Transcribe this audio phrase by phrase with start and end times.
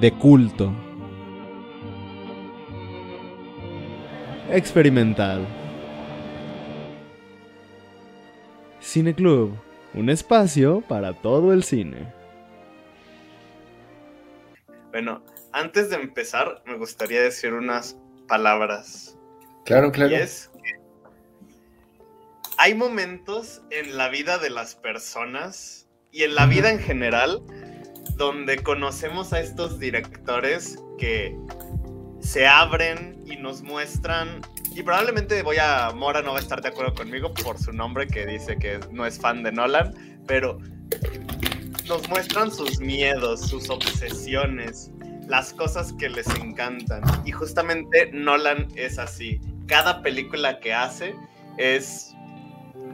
[0.00, 0.72] De culto.
[4.50, 5.46] Experimental.
[8.80, 9.54] Cine Club,
[9.92, 12.10] un espacio para todo el cine.
[14.90, 15.22] Bueno,
[15.52, 19.18] antes de empezar, me gustaría decir unas palabras.
[19.66, 20.12] Claro, claro.
[20.12, 20.80] Y es que
[22.56, 27.42] hay momentos en la vida de las personas y en la vida en general
[28.16, 31.36] donde conocemos a estos directores que
[32.20, 34.42] se abren y nos muestran.
[34.74, 35.90] Y probablemente voy a.
[35.94, 39.06] Mora no va a estar de acuerdo conmigo por su nombre, que dice que no
[39.06, 39.94] es fan de Nolan,
[40.26, 40.58] pero
[41.88, 44.92] nos muestran sus miedos, sus obsesiones,
[45.26, 47.02] las cosas que les encantan.
[47.24, 49.40] Y justamente Nolan es así.
[49.66, 51.14] Cada película que hace
[51.56, 52.14] es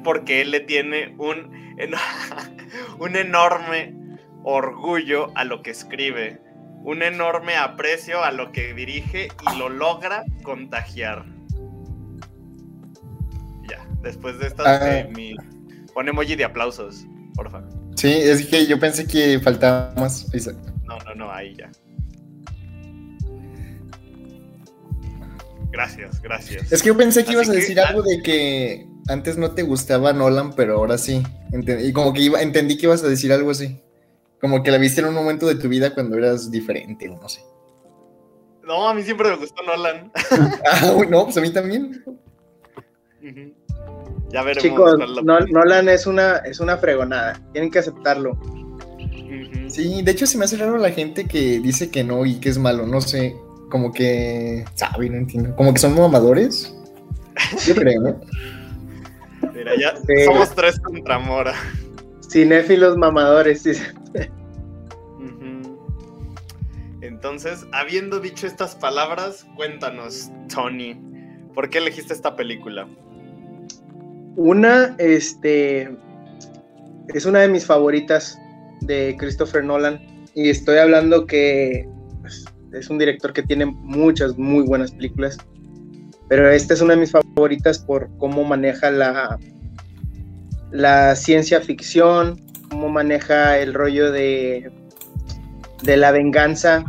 [0.03, 1.77] porque él le tiene un,
[2.99, 4.06] un enorme
[4.49, 6.41] orgullo a lo que escribe
[6.85, 11.27] un enorme aprecio a lo que dirige y lo logra contagiar.
[13.69, 14.99] Ya, después de estas, Ah.
[15.01, 15.35] eh, mi...
[15.93, 17.69] pon emoji de aplausos, por favor.
[17.97, 20.27] Sí, es que yo pensé que faltaba más.
[20.85, 21.69] No, no, no, ahí ya.
[25.73, 26.71] Gracias, gracias.
[26.71, 29.63] Es que yo pensé que Así ibas a decir algo de que antes no te
[29.63, 31.21] gustaba Nolan, pero ahora sí.
[31.83, 33.81] Y como que iba, entendí que ibas a decir algo así.
[34.41, 37.29] Como que la viste en un momento de tu vida cuando eras diferente, o no
[37.29, 37.41] sé.
[38.65, 40.11] No, a mí siempre me gustó Nolan.
[40.71, 42.03] Ah, uy, no, pues a mí también.
[44.31, 44.63] Ya veremos.
[44.63, 47.41] Chicos, Nolan es una, es una fregonada.
[47.53, 48.39] Tienen que aceptarlo.
[49.69, 52.49] Sí, de hecho se me hace raro la gente que dice que no y que
[52.49, 53.37] es malo, no sé.
[53.71, 55.55] Como que sabe, no entiendo.
[55.57, 56.73] Como que son mamadores.
[57.67, 58.21] Yo creo, ¿no?
[59.53, 60.25] Mira, ya Sí.
[60.25, 61.55] somos tres contra Mora.
[62.37, 63.63] Cinéfilos mamadores.
[63.63, 63.73] sí.
[67.01, 71.01] Entonces, habiendo dicho estas palabras, cuéntanos, Tony,
[71.55, 72.87] ¿por qué elegiste esta película?
[74.37, 75.97] Una, este,
[77.15, 78.39] es una de mis favoritas
[78.83, 79.99] de Christopher Nolan.
[80.35, 81.89] Y estoy hablando que
[82.21, 85.39] pues, es un director que tiene muchas muy buenas películas.
[86.29, 89.39] Pero esta es una de mis favoritas por cómo maneja la,
[90.71, 92.41] la ciencia ficción,
[92.71, 94.71] cómo maneja el rollo de,
[95.83, 96.85] de la venganza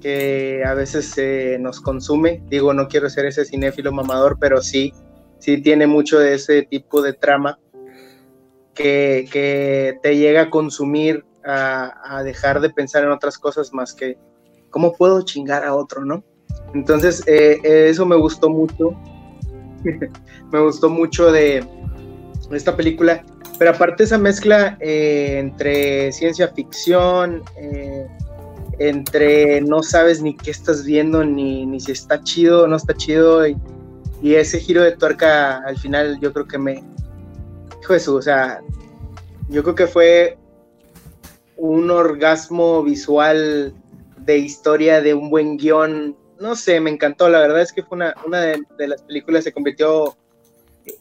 [0.00, 2.42] que a veces eh, nos consume.
[2.48, 4.92] Digo, no quiero ser ese cinéfilo mamador, pero sí,
[5.38, 7.58] sí tiene mucho de ese tipo de trama
[8.74, 13.94] que, que te llega a consumir, a, a dejar de pensar en otras cosas más
[13.94, 14.18] que
[14.70, 16.24] cómo puedo chingar a otro, ¿no?
[16.74, 18.90] Entonces, eh, eso me gustó mucho.
[20.52, 21.64] me gustó mucho de
[22.54, 23.24] esta película.
[23.58, 28.06] Pero aparte esa mezcla eh, entre ciencia ficción, eh,
[28.78, 32.94] entre no sabes ni qué estás viendo, ni, ni si está chido o no está
[32.94, 33.56] chido, y,
[34.22, 36.84] ese giro de tuerca al final yo creo que me...
[37.82, 38.60] Hijo de o sea,
[39.48, 40.38] yo creo que fue
[41.56, 43.74] un orgasmo visual
[44.18, 46.16] de historia, de un buen guion.
[46.40, 47.28] No sé, me encantó.
[47.28, 50.16] La verdad es que fue una, una de, de las películas, se convirtió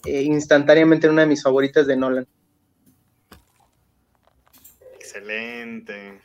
[0.06, 2.28] instantáneamente en una de mis favoritas de Nolan.
[4.96, 6.22] Excelente.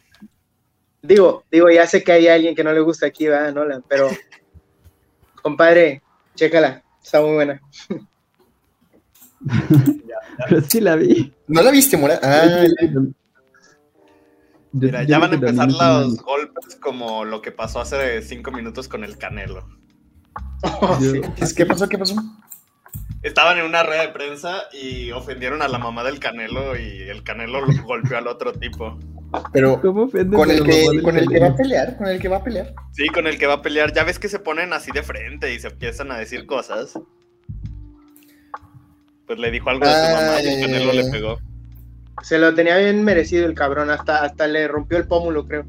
[1.03, 3.84] Digo, digo, ya sé que hay alguien que no le gusta aquí, ¿verdad, Nolan?
[3.89, 4.09] Pero,
[5.43, 6.03] compadre,
[6.34, 7.61] chécala, está muy buena.
[10.49, 11.33] Pero sí la vi.
[11.47, 12.19] ¿No la viste, Mora?
[12.22, 12.65] Ah,
[14.72, 19.04] Mira, ya van a empezar los golpes como lo que pasó hace cinco minutos con
[19.04, 19.66] el Canelo.
[20.81, 21.21] Oh, sí.
[21.54, 21.89] ¿qué pasó?
[21.89, 22.15] ¿Qué pasó?
[23.22, 27.24] Estaban en una rueda de prensa y ofendieron a la mamá del Canelo y el
[27.24, 28.98] Canelo lo golpeó al otro tipo.
[29.53, 31.56] Pero ¿Cómo ofendes con el que, con el que va a Canelo?
[31.56, 32.74] pelear, con el que va a pelear.
[32.92, 33.92] Sí, con el que va a pelear.
[33.92, 36.98] Ya ves que se ponen así de frente y se empiezan a decir cosas.
[39.27, 40.60] Pues le dijo algo de su mamá y el.
[40.60, 41.38] Canelo le pegó.
[42.22, 45.65] Se lo tenía bien merecido el cabrón, hasta, hasta le rompió el pómulo, creo.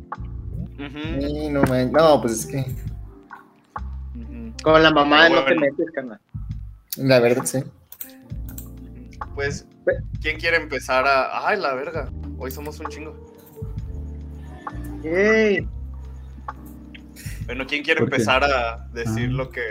[0.77, 1.91] Sí, no, man.
[1.91, 2.65] no, pues es que.
[4.63, 6.19] Con la mamá no te metes, carnal.
[6.97, 7.63] La verdad sí.
[9.35, 9.65] Pues,
[10.21, 11.47] ¿quién quiere empezar a.?
[11.47, 12.09] ¡Ay, la verga!
[12.37, 13.35] Hoy somos un chingo.
[15.03, 15.67] Yay.
[17.45, 19.33] Bueno, ¿quién quiere empezar a decir Ah.
[19.33, 19.61] lo que...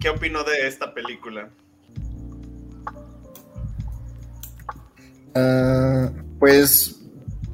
[0.00, 1.50] ¿Qué opinó de esta película?
[5.34, 7.00] Ah, pues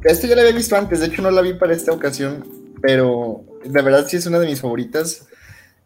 [0.04, 2.46] esto ya la había visto antes, de hecho no la vi para esta ocasión,
[2.82, 5.26] pero la verdad sí es una de mis favoritas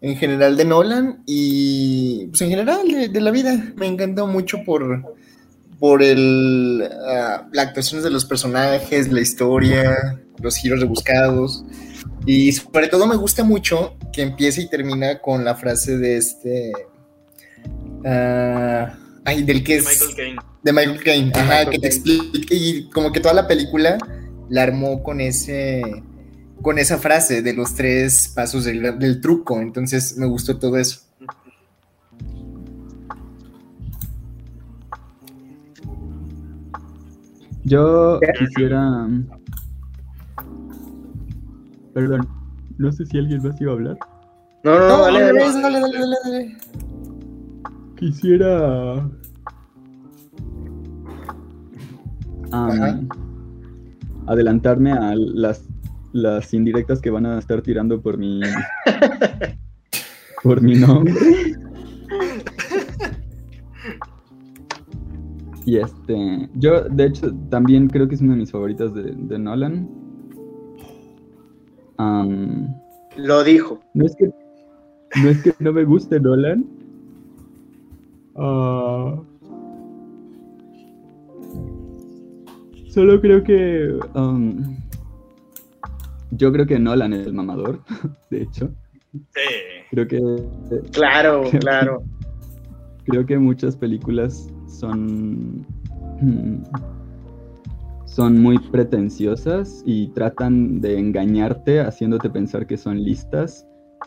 [0.00, 3.72] en general de Nolan y pues en general de, de la vida.
[3.76, 5.16] Me encantó mucho por,
[5.78, 11.64] por el, ah, las actuaciones de los personajes, la historia, los giros rebuscados
[12.26, 16.72] y sobre todo me gusta mucho que empiece y termina con la frase de este...
[18.04, 19.84] ah, ay, del que es...
[19.86, 20.40] Michael Caine.
[20.62, 23.96] De Michael Caine, De ajá, Michael que te explica, y como que toda la película
[24.50, 25.82] la armó con ese,
[26.62, 31.00] con esa frase de los tres pasos del, del truco, entonces me gustó todo eso.
[37.64, 39.06] Yo quisiera.
[41.92, 42.28] Perdón,
[42.78, 43.98] no sé si alguien más iba a hablar.
[44.64, 45.80] No, no, No, dale, dale, dale.
[45.80, 46.56] dale, dale.
[47.96, 49.10] Quisiera.
[52.50, 53.00] Ajá.
[54.26, 55.62] adelantarme a las,
[56.12, 58.40] las indirectas que van a estar tirando por mi.
[60.42, 61.14] por mi nombre.
[65.64, 66.48] Y este.
[66.54, 69.88] Yo, de hecho, también creo que es una de mis favoritas de, de Nolan.
[73.18, 73.80] Lo dijo.
[73.94, 74.30] no es que
[75.22, 76.64] no es que no me guste Nolan.
[78.36, 79.20] Ah.
[82.88, 84.76] solo creo que um,
[86.30, 87.80] yo creo que Nolan es el mamador,
[88.30, 88.70] de hecho.
[89.12, 89.40] Sí.
[89.90, 90.20] Creo que
[90.92, 92.02] Claro, claro.
[93.04, 95.66] creo que muchas películas son
[96.20, 96.62] mm,
[98.04, 103.66] son muy pretenciosas y tratan de engañarte haciéndote pensar que son listas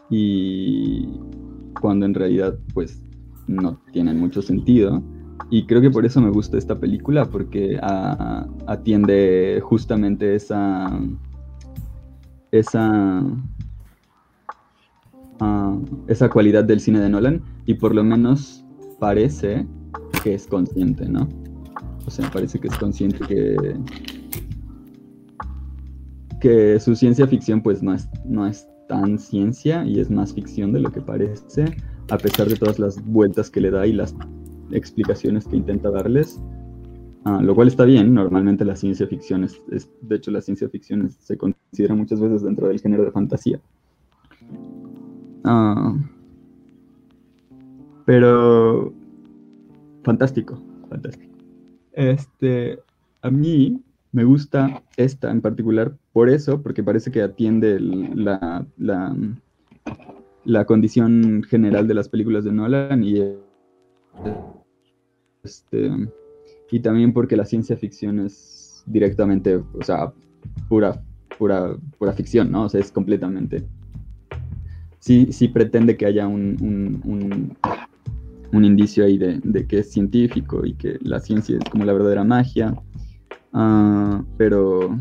[0.09, 1.07] y
[1.79, 3.03] cuando en realidad pues
[3.47, 5.01] no tienen mucho sentido
[5.49, 10.91] y creo que por eso me gusta esta película porque ah, atiende justamente esa
[12.51, 13.23] esa
[15.39, 15.77] ah,
[16.07, 18.65] esa cualidad del cine de Nolan y por lo menos
[18.99, 19.65] parece
[20.23, 21.27] que es consciente, ¿no?
[22.05, 23.75] O sea, parece que es consciente que
[26.41, 30.73] que su ciencia ficción pues no es, no es tan ciencia y es más ficción
[30.73, 31.65] de lo que parece,
[32.09, 34.13] a pesar de todas las vueltas que le da y las
[34.71, 36.41] explicaciones que intenta darles.
[37.23, 39.61] Ah, lo cual está bien, normalmente la ciencia ficción es,
[40.01, 43.59] de hecho la ciencia ficción se considera muchas veces dentro del género de fantasía.
[45.43, 45.95] Ah,
[48.05, 48.91] pero
[50.03, 50.59] fantástico,
[50.89, 51.31] fantástico.
[51.91, 52.79] Este,
[53.21, 53.79] a mí
[54.11, 59.15] me gusta esta en particular por eso, porque parece que atiende la, la,
[60.43, 63.21] la condición general de las películas de Nolan y
[65.43, 66.09] este,
[66.71, 70.13] y también porque la ciencia ficción es directamente, o sea,
[70.69, 71.03] pura,
[71.37, 72.63] pura, pura ficción, ¿no?
[72.63, 73.63] O sea, es completamente.
[74.99, 77.57] Sí, sí pretende que haya un, un, un-
[78.53, 81.93] un indicio ahí de, de que es científico y que la ciencia es como la
[81.93, 82.75] verdadera magia.
[83.53, 84.97] Ah, pero.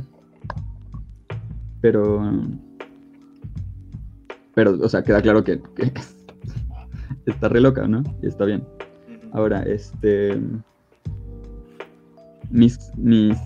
[1.80, 2.22] Pero.
[4.54, 5.92] Pero, o sea, queda claro que, que
[7.26, 8.02] está re loca, ¿no?
[8.22, 8.62] Y está bien.
[9.32, 10.38] Ahora, este.
[12.50, 13.38] Mis, mis,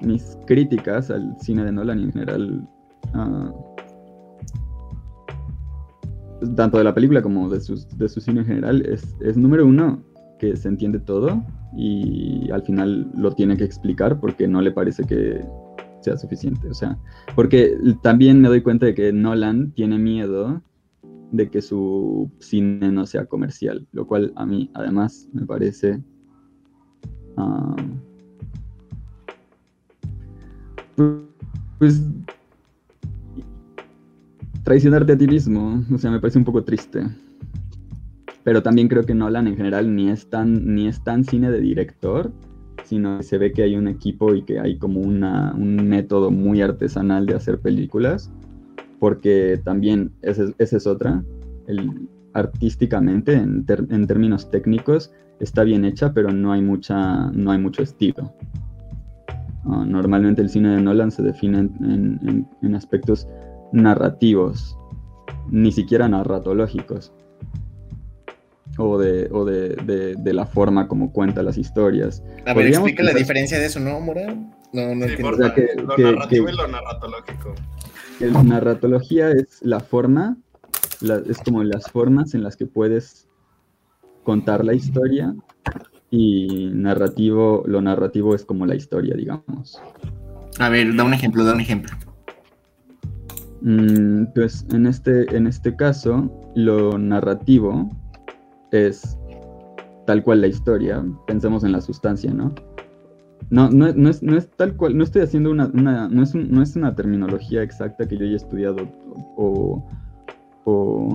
[0.00, 2.68] mis críticas al cine de Nolan en general.
[3.14, 3.52] ah,
[6.54, 9.66] tanto de la película como de, sus, de su cine en general, es, es número
[9.66, 10.02] uno,
[10.38, 11.42] que se entiende todo
[11.76, 15.44] y al final lo tiene que explicar porque no le parece que
[16.00, 16.68] sea suficiente.
[16.68, 16.98] O sea,
[17.34, 20.62] porque también me doy cuenta de que Nolan tiene miedo
[21.32, 26.02] de que su cine no sea comercial, lo cual a mí además me parece
[27.36, 27.76] ah,
[31.78, 32.02] pues
[34.64, 37.02] traicionarte a ti mismo, o sea, me parece un poco triste.
[38.44, 41.60] Pero también creo que Nolan en general ni es tan, ni es tan cine de
[41.60, 42.30] director,
[42.84, 46.30] sino que se ve que hay un equipo y que hay como una, un método
[46.30, 48.30] muy artesanal de hacer películas,
[48.98, 51.22] porque también esa es, otra,
[51.66, 57.58] el, artísticamente, en, en términos técnicos, está bien hecha, pero no hay, mucha, no hay
[57.58, 58.32] mucho estilo.
[59.68, 63.28] Normalmente el cine de Nolan se define en, en- en- aspectos
[63.72, 64.76] narrativos,
[65.50, 67.12] ni siquiera narratológicos,
[68.78, 72.22] o de, o de, de- de la forma como cuenta las historias.
[72.46, 74.34] A ver, explica la diferencia de eso, ¿no, Morado?
[74.72, 75.22] No, no Sí, entiendo.
[75.22, 77.54] por O sea, que- lo que- narrativo que- y lo narratológico.
[78.20, 80.36] la narratología es la forma,
[81.28, 83.28] es como las formas en las que puedes
[84.24, 85.34] contar la historia
[86.10, 89.80] y narrativo, lo narrativo es como la historia, digamos.
[90.58, 91.96] A ver, da un ejemplo, da un ejemplo.
[93.60, 97.90] Mm, pues en este, en este caso, lo narrativo
[98.70, 99.18] es
[100.06, 101.04] tal cual la historia.
[101.26, 102.54] Pensemos en la sustancia, ¿no?
[103.50, 106.34] No, no, no, es, no es tal cual, no estoy haciendo una, una no, es
[106.34, 108.76] no es una terminología exacta que yo haya estudiado
[109.36, 109.82] o,
[110.64, 111.14] o,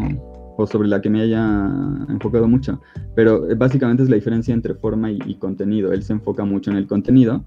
[0.58, 1.70] o, sobre la que me haya
[2.10, 2.80] enfocado mucho,
[3.16, 5.92] pero básicamente es la diferencia entre forma y, y contenido.
[5.94, 7.44] Él se enfoca mucho en el contenido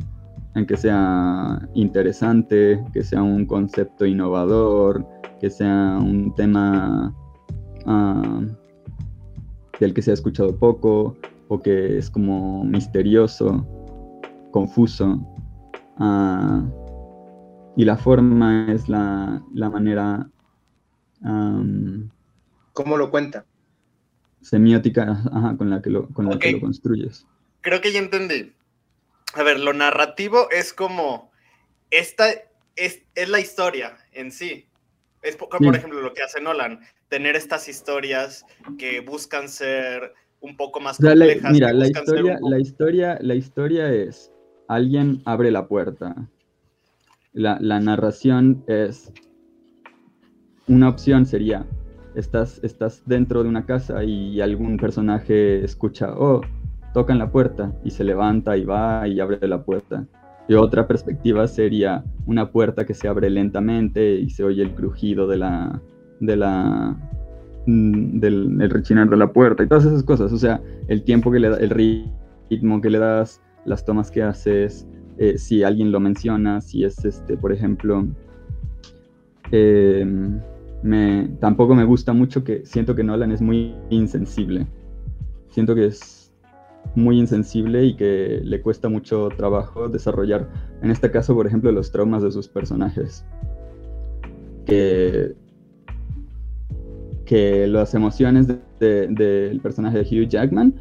[0.57, 5.07] en que sea interesante, que sea un concepto innovador,
[5.39, 7.15] que sea un tema
[7.85, 8.47] uh,
[9.79, 11.15] del que se ha escuchado poco
[11.49, 13.67] o que es como misterioso,
[14.51, 15.21] confuso.
[15.99, 16.63] Uh,
[17.77, 20.29] y la forma es la, la manera...
[22.77, 23.47] ¿Cómo lo cuenta?
[24.43, 27.27] Semiótica ajá, con la que lo, con la que lo construyes.
[27.63, 28.53] Creo que ya entendí
[29.37, 31.31] a ver, lo narrativo es como,
[31.91, 32.31] esta
[32.75, 34.67] es, es la historia en sí.
[35.23, 38.47] Es por, por, ejemplo lo que hace Nolan, tener estas historias
[38.79, 41.43] que buscan ser un poco más complejas.
[41.43, 44.33] La, mira, la historia, la, historia, la historia es,
[44.69, 46.15] alguien abre la puerta.
[47.33, 49.13] La, la narración es,
[50.69, 51.67] una opción sería,
[52.17, 56.41] estás, estás dentro de una casa y algún personaje escucha, oh,
[56.95, 60.07] tocan la puerta y se levanta y va y abre la puerta.
[60.49, 65.27] Y otra perspectiva sería una puerta que se abre lentamente y se oye el crujido
[65.27, 65.83] de la,
[66.21, 66.97] de la,
[67.67, 70.33] mm, del el rechinar de la puerta y todas esas cosas.
[70.33, 74.23] O sea, el tiempo que le da, el ritmo que le das, las tomas que
[74.23, 78.07] haces, eh, si alguien lo menciona, si es este, por ejemplo,
[79.51, 80.41] em,
[80.83, 84.67] me, tampoco me gusta mucho que siento que Nolan es muy insensible.
[85.49, 86.33] Siento que es
[86.95, 90.49] muy insensible y que le cuesta mucho trabajo desarrollar,
[90.83, 93.25] en este caso, por ejemplo, los traumas de sus personajes.
[94.65, 95.35] Que,
[97.25, 100.75] que las emociones del de, personaje de Hugh Jackman,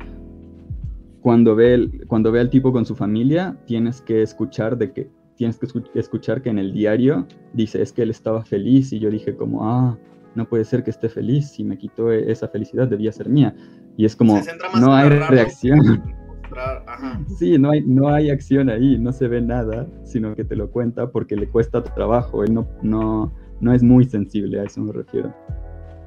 [1.22, 5.10] cuando ve, el, cuando ve al tipo con su familia, tienes que escuchar de que
[5.36, 5.68] tienes que
[6.00, 9.70] escuchar que en el diario dice es que él estaba feliz y yo dije como
[9.70, 9.98] ah
[10.34, 13.56] no puede ser que esté feliz si me quitó esa felicidad debía ser mía
[13.98, 14.40] y es como,
[14.80, 16.04] no hay reacción.
[17.38, 20.72] Sí, no hay, no hay acción ahí, no se ve nada, sino que te lo
[20.72, 24.94] cuenta porque le cuesta trabajo, él no, no, no es muy sensible, a eso me
[24.94, 25.34] refiero.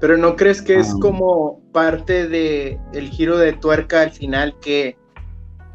[0.00, 0.98] Pero ¿no crees que es ah.
[1.02, 4.96] como parte de el giro de tuerca al final que,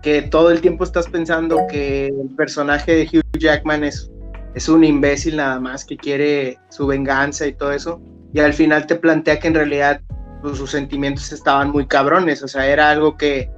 [0.03, 4.12] que todo el tiempo estás pensando que el personaje de Hugh Jackman es,
[4.53, 8.01] es un imbécil nada más que quiere su venganza y todo eso?
[8.33, 10.01] Y al final te plantea que en realidad
[10.41, 13.50] pues, sus sentimientos estaban muy cabrones, o sea, era algo que,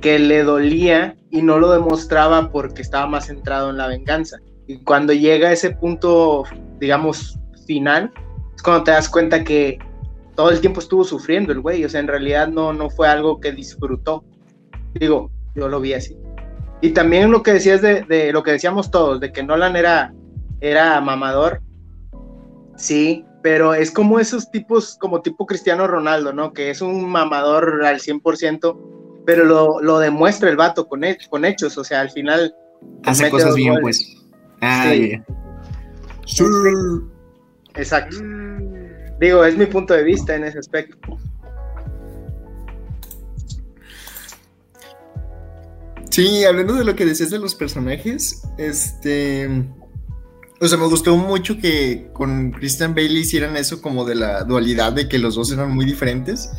[0.00, 4.38] que le dolía y no lo demostraba porque estaba más centrado en la venganza.
[4.66, 6.44] Y cuando llega a ese punto,
[6.80, 8.10] digamos, final,
[8.54, 9.78] es cuando te das cuenta que
[10.36, 13.40] todo el tiempo estuvo sufriendo el güey, o sea, en realidad no, no fue algo
[13.40, 14.24] que disfrutó.
[14.94, 16.16] Digo, yo lo vi así.
[16.82, 20.14] Y también lo que decías de, de lo que decíamos todos, de que Nolan era,
[20.60, 21.62] era mamador,
[22.76, 26.52] sí, pero es como esos tipos, como tipo Cristiano Ronaldo, ¿no?
[26.52, 31.78] Que es un mamador al 100%, pero lo, lo demuestra el vato con, con hechos,
[31.78, 32.54] o sea, al final...
[33.04, 34.16] Hace cosas bien, pues.
[34.60, 35.12] Ah, sí.
[36.26, 36.44] sí.
[37.74, 38.16] Exacto.
[39.20, 40.98] Digo, es mi punto de vista en ese aspecto.
[46.16, 49.50] Sí, hablando de lo que decías de los personajes, este
[50.62, 54.94] o sea, me gustó mucho que con Christian Bailey hicieran eso como de la dualidad
[54.94, 56.50] de que los dos eran muy diferentes.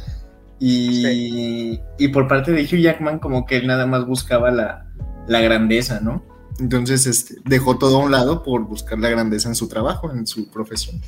[0.59, 4.85] Y, y por parte de Hugh Jackman, como que él nada más buscaba la,
[5.27, 6.23] la grandeza, ¿no?
[6.59, 10.27] Entonces este, dejó todo a un lado por buscar la grandeza en su trabajo, en
[10.27, 11.01] su profesión.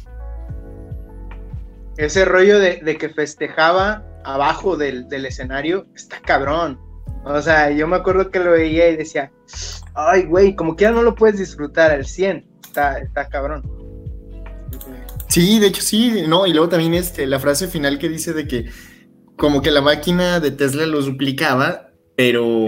[1.97, 6.88] Ese rollo de, de que festejaba abajo del, del, escenario está cabrón.
[7.25, 9.31] O sea, yo me acuerdo que lo veía y decía,
[9.93, 13.63] ay, güey, como que ya no lo puedes disfrutar al 100 está, cabrón.
[15.27, 18.47] Sí, de hecho sí, no, y luego también este, la frase final que dice de
[18.47, 18.69] que
[19.35, 22.65] como que la máquina de Tesla los duplicaba, pero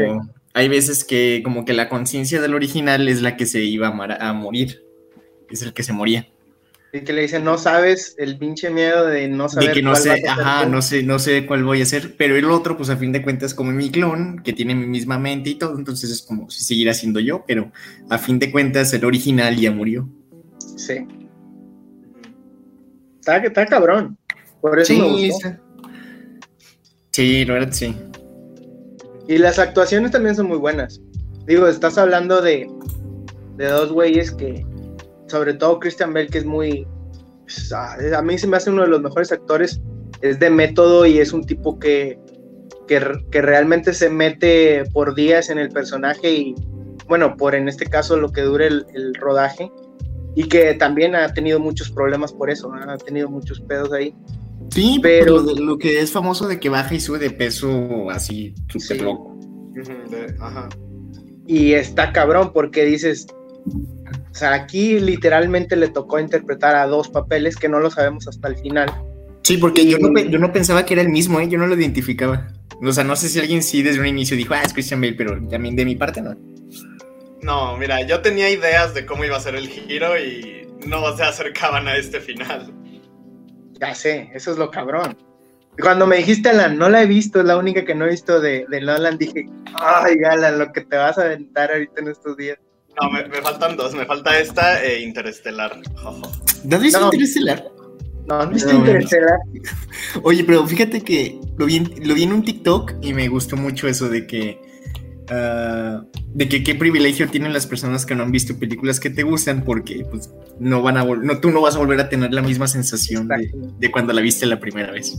[0.53, 4.29] hay veces que como que la conciencia del original es la que se iba a,
[4.29, 4.83] a, morir,
[5.49, 6.30] es el que se moría.
[6.93, 9.95] Y que le dicen, no sabes el pinche miedo de no saber de que no
[9.95, 12.97] sé, ajá, no sé, no sé cuál voy a hacer, pero el otro, pues a
[12.97, 16.21] fin de cuentas, como mi clon, que tiene mi misma mente y todo, entonces es
[16.21, 17.71] como si siguiera siendo yo, pero
[18.09, 20.09] a fin de cuentas el original ya murió.
[20.75, 21.07] Sí.
[23.19, 24.17] Está, está cabrón.
[24.59, 25.49] Por eso me Sí, gustó.
[25.49, 25.55] sí.
[27.11, 27.95] Sí, la verdad sí.
[29.27, 30.99] Y las actuaciones también son muy buenas.
[31.45, 32.69] Digo, estás hablando de,
[33.57, 34.65] de dos güeyes que,
[35.31, 36.85] sobre todo Christian Bell, que es muy.
[37.43, 39.81] pues, a a mí se me hace uno de los mejores actores.
[40.21, 42.19] Es de método y es un tipo que,
[42.87, 46.55] que, que realmente se mete por días en el personaje y,
[47.07, 49.71] bueno, por en este caso lo que dure el, el rodaje.
[50.35, 52.89] Y que también ha tenido muchos problemas por eso, ¿no?
[52.89, 54.15] ha tenido muchos pedos ahí.
[54.69, 57.31] Sí, Pero- pero lo, de- lo que es famoso de que baja y sube de
[57.31, 59.03] peso así súper Sí.
[59.03, 59.37] loco.
[60.39, 60.69] Ajá.
[61.47, 63.25] Y está cabrón porque dices,
[64.31, 68.47] o sea, aquí literalmente le tocó interpretar a dos papeles que no lo sabemos hasta
[68.47, 68.89] el final.
[69.43, 71.49] Sí, porque yo no, yo no pensaba que era el mismo, ¿eh?
[71.49, 72.47] yo no lo identificaba.
[72.81, 75.13] O sea, no sé si alguien sí desde un inicio dijo, ah, es Christian Bale,
[75.13, 76.35] pero también de mi parte no.
[77.41, 81.23] No, mira, yo tenía ideas de cómo iba a ser el giro y no se
[81.23, 82.71] acercaban a este final.
[83.79, 85.17] Ya sé, eso es lo cabrón.
[85.81, 88.39] Cuando me dijiste, Alan, no la he visto, es la única que no he visto
[88.39, 92.37] de, de Nolan, dije, ay, Alan, lo que te vas a aventar ahorita en estos
[92.37, 92.59] días.
[92.99, 95.79] No, me, me faltan dos, me falta esta e Interestelar.
[96.63, 97.05] ¿No has visto No.
[97.05, 97.63] Interestelar?
[98.27, 99.39] No, no No, Interestelar.
[100.23, 103.55] Oye, pero fíjate que lo vi, en, lo vi en un TikTok y me gustó
[103.57, 104.59] mucho eso de que.
[105.29, 109.23] ah, de que qué privilegio tienen las personas que no han visto películas que te
[109.23, 110.29] gustan porque pues
[110.59, 113.91] no van a no tú no vas a volver a tener la misma sensación de,
[113.91, 115.13] cuando la viste la primera vez.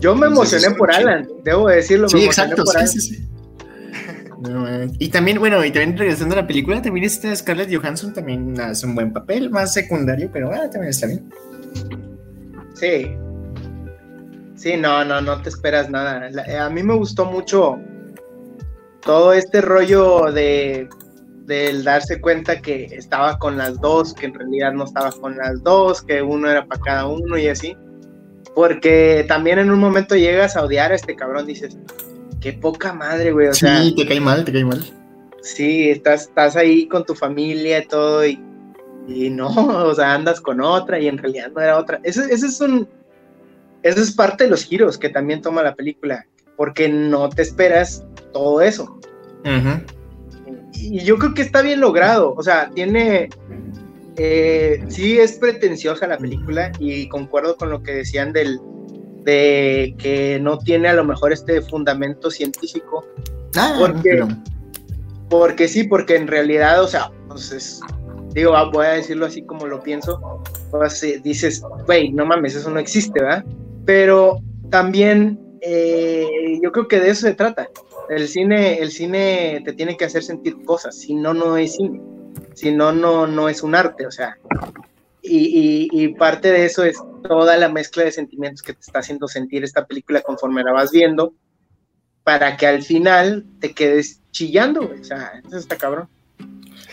[0.00, 1.08] Yo me Entonces, emocioné por chido.
[1.08, 2.08] Alan, debo decirlo.
[2.08, 2.88] Sí, exacto, por sí, Alan.
[2.88, 3.28] sí, sí.
[4.40, 4.66] No,
[4.98, 8.86] y también, bueno, y también regresando a la película, también está Scarlett Johansson, también hace
[8.86, 11.28] un buen papel, más secundario, pero ah, también está bien.
[12.74, 13.14] Sí.
[14.54, 16.30] Sí, no, no, no te esperas nada.
[16.64, 17.78] A mí me gustó mucho
[19.02, 20.88] todo este rollo de
[21.50, 25.62] del darse cuenta que estaba con las dos, que en realidad no estaba con las
[25.64, 27.76] dos, que uno era para cada uno y así.
[28.54, 31.76] Porque también en un momento llegas a odiar a este cabrón, dices,
[32.40, 33.48] qué poca madre, güey.
[33.48, 34.84] O sí, sea, te cae mal, te cae mal.
[35.42, 38.38] sí, estás, estás ahí con tu familia y todo, y,
[39.06, 39.48] y no,
[39.88, 42.00] o sea, andas con otra y en realidad no era otra.
[42.02, 42.88] Ese, ese es un.
[43.82, 46.26] Eso es parte de los giros que también toma la película,
[46.56, 48.98] porque no te esperas todo eso.
[50.74, 53.28] Y yo creo que está bien logrado, o sea, tiene.
[54.16, 58.60] eh, sí, es pretenciosa la película y concuerdo con lo que decían del
[59.24, 63.04] de que no tiene a lo mejor este fundamento científico,
[63.56, 64.28] Ah, Porque- pero-
[65.28, 67.80] Porque sí, porque en realidad, o sea, pues es-
[68.32, 72.54] digo, ah, voy a decirlo así como lo pienso, pues eh, dices, güey, no mames,
[72.56, 73.44] eso no existe, ¿verdad?
[73.84, 74.38] Pero
[74.70, 76.26] también eh,
[76.62, 77.68] yo creo que de eso se trata.
[78.08, 82.00] El cine, el cine te tiene que hacer sentir cosas, si no, no es cine,
[82.54, 84.38] si no, no, no es un arte, o sea.
[85.22, 89.00] Y, y- y parte de eso es toda la mezcla de sentimientos que te está
[89.00, 91.34] haciendo sentir esta película conforme la vas viendo,
[92.24, 95.00] para que al final te quedes chillando, güey.
[95.00, 96.08] O sea, eso está cabrón.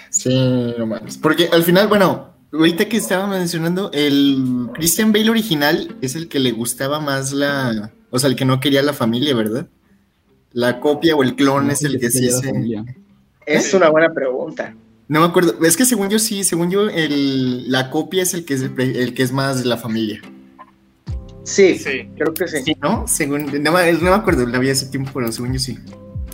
[0.10, 1.18] Sí, no mames.
[1.18, 6.40] Porque al final, bueno, ahorita que estaba mencionando, el Christian Bale original es el que
[6.40, 7.92] le gustaba más la.
[8.10, 9.68] O sea, el que no quería la familia, ¿verdad?
[10.54, 12.52] La copia o el clon es el que sí se.
[13.46, 14.76] Es una buena pregunta.
[15.10, 15.56] No me acuerdo.
[15.64, 18.80] Es que según yo sí, según yo, el, la copia es el que es, el,
[18.80, 20.22] el que es más de la familia.
[21.44, 22.10] Sí, Sí.
[22.18, 22.58] creo que sí.
[22.66, 23.08] Sí, ¿no?
[23.08, 23.46] Según.
[23.64, 25.78] No, me- no me acuerdo, la vi hace tiempo, pero según yo sí.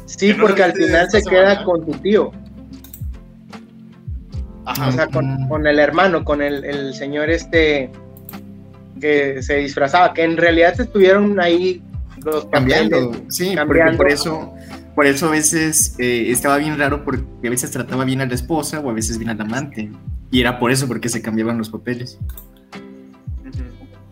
[0.05, 2.31] Sí, no porque al final se queda con tu tío,
[4.65, 4.87] Ajá.
[4.87, 7.89] o sea, con, con el hermano, con el, el señor este
[8.99, 11.81] que se disfrazaba, que en realidad estuvieron ahí
[12.23, 13.11] los cambiando.
[13.11, 13.35] papeles.
[13.35, 13.67] Sí, cambiando.
[13.67, 14.53] porque por eso,
[14.95, 18.33] por eso a veces eh, estaba bien raro porque a veces trataba bien a la
[18.35, 19.91] esposa o a veces bien al amante.
[20.31, 22.19] Y era por eso, porque se cambiaban los papeles.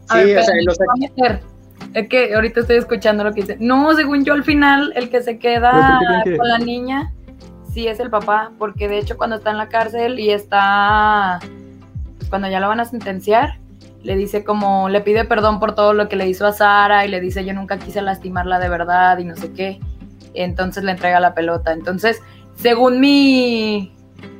[0.09, 1.39] A ver, Sí, o sea, los ¿qué va a meter?
[1.93, 3.57] Es que ahorita estoy escuchando lo que dice.
[3.59, 6.47] No, según yo, al final, el que se queda ¿Pero por qué creen que- con
[6.49, 7.11] la niña,
[7.73, 11.39] sí es el papá, porque de hecho cuando está en la cárcel y está,
[12.17, 13.57] pues, cuando ya lo van a sentenciar,
[14.03, 17.09] le dice como, le pide perdón por todo lo que le hizo a Sara y
[17.09, 19.79] le dice yo nunca quise lastimarla de verdad y no sé qué.
[20.33, 21.73] Entonces le entrega la pelota.
[21.73, 22.21] Entonces,
[22.55, 23.93] según mi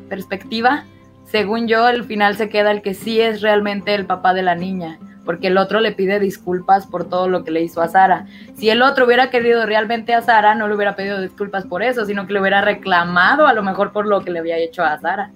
[0.09, 0.85] perspectiva,
[1.25, 4.53] según yo, al final se queda el que sí es realmente el papá de la
[4.53, 8.25] niña, porque el otro le pide disculpas por todo lo que le hizo a Sara.
[8.55, 12.05] Si el otro hubiera querido realmente a Sara, no le hubiera pedido disculpas por eso,
[12.05, 14.99] sino que le hubiera reclamado a lo mejor por lo que le había hecho a
[14.99, 15.31] Sara.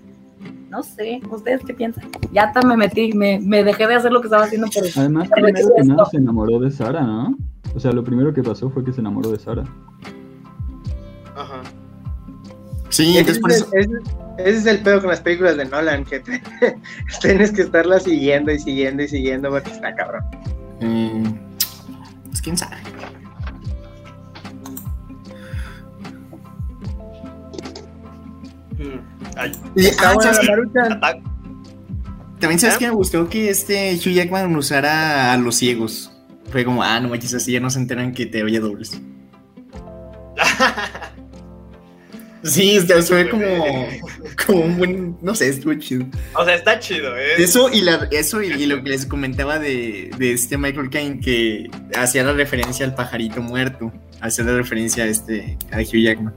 [0.70, 2.10] No sé, ¿ustedes qué piensan?
[2.34, 5.00] Ya hasta me metí, me, me dejé de hacer lo que estaba haciendo por eso.
[5.00, 7.38] Además, primero que nada se enamoró de Sara, ¿no?
[7.74, 9.64] O sea, lo primero que pasó fue que se enamoró de Sara.
[11.36, 11.62] Ajá.
[12.90, 13.70] Sí, Ese por es, eso.
[13.74, 13.88] es-
[14.38, 16.42] Ese es el pedo con las películas de Nolan, que te-
[17.22, 20.24] tienes que estarlas siguiendo y siguiendo y siguiendo porque está cabrón.
[20.82, 21.24] Eh,
[22.26, 22.76] pues quién sabe.
[29.38, 31.20] Ay, Y, Está ah, buena ¿sabes la
[32.40, 32.80] También sabes ¿Eh?
[32.80, 36.12] que me gustó que este Hugh Jackman usara a los ciegos.
[36.52, 39.02] Fue como, ah, no manches, así ya no se enteran que te oye dobles.
[42.46, 43.88] Sí, o sea, como,
[44.46, 46.06] como un buen, no sé, estuvo chido.
[46.36, 47.34] o sea, está chido, ¿eh?
[47.40, 51.20] Eso y, la, eso y, y lo que les comentaba de, de este Michael Caine
[51.20, 56.34] que hacía la referencia al pajarito muerto, hacía la referencia a este a Hugh Jackman.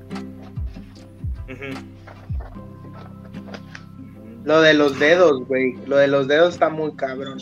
[4.45, 5.75] Lo de los dedos, güey.
[5.87, 7.39] Lo de los dedos está muy cabrón.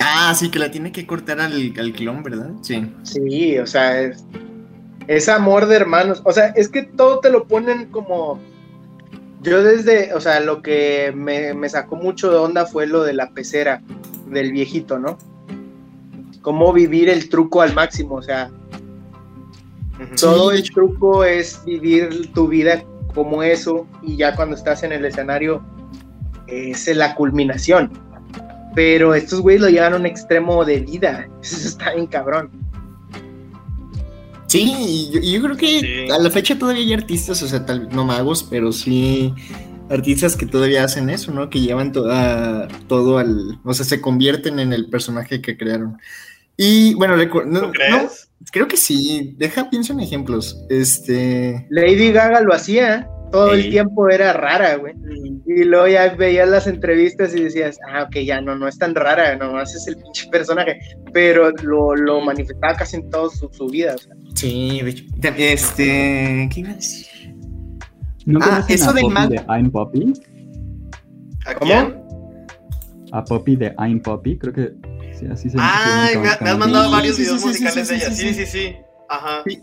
[0.00, 2.50] Ah, sí, que la tiene que cortar al, al clon, ¿verdad?
[2.62, 2.90] Sí.
[3.04, 4.24] Sí, o sea, es,
[5.08, 6.22] es amor de hermanos.
[6.24, 8.38] O sea, es que todo te lo ponen como.
[9.42, 13.12] Yo desde, o sea, lo que me, me sacó mucho de onda fue lo de
[13.12, 13.82] la pecera
[14.26, 15.18] del viejito, ¿no?
[16.42, 18.50] Cómo vivir el truco al máximo, o sea,
[20.20, 22.82] todo el truco es vivir tu vida
[23.14, 25.62] como eso y ya cuando estás en el escenario
[26.46, 27.90] es la culminación.
[28.74, 31.26] Pero estos güeyes lo llevan a un extremo de vida.
[31.42, 32.50] Eso está bien cabrón.
[34.58, 36.10] Sí, y yo, yo creo que Sí.
[36.10, 39.32] a la fecha todavía hay artistas, o sea, tal vez no magos, pero sí
[39.88, 41.48] artistas que todavía hacen eso, ¿no?
[41.48, 45.98] Que llevan toda, todo al, o sea, se convierten en el personaje que crearon.
[46.56, 48.28] Y bueno, no, ¿Tú no, crees?
[48.50, 49.34] creo que sí.
[49.38, 50.58] Deja, pienso en ejemplos.
[50.70, 53.60] Este, Lady Gaga lo hacía, todo Sí.
[53.60, 54.94] el tiempo era rara, güey.
[55.46, 58.94] Y luego ya veías las entrevistas y decías, ah, ok, ya no, no es tan
[58.94, 60.78] rara, nomás es el pinche personaje.
[61.12, 63.94] Pero lo, lo manifestaba casi en toda su, su vida.
[63.94, 64.12] o sea.
[64.34, 67.06] sí, de hecho, te- este, ¿qué iba a decir?
[68.24, 70.12] ¿No Ah, eso a del Poppy mag- de I'm Poppy?
[71.46, 71.70] ¿A ¿Cómo?
[71.70, 72.02] quién?
[73.12, 74.72] A Poppy de I'm Poppy, creo que
[75.16, 77.88] sí, así se se me, me has mandado Sí, varios sí, videos sí, sí, musicales
[77.88, 78.14] sí, de sí, ella.
[78.16, 78.76] sí, Sí, sí, sí.
[79.08, 79.42] Ajá.
[79.46, 79.62] Sí.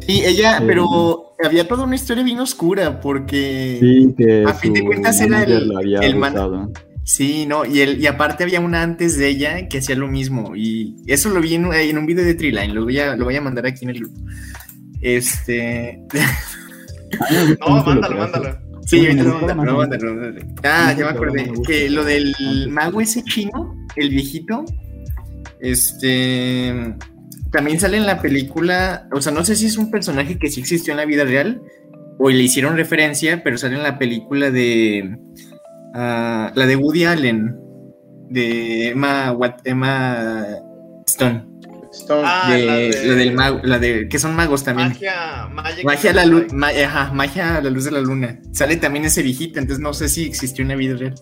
[0.00, 0.64] Sí, ella, Sí.
[0.66, 3.78] pero había toda una historia bien oscura porque...
[3.80, 6.70] Sí, que A fin de cuentas era el- lo había el man-.
[7.06, 10.56] Sí, no, y, el, y aparte había una antes de ella que hacía lo mismo.
[10.56, 13.36] Y eso lo vi en, en un video de Triline, lo voy, a, lo voy
[13.36, 14.18] a mandar aquí en el grupo.
[15.00, 16.02] Este.
[17.60, 18.58] No, lo mándalo, mándalo.
[18.86, 19.88] Sí, ahorita lo mándalo, más.
[19.88, 20.46] mándalo, mándalo.
[20.64, 21.52] Ah, ya me acordé.
[21.64, 22.34] Que lo del
[22.70, 24.64] mago ese chino, el viejito,
[25.60, 26.94] este.
[27.54, 29.06] También sale en la película.
[29.12, 31.62] O sea, no sé si es un personaje que sí existió en la vida real
[32.18, 35.16] o le hicieron referencia, pero sale en la película de.
[35.94, 37.54] ah, la de Woody Allen,
[38.28, 40.44] de Emma, Emma
[41.06, 41.46] Stone.
[41.92, 42.22] Stone.
[42.26, 44.88] Ah, de, la de- la del mago, la de que son magos también.
[45.84, 46.46] Magia, la luz,
[46.86, 48.40] ajá, magia a la luz de la luna.
[48.50, 51.14] Sale también ese viejito, entonces no sé si existió en la vida real.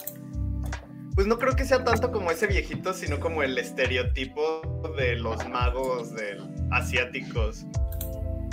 [1.14, 5.46] Pues no creo que sea tanto como ese viejito, sino como el estereotipo de los
[5.48, 7.66] magos del asiáticos.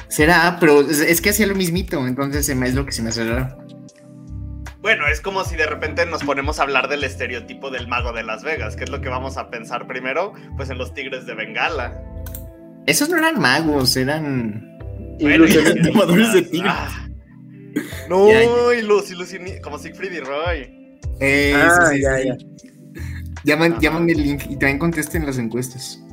[0.10, 3.10] Será, pero es, que hacía lo mismito, entonces se me es lo que se me
[3.10, 3.58] hace raro.
[4.82, 8.24] Bueno, es como si de repente nos ponemos a hablar del estereotipo del mago de
[8.24, 8.76] Las Vegas.
[8.76, 10.34] ¿Qué es lo que vamos a pensar primero?
[10.58, 12.02] Pues en los tigres de Bengala.
[12.88, 14.78] Esos no eran magos, eran.
[15.20, 16.34] Bueno, Ilusionistas.
[16.34, 16.72] De tigres.
[16.74, 17.08] Ah.
[18.10, 18.28] No,
[18.82, 20.79] los ilusionistas, como Siegfried y Roy.
[21.20, 22.28] Eh, Ah, sí, ya, sí.
[22.28, 22.38] ya.
[23.46, 26.02] Llaman, llámame el link y también contesten las encuestas.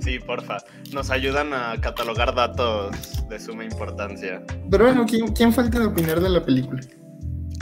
[0.00, 0.56] Sí, porfa.
[0.92, 4.42] Nos ayudan a catalogar datos de suma importancia.
[4.68, 6.80] Pero bueno, ¿quién, quién falta de opinar de la película?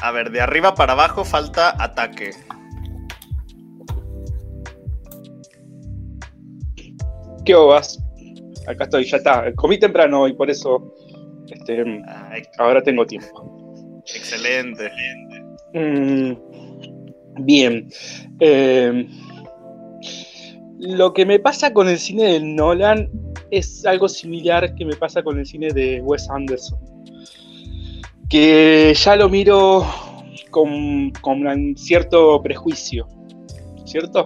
[0.01, 2.31] A ver, de arriba para abajo falta ataque.
[7.45, 8.03] ¿Qué vas?
[8.67, 9.53] Acá estoy, ya está.
[9.55, 10.95] Comí temprano y por eso
[11.49, 11.85] este,
[12.59, 13.64] ahora tengo tiempo.
[14.15, 14.91] Excelente.
[15.73, 16.33] Mm,
[17.45, 17.89] bien.
[18.41, 19.09] Eh,
[20.79, 23.11] lo que me pasa con el cine de Nolan
[23.51, 26.79] es algo similar que me pasa con el cine de Wes Anderson.
[28.29, 29.87] Que ya lo miro
[30.51, 33.07] con, con cierto prejuicio,
[33.85, 34.25] ¿cierto?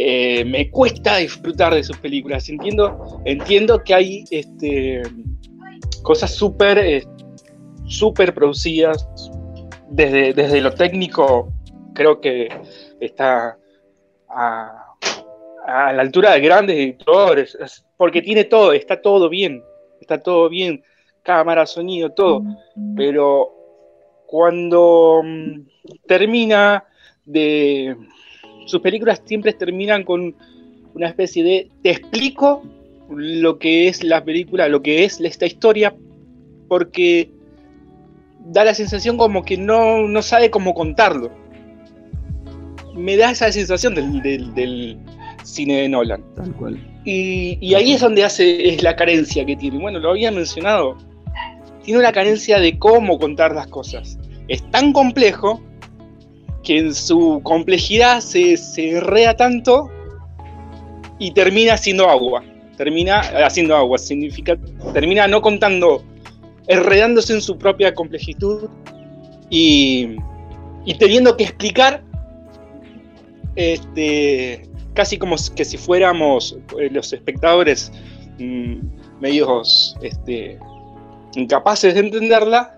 [0.00, 2.48] Eh, me cuesta disfrutar de sus películas.
[2.48, 5.02] Entiendo, entiendo que hay este,
[6.02, 7.04] cosas súper eh,
[7.88, 9.08] súper producidas.
[9.90, 11.50] Desde, desde lo técnico,
[11.94, 12.48] creo que
[13.00, 13.58] está
[14.28, 14.94] a,
[15.66, 19.62] a la altura de grandes directores, es- porque tiene todo, está todo bien,
[20.00, 20.82] está todo bien,
[21.22, 22.42] cámara, sonido, todo,
[22.94, 23.50] pero
[24.26, 25.60] cuando mm,
[26.06, 26.84] termina
[27.24, 27.96] de...
[28.66, 30.36] Sus películas siempre terminan con
[30.94, 32.62] una especie de te explico
[33.08, 35.94] lo que es la película, lo que es esta historia,
[36.68, 37.30] porque
[38.40, 41.30] da la sensación como que no, no sabe cómo contarlo.
[42.94, 44.98] Me da esa sensación del, del- del
[45.44, 46.22] cine de Nolan.
[46.34, 46.78] Tal cual.
[47.04, 49.78] Y, y ahí es donde hace es la carencia que tiene.
[49.78, 50.96] Bueno, lo había mencionado.
[51.84, 54.18] Tiene una carencia de cómo contar las cosas.
[54.48, 55.62] Es tan complejo
[56.62, 59.88] que en su complejidad se, se enreda tanto
[61.18, 62.42] y termina haciendo agua.
[62.76, 63.96] Termina haciendo agua.
[63.96, 64.56] Significa,
[64.92, 66.02] termina no contando,
[66.68, 68.68] enredándose en su propia complejitud
[69.50, 70.16] y,
[70.84, 72.02] y teniendo que explicar
[73.56, 77.90] este, casi como que si fuéramos eh, los espectadores
[78.38, 78.76] mm,
[79.20, 80.58] medios este,
[81.34, 82.74] incapaces de entenderla,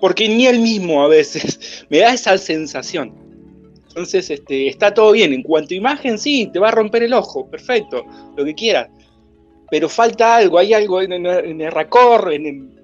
[0.00, 3.14] porque ni él mismo a veces me da esa sensación.
[3.88, 5.32] Entonces, este, está todo bien.
[5.32, 8.04] En cuanto a imagen, sí, te va a romper el ojo, perfecto,
[8.36, 8.88] lo que quieras.
[9.70, 12.75] Pero falta algo, hay algo en, en- en el racor, en, en-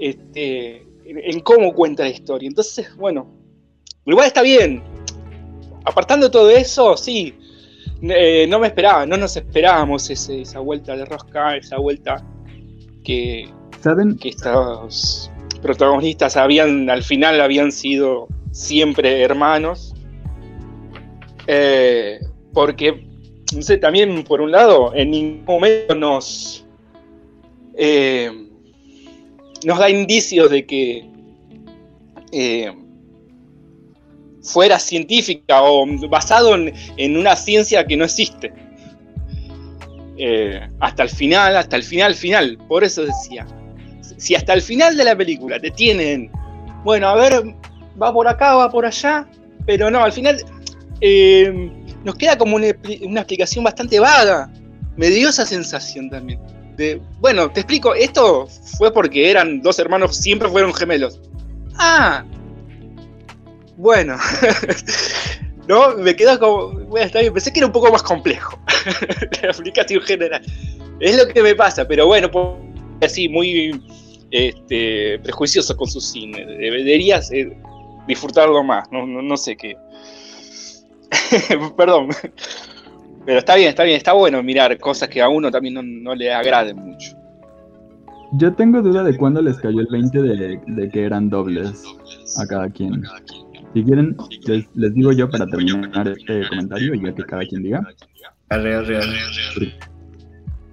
[0.00, 2.48] este, en- cómo cuenta la historia.
[2.48, 3.28] Entonces, bueno,
[4.06, 4.82] igual está bien.
[5.84, 7.34] Apartando todo eso, sí,
[8.02, 12.24] eh, no me esperaba, no nos esperábamos ese- esa vuelta de rosca, esa vuelta
[13.04, 13.48] que,
[13.80, 14.16] ¿Saben?
[14.16, 15.30] que estos
[15.62, 19.94] protagonistas habían, al final habían sido siempre hermanos.
[21.46, 22.20] Eh,
[22.52, 23.06] porque,
[23.54, 26.64] no sé, también por un lado, en ningún momento nos,
[27.76, 28.49] eh,
[29.64, 31.04] nos da indicios de que
[32.32, 32.72] eh,
[34.42, 38.52] fuera científica o basado en, una ciencia que no existe.
[40.16, 42.58] Eh, hasta el final, hasta el final, final.
[42.68, 43.46] Por eso decía,
[44.16, 46.30] si hasta el final de la película te tienen,
[46.84, 47.54] bueno, a ver,
[48.00, 49.26] va por acá, va por allá,
[49.66, 50.42] pero no, al final
[51.00, 51.70] eh,
[52.04, 52.68] nos queda como una,
[53.02, 54.50] una explicación bastante vaga.
[54.96, 56.40] Me dio esa sensación también.
[57.20, 58.46] Bueno, te explico, esto
[58.78, 61.20] fue porque eran dos hermanos, siempre fueron gemelos.
[61.76, 62.24] Ah,
[63.76, 64.16] bueno.
[65.68, 68.58] no, me quedo como, bueno, está bien, pensé que era un poco más complejo.
[69.42, 70.42] la explicación general.
[71.00, 72.46] Es lo que me pasa, pero bueno, pues,
[73.02, 73.82] así, muy
[74.30, 76.44] este, prejuicioso con su cine.
[76.44, 77.56] Deberías eh,
[78.06, 79.76] disfrutarlo más, no, no sé qué.
[81.76, 82.10] Perdón.
[83.24, 86.14] Pero está bien, está bien, está bueno mirar cosas que a uno también no, no
[86.14, 87.16] le agraden mucho.
[88.32, 91.84] Yo tengo duda de cuándo les cayó el 20 de, de que eran dobles
[92.36, 93.02] a cada quien.
[93.74, 97.62] Si quieren, les, les digo yo para terminar este comentario y ya que cada quien
[97.62, 97.82] diga.
[98.48, 99.74] Arre, arre, arre.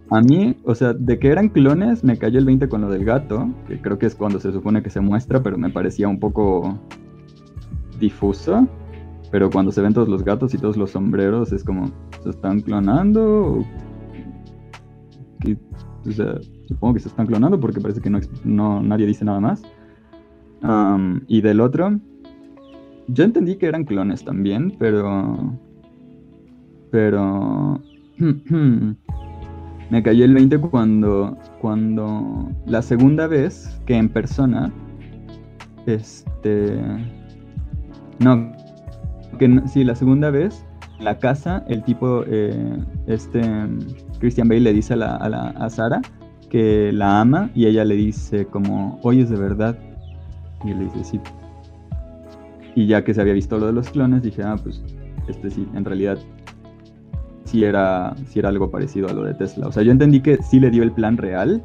[0.10, 3.03] A mí, o sea, de que eran clones, me cayó el 20 con lo del
[3.03, 6.19] gato, que creo que es cuando se supone que se muestra, pero me parecía un
[6.19, 6.79] poco
[7.99, 8.67] difuso.
[9.31, 11.91] Pero cuando se ven todos los gatos y todos los sombreros, es como,
[12.23, 13.65] ¿se están clonando?
[16.06, 16.36] ¿O sea,
[16.67, 19.62] supongo que se están clonando porque parece que no, no nadie dice nada más.
[20.62, 21.99] Am, y del otro,
[23.08, 25.58] yo entendí que eran clones también, pero...
[26.91, 27.82] Pero...
[29.89, 34.73] Me cayó el 20 cuando, cuando la segunda vez que en persona,
[35.86, 36.77] este...
[38.19, 38.51] No,
[39.39, 40.65] que sí, la segunda vez,
[40.99, 43.41] la casa, el tipo, eh, este,
[44.19, 46.01] Christian Bale le dice a, la, a, la- Sara
[46.49, 49.77] que la ama y ella le dice como, oye, es de verdad.
[50.63, 51.19] Y él le dice, sí.
[52.75, 54.81] Y ya que se había visto lo de los clones, dije, ah, pues,
[55.27, 56.17] este sí, en realidad
[57.43, 59.67] sí era, sí era algo parecido a lo de Tesla.
[59.67, 61.63] O sea, yo entendí que sí le dio el plan real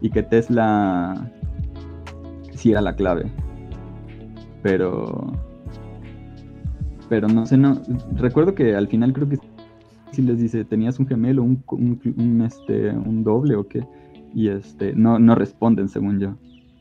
[0.00, 1.30] y que Tesla
[2.54, 3.30] sí era la clave.
[4.62, 5.32] Pero.
[7.14, 7.80] Pero no sé, no.
[8.16, 9.38] Recuerdo que al final creo que
[10.10, 13.86] sí les dice, tenías un gemelo, un, un, un, este, un doble o qué.
[14.34, 16.34] Y este, no, no responden según yo.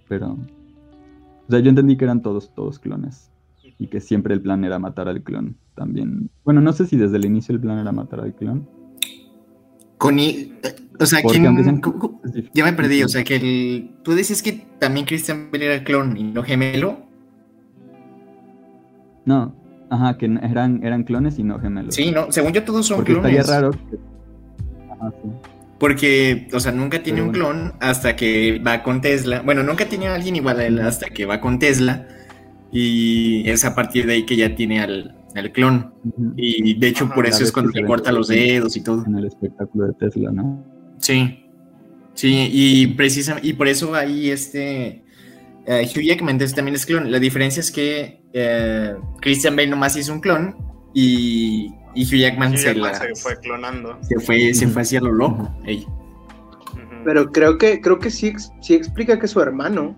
[0.09, 0.31] Pero.
[0.31, 3.29] O sea, yo entendí que eran todos, todos clones.
[3.77, 6.31] Y que siempre el plan era matar al clon también.
[6.43, 8.67] Bueno, no sé si desde el inicio el plan era matar al clon.
[9.99, 10.51] Con i-
[10.99, 11.81] o sea, ¿quién- sean-
[12.55, 16.17] ya me perdí, o sea, que el, tú dices que también Christian Bale era clon
[16.17, 16.97] y no gemelo.
[19.25, 19.53] No,
[19.93, 21.95] ajá, que eran, eran clones y no gemelos.
[21.95, 23.37] Sí, no, según yo todos son Porque clones.
[23.39, 23.71] estaría raro.
[23.71, 23.97] que-
[24.91, 25.29] Ajá, sí.
[25.79, 27.49] Porque, o sea, nunca tiene Pero un bueno.
[27.69, 29.41] clon hasta que va con Tesla.
[29.41, 32.07] Bueno, nunca tiene a alguien igual a él hasta que va con Tesla.
[32.71, 35.93] Y es a partir de ahí que ya tiene al, al clon.
[36.37, 39.05] Y de hecho, Ajá, por eso es cuando le corta los dedos y todo.
[39.05, 40.63] En el espectáculo de Tesla, ¿no?
[40.99, 41.39] Sí.
[42.15, 45.02] Sí, y precisamente, y por eso ahí este
[45.65, 47.11] eh, Hugh Jackman entonces, también es clon.
[47.11, 50.55] La diferencia es que eh, Christian Bale nomás hizo un clon
[50.93, 53.97] y, y Hugh Jackman Hugh se, Jackman la- se fue clonando.
[54.01, 55.49] se fue, se fue hacia lo loco.
[55.65, 55.85] ey.
[57.05, 59.95] Pero creo que, creo que sí, sí explica que es su hermano.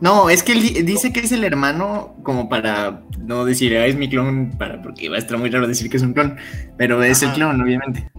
[0.00, 3.86] No, es que él di- dice que es el hermano como para no decir, "Ah,
[3.86, 6.36] es mi clon, para, porque va a estar muy raro decir que es un clon,
[6.76, 8.10] pero es el clon, obviamente.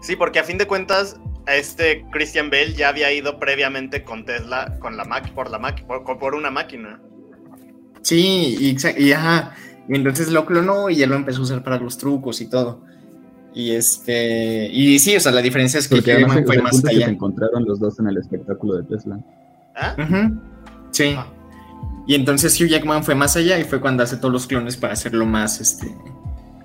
[0.00, 4.76] Sí, porque a fin de cuentas, este Christian Bale ya había ido previamente con Tesla,
[4.80, 5.04] con la
[5.34, 7.00] por la por, por una máquina.
[8.02, 9.54] Sí, y, y ajá,
[9.88, 12.82] y entonces lo clonó y ya lo empezó a usar para los trucos y todo.
[13.54, 16.88] Y este, y sí, o sea, la diferencia es que Porque además fue más punto
[16.88, 17.12] es que se allá.
[17.12, 19.18] encontraron los dos en el espectáculo de Tesla.
[19.76, 19.94] ¿Ah?
[19.98, 20.40] Ujú,
[20.90, 21.14] Sí.
[21.16, 21.26] Ah.
[22.06, 24.92] Y entonces Hugh Jackman fue más allá y fue cuando hace todos los clones para
[24.92, 25.86] hacerlo más, este,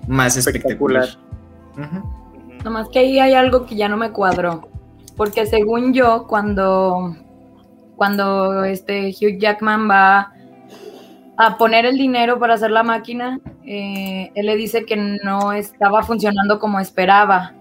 [0.06, 1.08] más espectacular.
[1.78, 2.19] Ujú.
[2.64, 4.68] Nomás que ahí hay algo que ya no me cuadró.
[5.16, 7.16] Porque según yo, cuando,
[7.96, 10.32] cuando este Hugh Jackman va
[11.36, 16.02] a poner el dinero para hacer la máquina, eh, él le dice que no estaba
[16.02, 17.54] funcionando como esperaba.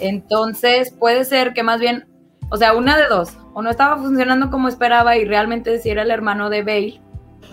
[0.00, 2.06] Entonces puede ser que más bien,
[2.50, 6.02] o sea, una de dos, o no estaba funcionando como esperaba y realmente si era
[6.02, 7.00] el hermano de Bale,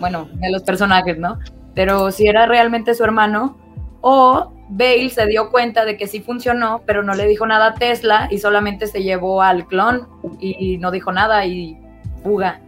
[0.00, 1.38] bueno, de los personajes, ¿no?
[1.74, 3.56] Pero si era realmente su hermano,
[4.00, 7.74] o Bale se dio cuenta de que sí funcionó, pero no le dijo nada a
[7.74, 10.06] Tesla y solamente se llevó al clon
[10.38, 11.76] y no dijo nada y
[12.22, 12.60] fuga.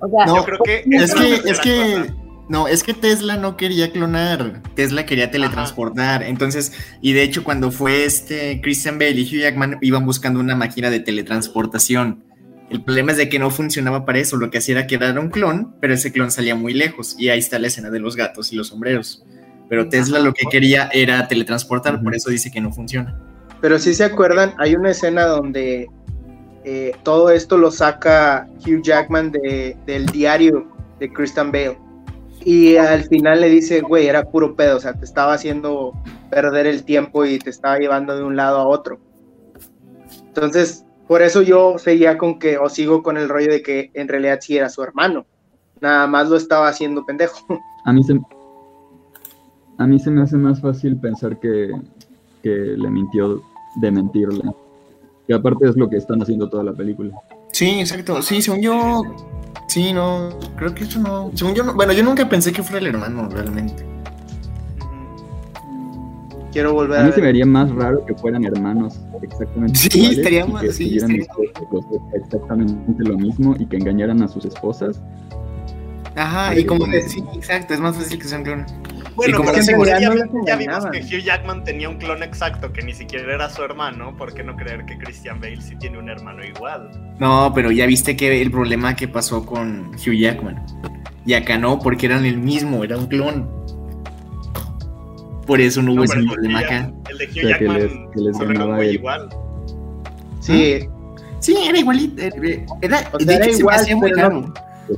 [0.00, 2.10] O sea, No, Yo creo que Es que, es que,
[2.48, 6.24] no, es que Tesla no quería clonar, Tesla quería teletransportar.
[6.24, 10.56] Entonces, y de hecho, cuando fue este Christian Bale y Hugh Jackman iban buscando una
[10.56, 12.24] máquina de teletransportación.
[12.70, 15.18] El problema es de que no funcionaba para eso, lo que hacía era que era
[15.20, 17.14] un clon, pero ese clon salía muy lejos.
[17.18, 19.24] Y ahí está la escena de los gatos y los sombreros.
[19.70, 23.18] Pero Tesla lo que quería era teletransportar, por eso dice que no funciona.
[23.62, 25.86] Pero si se acuerdan, hay una escena donde
[26.64, 30.66] eh, todo esto lo saca Hugh Jackman de- del diario
[30.98, 31.78] de Christian Bale.
[32.44, 35.92] Y al final le dice, güey, era puro pedo, o sea, te estaba haciendo
[36.30, 38.98] perder el tiempo y te estaba llevando de un lado a otro.
[40.26, 44.08] Entonces, por eso yo seguía con que, o sigo con el rollo de que en
[44.08, 45.26] realidad sí era su hermano.
[45.80, 47.46] Nada más lo estaba haciendo pendejo.
[47.84, 48.14] A mí se,
[49.80, 51.70] a mí se me hace más fácil pensar que,
[52.42, 53.40] que le mintió
[53.80, 54.42] de mentirle.
[55.26, 57.16] Que aparte es lo que están haciendo toda la película.
[57.50, 58.20] Sí, exacto.
[58.20, 59.02] Sí, según yo.
[59.68, 60.28] Sí, no.
[60.56, 61.30] Creo que eso no.
[61.34, 61.74] Según yo, no.
[61.74, 63.86] Bueno, yo nunca pensé que fuera el hermano, realmente.
[66.52, 70.06] Quiero volver A a mí se me haría más raro que fueran hermanos exactamente Sí,
[70.06, 75.00] estaría más- que sí, estuvieran estaría exactamente lo mismo y que engañaran a sus esposas.
[76.16, 78.44] Ajá, y como que sí, exacto, es más fácil que sea un
[79.20, 82.72] Bueno, como que si en ya, no vimos que Hugh Jackman tenía un clon exacto
[82.72, 85.98] que ni siquiera era su hermano, ¿por qué no creer que Christian Bale sí tiene
[85.98, 86.90] un hermano igual?
[87.18, 90.64] No, pero ya viste que el problema que pasó con Hugh Jackman.
[91.26, 93.48] Y acá no, porque eran el mismo, era un clon.
[95.46, 96.92] Por eso no hubo No, ese el de problema acá.
[97.10, 99.28] El de Hugh O sea, que Jackman les- que les ganaba igual.
[100.40, 100.88] Sí,
[101.40, 102.22] Sí, era igualito.
[102.22, 104.54] eh, Era, O de sea, era hecho, se me igual, hacía muy pero no-.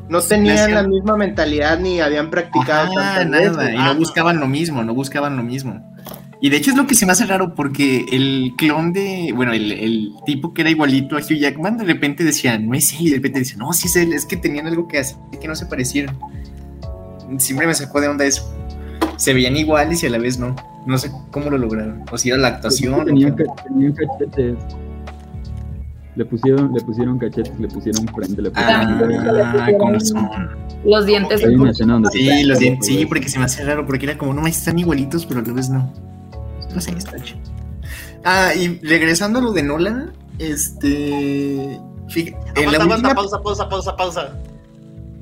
[0.09, 3.74] No tenían la misma mentalidad ni habían practicado Ajá, tantas nada, veces.
[3.74, 5.81] y no buscaban lo mismo, no buscaban lo mismo.
[6.40, 9.52] Y de hecho es lo que se me hace raro porque el clon de, bueno,
[9.52, 12.98] el, el tipo que era igualito a Hugh Jackman, de repente decía, no es él,
[13.02, 15.46] y de repente dice, no, sí es él, es que tenían algo que hacer que
[15.46, 16.18] no se parecieron.
[17.38, 18.52] Siempre me sacó de onda eso.
[19.16, 20.55] Se veían iguales y a la vez no.
[20.85, 22.02] No sé cómo lo lograron.
[22.11, 22.94] O si era la actuación.
[22.94, 23.44] o Tenían, qué.
[23.44, 24.57] ca- tenían cachetes.
[26.14, 29.51] Le pusieron, le pusieron cachetes, le pusieron frente, le pusieron...
[29.51, 30.29] Ah, con razón.
[30.85, 31.40] los dientes.
[31.40, 35.25] Sí, los dientes, sí, porque se me hace raro, porque era como, no, están igualitos,
[35.25, 35.90] pero a la vez no.
[36.75, 37.40] No sé, está chido.
[38.25, 41.81] Ah, y regresando a lo de Nolan, este.
[42.09, 43.14] fíjate, aguanta, última.
[43.14, 44.33] pausa, pausa, pausa, pausa.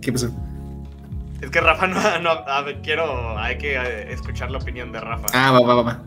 [0.01, 0.31] ¿Qué pasó?
[1.41, 5.01] Es que Rafa no, no- a ver, quiero, hay que eh, escuchar la opinión de
[5.01, 5.27] Rafa.
[5.33, 6.03] Ah, va, va, va, va.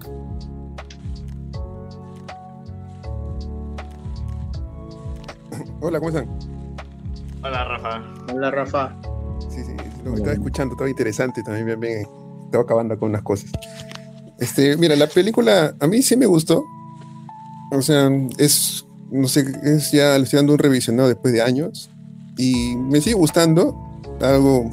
[5.81, 6.27] Hola, ¿cómo están?
[7.43, 8.01] Hola Rafa.
[8.33, 8.95] Hola, Rafa.
[9.49, 9.73] Sí, sí,
[10.03, 12.07] lo que estaba escuchando, estaba interesante también, bien, bien,
[12.45, 13.51] estaba acabando con unas cosas.
[14.39, 16.63] Este, mira, la película a mí sí me gustó.
[17.71, 21.89] O sea, es, no sé, es ya, le estoy dando un revisionado después de años
[22.37, 23.75] y me sigue gustando.
[24.21, 24.71] Algo,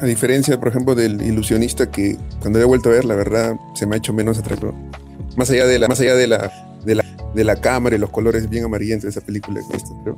[0.00, 3.86] a diferencia, por ejemplo, del ilusionista que cuando he vuelto a ver, la verdad, se
[3.86, 4.74] me ha hecho menos atractivo.
[5.36, 6.52] Más allá de la, más allá de la,
[6.84, 7.04] de la,
[7.34, 10.16] de la cámara y los colores bien amarillentos de esa película que he visto, creo.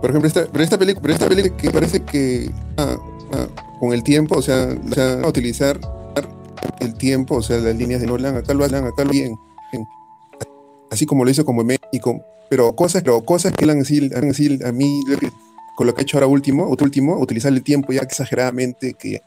[0.00, 2.96] Por ejemplo, esta, pero esta película, pero esta película que parece que ah,
[3.32, 3.46] ah,
[3.78, 5.78] con el tiempo, o sea, o sea, utilizar
[6.80, 9.34] el tiempo, o sea, las líneas de Nolan, acá lo hagan, acá lo bien,
[9.72, 9.86] bien.
[10.90, 12.20] así como lo hizo como México,
[12.50, 15.02] pero cosas, pero cosas que así, han así a mí,
[15.76, 19.22] con lo que ha hecho ahora último, último, utilizar el tiempo ya exageradamente, que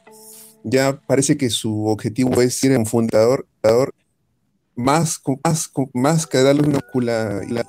[0.62, 3.94] ya parece que su objetivo es ser un fundador, fundador
[4.76, 7.66] más, más, más que darle una cula, y la-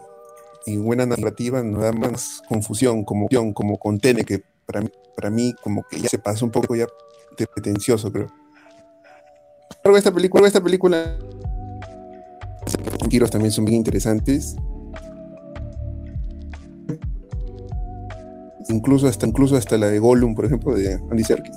[0.76, 5.55] buena narrativa no da más confusión, como, como con Tene, que para mí, para mí
[5.64, 6.88] como que ya se pasó un poco ya
[7.38, 8.28] de pretencioso, creo.
[9.84, 11.18] Luego esta película, esta película,
[12.66, 14.58] los giros también son bien interesantes.
[18.68, 21.55] Incluso hasta, incluso hasta la de Gollum, por ejemplo, de Andy Serkis.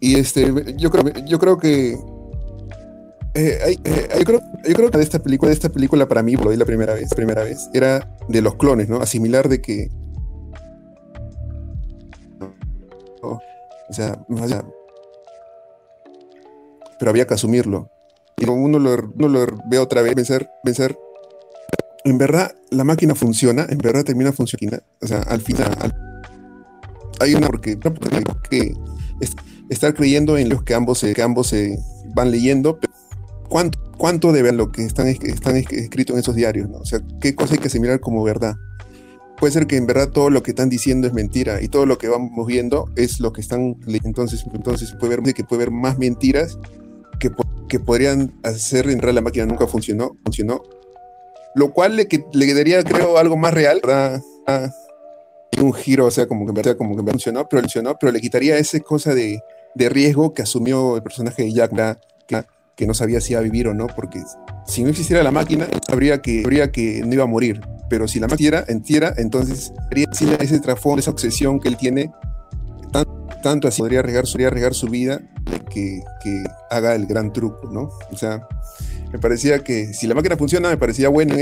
[0.00, 1.98] Y este, yo creo, yo creo que
[3.34, 6.36] eh, eh, yo, creo, yo creo que de esta película, de esta película para mí,
[6.36, 9.00] lo vi la primera vez, primera vez, era de los clones, ¿no?
[9.00, 9.90] Asimilar de que.
[13.22, 14.18] o sea,
[16.98, 17.90] pero había que asumirlo.
[18.36, 20.96] Y uno lo, uno lo ve otra vez, pensar, pensar,
[22.04, 24.82] en verdad la máquina funciona, en verdad termina funcionando.
[25.00, 25.94] O sea, al final
[27.20, 27.78] hay una porque,
[28.48, 28.74] que
[29.70, 31.78] estar creyendo en los que ambos que ambos se
[32.14, 32.93] van leyendo, pero
[33.54, 36.78] cuánto, cuánto deben lo que están, están escritos en esos diarios, ¿no?
[36.78, 38.56] O sea, qué cosa hay que asimilar como verdad.
[39.38, 41.96] Puede ser que en verdad todo lo que están diciendo es mentira y todo lo
[41.96, 45.98] que vamos viendo es lo que están entonces entonces puede ver que puede haber más
[45.98, 46.58] mentiras
[47.20, 47.30] que,
[47.68, 50.62] que podrían hacer en realidad la máquina nunca funcionó funcionó
[51.54, 54.20] lo cual le, le daría creo algo más real ¿verdad?
[55.60, 58.20] un giro o sea como que en verdad como que funcionó pero funcionó pero le
[58.20, 59.40] quitaría esa cosa de,
[59.74, 62.13] de riesgo que asumió el personaje de Jack que
[62.76, 64.22] que no sabía si iba a vivir o no, porque
[64.66, 67.60] si no existiera la máquina, habría que, habría que no iba a morir.
[67.88, 70.06] Pero si la máquina entierra, entonces habría
[70.40, 72.10] ese trasfondo, esa obsesión que él tiene,
[73.42, 75.20] tanto así podría regar su vida
[75.70, 77.90] que, que, haga el gran truco, ¿no?
[78.10, 78.48] O sea,
[79.12, 81.36] me parecía que si la máquina funciona, me parecía bueno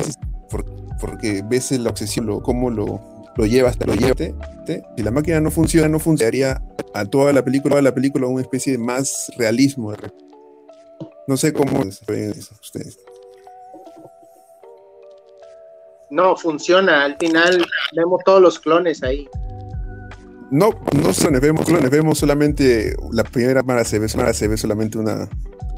[1.01, 3.01] porque, ves la obsesión, lo, cómo lo,
[3.37, 4.17] lo llevas, lo llevas.
[4.97, 6.63] Si la máquina no funciona, no funcionaría
[6.95, 9.93] a toda la película, a la película una especie de más realismo.
[11.27, 12.99] No sé cómo ustedes.
[16.11, 17.05] No, funciona.
[17.05, 17.65] Al final
[17.97, 19.29] vemos todos los clones ahí.
[20.51, 20.71] No,
[21.03, 25.27] no son vemos clones, vemos solamente la primera mara se ve, se ve solamente una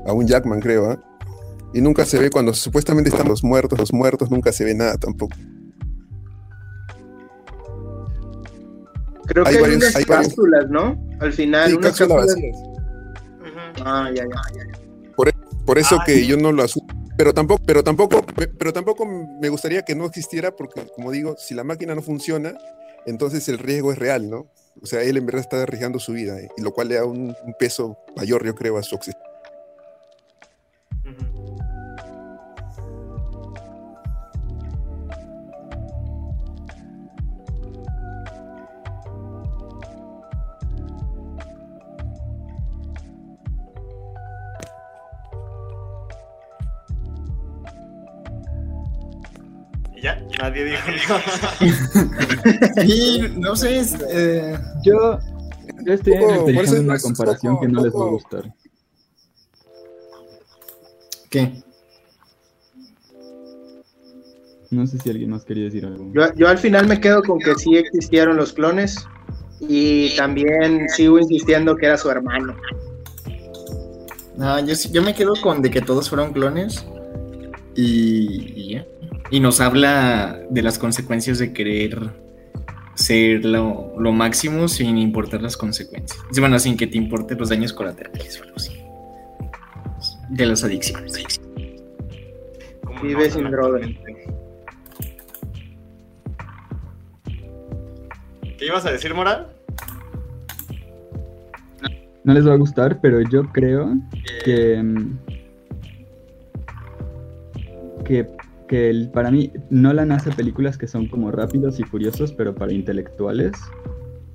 [0.04, 0.98] a un Jackman, creo, ¿eh?
[1.72, 4.96] Y nunca se ve cuando supuestamente están los muertos, los muertos nunca se ve nada
[4.96, 5.36] tampoco.
[9.26, 11.00] Creo que hay, unas cápsulas, ¿no?
[11.20, 12.34] Al final, unas cápsulas.
[13.84, 14.73] Ah, ya, ya, ya.
[15.64, 16.86] Por eso que yo no lo asumo.
[17.16, 18.24] Pero tampoco, pero tampoco,
[18.58, 22.54] pero tampoco me gustaría que no existiera, porque como digo, si la máquina no funciona,
[23.06, 24.50] entonces el riesgo es real, ¿no?
[24.82, 27.36] O sea, él en verdad está arriesgando su vida, y lo cual le da un,
[27.44, 29.33] un peso mayor, yo creo, a su existencia.
[50.04, 52.84] Ya, nadie dijo nada.
[52.84, 53.80] y no sé,
[54.10, 55.18] eh, yo,
[55.82, 58.54] yo estoy en una comparación que no les va a gustar.
[61.30, 61.62] ¿Qué?
[64.70, 66.12] No sé si alguien más quería decir algo.
[66.12, 69.08] Yo, yo al final me quedo con que sí existieron los clones
[69.58, 72.54] y también sigo insistiendo que era su hermano.
[74.36, 76.84] No, yo, yo me quedo con de que todos fueron clones
[77.74, 78.86] y, y ya.
[79.34, 82.12] Y nos habla de las consecuencias de querer
[82.94, 86.22] ser lo, máximo sin importar las consecuencias.
[86.38, 88.80] Bueno, sin que te importen los daños colaterales o algo así.
[90.30, 91.40] De las adicciones.
[93.02, 93.80] Vive sin droga.
[98.56, 99.48] ¿Qué ibas a decir, Moral?
[102.22, 103.96] No les va a gustar, pero yo creo
[104.44, 105.18] que, mm,
[108.68, 112.72] que que para mí Nolan hace películas que son como rápidos y furiosos, pero para
[112.72, 113.52] intelectuales.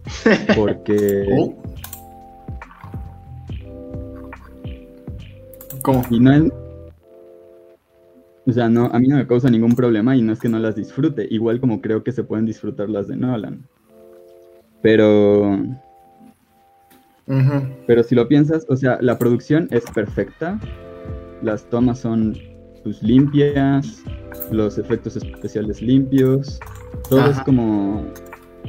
[0.55, 1.27] Porque.
[1.31, 1.55] Oh.
[5.81, 6.03] ¿Cómo?
[6.09, 6.49] Y no
[8.45, 10.59] O sea, no, a mí no me causa ningún problema y no es que no
[10.59, 11.27] las disfrute.
[11.29, 13.67] Igual como creo que se pueden disfrutar las de Nolan.
[14.81, 15.57] Pero.
[17.85, 20.59] Pero si lo piensas, o sea, la producción es perfecta.
[21.43, 22.35] Las tomas son
[22.83, 24.03] pues, limpias,
[24.51, 26.59] los efectos especiales limpios,
[27.09, 28.05] todo es como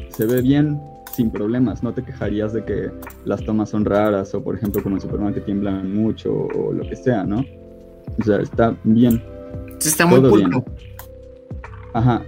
[0.08, 0.80] se ve bien
[1.14, 2.90] sin problemas, no te quejarías de que
[3.24, 6.88] las tomas son raras o por ejemplo como en Superman que tiemblan mucho o lo
[6.88, 7.44] que sea, ¿no?
[8.18, 9.22] O sea, está bien.
[9.78, 10.64] Está muy pulpo.
[11.94, 12.22] Ajá.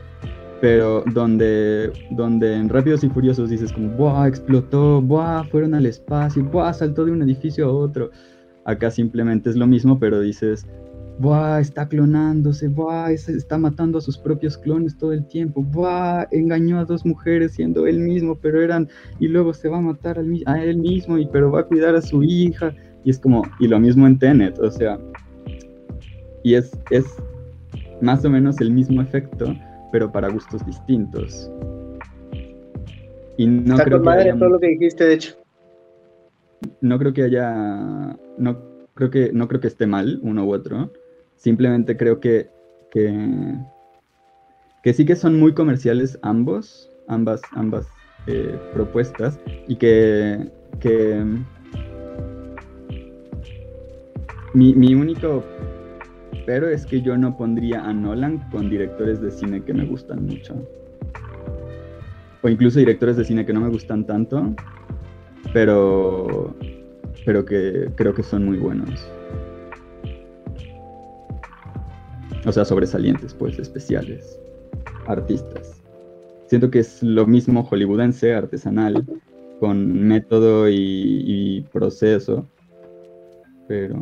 [0.60, 4.28] Pero donde, donde en Rápidos y Furiosos dices como, ¡buah!
[4.28, 5.44] Explotó, ¡buah!
[5.44, 6.72] Fueron al espacio, ¡buah!
[6.72, 8.10] Saltó de un edificio a otro.
[8.64, 10.66] Acá simplemente es lo mismo, pero dices,
[11.22, 11.60] ¡buah!
[11.60, 13.12] Está clonándose, ¡buah!
[13.12, 16.26] es- Está matando a sus propios clones todo el tiempo, ¡buah!
[16.32, 18.88] Engañó a dos mujeres siendo él mismo, pero eran.
[19.20, 21.94] Y luego se va a matar al a él mismo, y pero va a cuidar
[21.94, 22.74] a su hija.
[23.04, 23.42] Y es como.
[23.60, 24.98] Y lo mismo en Tenet, o sea.
[26.44, 27.04] Y es, es
[28.00, 29.54] más o menos el mismo efecto,
[29.92, 31.50] pero para gustos distintos.
[33.36, 35.34] Y no Está creo con que madre haya todo lo que dijiste, de hecho.
[36.80, 38.58] no creo que haya no
[38.94, 40.92] creo que no creo que esté mal uno u otro
[41.42, 42.48] simplemente creo que
[42.92, 47.88] que, sí que son muy comerciales ambos ambas ambas
[48.28, 51.24] eh, propuestas y que que
[54.54, 55.42] mi, mi único
[56.46, 60.26] pero es que yo no pondría a Nolan con directores de cine que me gustan
[60.26, 60.54] mucho
[62.42, 64.54] o incluso directores de cine que no me gustan tanto
[65.52, 66.54] pero
[67.24, 69.08] pero que creo que son muy buenos.
[72.44, 74.38] O sea, sobresalientes, pues, especiales,
[75.06, 75.80] artistas.
[76.46, 79.06] Siento que es lo mismo hollywoodense, artesanal,
[79.60, 82.48] con método y, proceso,
[83.68, 83.96] pero...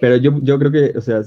[0.00, 1.22] Pero yo, yo creo que, o sea,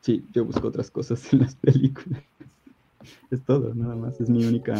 [0.00, 2.22] sí, yo busco otras cosas en las películas.
[3.30, 4.20] Es todo, nada más.
[4.20, 4.74] Es mi única.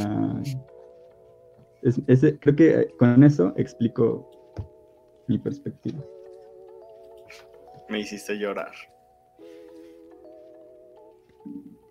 [1.82, 4.39] Es, ese, creo que con eso explico
[5.30, 5.98] mi perspectiva.
[7.88, 8.72] Me hiciste llorar.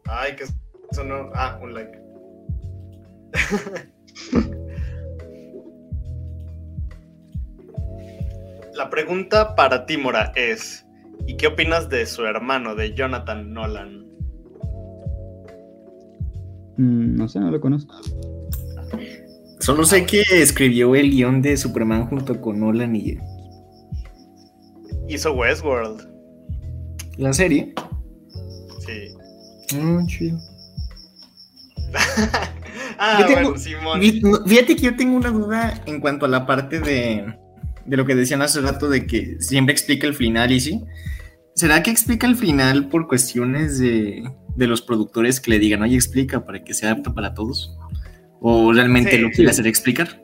[0.06, 1.32] Ay, que eso no.
[1.34, 1.98] Ah, un like.
[8.74, 10.86] La pregunta para ti, Mora, es:
[11.26, 14.06] ¿y qué opinas de su hermano, de Jonathan Nolan?
[16.78, 17.96] Mm, no sé, no lo conozco.
[19.70, 23.20] Solo sé que escribió el guion de Superman junto con Nolan y
[25.08, 26.08] Hizo Westworld.
[27.18, 27.76] la serie.
[28.80, 29.78] Sí.
[29.78, 30.40] Mm, chido.
[32.98, 34.02] ah, tengo- bueno, Simón.
[34.48, 37.32] Fíjate que yo tengo una duda en cuanto a la parte de,
[37.86, 40.84] de lo que decían hace rato de que siempre explica el final y sí.
[41.54, 44.24] ¿Será que explica el final por cuestiones de,
[44.56, 47.78] de los productores que le digan, oye, explica para que sea apto para todos?
[48.42, 49.18] ¿O realmente Sí.
[49.18, 50.22] lo quiere hacer explicar?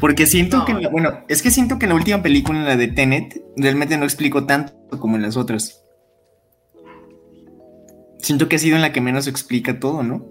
[0.00, 0.64] Porque siento No.
[0.64, 3.96] que, la- bueno, es que siento que en la última película, la de Tenet, realmente
[3.96, 5.84] no explicó tanto como en las otras.
[8.18, 10.26] Siento que ha sido en la que menos explica todo, ¿no?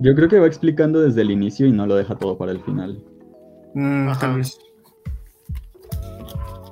[0.00, 2.60] Yo creo que va explicando desde el inicio y no lo deja todo para el
[2.64, 3.00] final.
[3.74, 4.20] Mm, Ajá.
[4.20, 4.58] tal vez.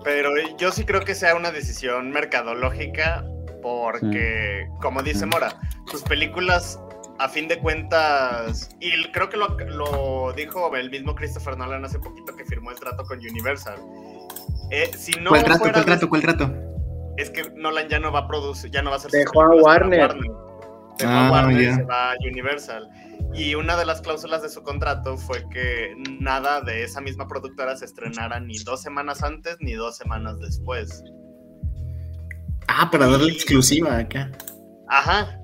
[0.03, 3.25] Pero yo sí creo que sea una decisión mercadológica
[3.63, 6.81] porque, como dice Mora, sus películas,
[7.21, 11.99] a fin de cuentas, y creo que lo, lo dijo el mismo Christopher Nolan hace
[11.99, 13.79] poquito que firmó el trato con Universal.
[14.71, 15.59] Eh, si no ¿Cuál trato?
[15.59, 16.09] fuera ¿Cuál trato?
[16.09, 16.55] ¿Cuál trato?
[17.19, 19.49] Es que Nolan ya no va a producir, ya no va a hacer Dejó a
[19.55, 20.15] Warner.
[20.99, 22.89] Dejó Ah, a Warner y se va a Universal.
[23.35, 27.77] Y una de las cláusulas de su contrato fue que nada de esa misma productora
[27.77, 31.05] se estrenara ni dos semanas antes ni dos semanas después.
[32.69, 34.31] Ah, para darle exclusiva acá.
[34.89, 35.40] Ajá.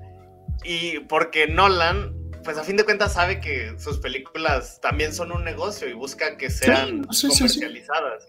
[0.63, 5.43] Y porque Nolan, pues a fin de cuentas sabe que sus películas también son un
[5.43, 7.37] negocio y busca que sean sí, sí, sí.
[7.37, 8.27] comercializadas.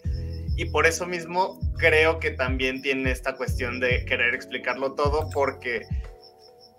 [0.57, 5.87] Y por eso mismo creo que también tiene esta cuestión de querer explicarlo todo porque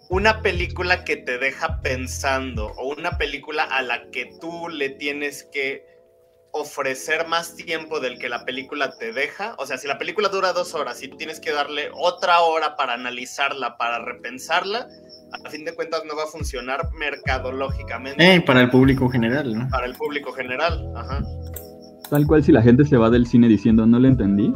[0.10, 5.44] una película que te deja pensando o una película a la que tú le tienes
[5.46, 5.86] que
[6.52, 10.52] ofrecer más tiempo del que la película te deja, o sea, si la película dura
[10.52, 14.88] dos horas y tú tienes que darle otra hora para analizarla, para repensarla,
[15.46, 19.68] a fin de cuentas no va a funcionar mercadológicamente Eh, para el público general, ¿no?
[19.70, 20.92] para el público general.
[20.96, 21.22] Ajá.
[22.10, 24.52] Tal cual si la gente se va del cine diciendo no le entendí,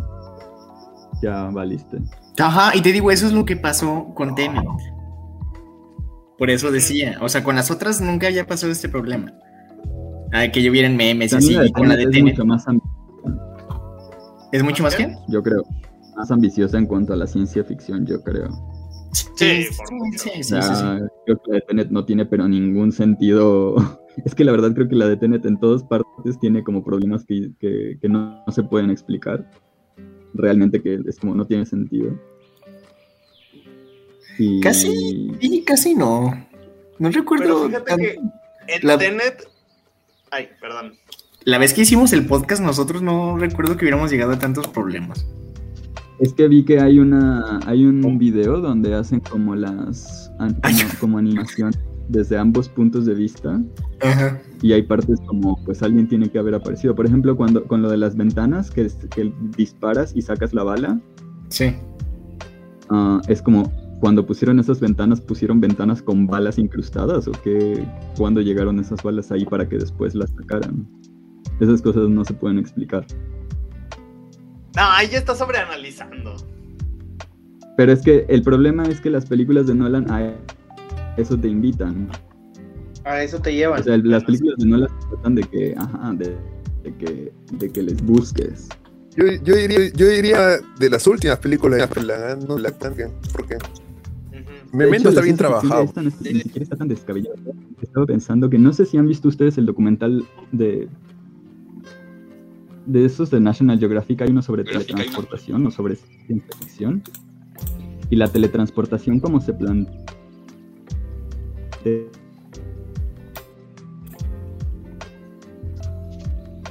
[1.21, 1.99] ya valiste.
[2.39, 4.65] Ajá, y te digo, eso es lo que pasó con Tenet.
[6.39, 9.31] Por eso decía, o sea, con las otras nunca había pasado este problema.
[10.33, 12.99] Ah, que llovieran memes y así, y con la de Tenet es mucho más ambiciosa,
[14.51, 15.15] ¿Es mucho más que?
[15.29, 15.63] yo creo.
[16.15, 18.49] Más ambiciosa en cuanto a la ciencia ficción, yo creo.
[19.13, 19.69] Sí, sí,
[20.17, 21.03] sí, O sí, sea, sí.
[21.25, 23.75] creo que la de Tenet no tiene pero ningún sentido.
[24.25, 27.25] Es que la verdad creo que la de Tenet en todas partes tiene como problemas
[27.25, 29.49] que, que- que no, no se pueden explicar.
[30.35, 32.11] Realmente que es como no tiene sentido.
[34.37, 34.59] Y...
[34.61, 36.25] Casi, sí, casi no.
[36.99, 37.65] No Pero recuerdo.
[37.67, 38.15] fíjate tan- que
[38.67, 39.47] en la- Tenet.
[40.33, 40.93] Ay, perdón.
[41.45, 45.25] La vez que hicimos el podcast, nosotros no recuerdo que hubiéramos llegado a tantos problemas.
[46.19, 50.79] Es que vi que hay una hay un video donde hacen como las an- como,
[50.99, 51.71] como animación
[52.07, 53.61] desde ambos puntos de vista
[54.01, 54.41] Ajá.
[54.61, 56.95] y hay partes como pues alguien tiene que haber aparecido.
[56.95, 60.63] Por ejemplo, cuando con lo de las ventanas que, es- que disparas y sacas la
[60.63, 60.99] bala,
[61.49, 61.75] Sí.
[62.89, 67.85] ah, es como cuando pusieron esas ventanas, pusieron ventanas con balas incrustadas o que
[68.17, 70.87] cuando llegaron esas balas ahí para que después las sacaran.
[71.59, 73.05] Esas cosas no se pueden explicar.
[74.75, 76.35] No, ahí ya está sobreanalizando.
[77.77, 80.33] Pero es que el problema es que las películas de Nolan a
[81.17, 82.09] eso te invitan.
[83.03, 83.81] A eso te llevan.
[83.81, 86.35] O sea, las películas de Nolan tratan de que, ajá, de,
[86.83, 88.69] de que, de que les busques.
[89.15, 93.57] Yo, yo, diría, yo diría de las últimas películas de Nolan, no la porque
[94.73, 95.83] Memento hecho, está bien trabajado.
[95.83, 97.35] esta no es- ni siquiera está tan descabellada.
[97.81, 100.87] Estaba pensando que no sé si han visto ustedes el documental de
[102.85, 104.21] de esos de National Geographic.
[104.23, 104.71] Hay uno sobre uno.
[104.71, 107.01] teletransportación o sobre ciencia ficción.
[108.09, 109.93] Y la teletransportación como se plantea.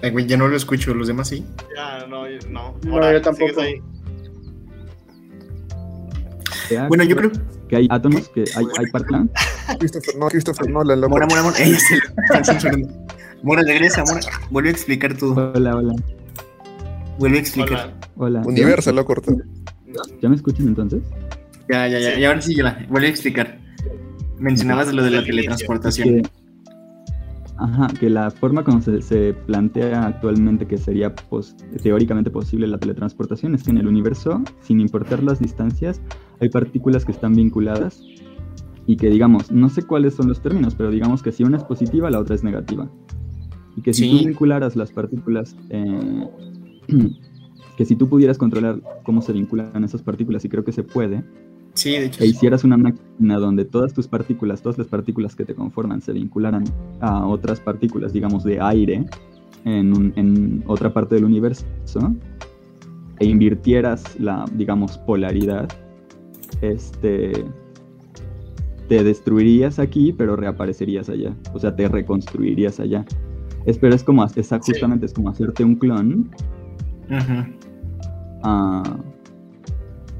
[0.03, 1.44] Ay, güey, ya no lo escucho, los demás sí.
[1.76, 2.74] Ya, no, no.
[2.84, 3.62] No, Ahora, yo tampoco.
[6.88, 7.30] Bueno, yo creo.
[7.72, 9.28] Que hay átomos, que hay, hay partículas.
[9.78, 11.12] Christopher, no, Christopher Nolan, loco.
[11.12, 11.58] Mora, Mora, Mora.
[11.58, 11.98] Ella se.
[13.42, 14.20] Mora, regresa, Mora.
[14.50, 15.52] Vuelve a explicar todo.
[15.54, 15.94] Hola, hola,
[17.18, 17.94] Vuelve a explicar.
[18.16, 18.40] Hola.
[18.40, 18.42] hola.
[18.46, 19.34] Universal lo cortó.
[20.20, 21.02] ¿Ya me escuchan entonces?
[21.70, 22.18] Ya, ya, ya.
[22.18, 22.86] Y ahora sí, ya.
[22.90, 23.58] Vuelve a explicar.
[24.38, 26.22] Mencionabas lo de la teletransportación.
[26.22, 26.28] que,
[27.64, 32.78] ajá, que la forma como se, se plantea actualmente que sería pos- teóricamente posible la
[32.78, 36.00] teletransportación es que en el universo, sin importar las distancias,
[36.40, 38.02] hay partículas que están vinculadas
[38.86, 41.64] y que digamos, no sé cuáles son los términos, pero digamos que si una es
[41.64, 42.88] positiva, la otra es negativa.
[43.76, 44.10] Y que si Sí.
[44.10, 46.28] tú vincularas las partículas, eh,
[47.76, 51.24] que si tú pudieras controlar cómo se vinculan esas partículas, y creo que se puede,
[51.74, 52.22] Sí, de hecho.
[52.22, 56.12] e hicieras una máquina donde todas tus partículas, todas las partículas que te conforman se
[56.12, 56.64] vincularan
[57.00, 59.04] a otras partículas, digamos, de aire
[59.64, 61.64] en, un- en otra parte del universo,
[63.18, 65.68] e invirtieras la, digamos, polaridad,
[66.60, 67.32] este,
[68.88, 71.34] te destruirías aquí, pero reaparecerías allá.
[71.54, 73.04] O sea, te reconstruirías allá.
[73.64, 76.28] Es, pero es como, es, justamente es como hacerte un clon
[77.08, 77.44] Ujú.
[78.42, 78.82] Ah,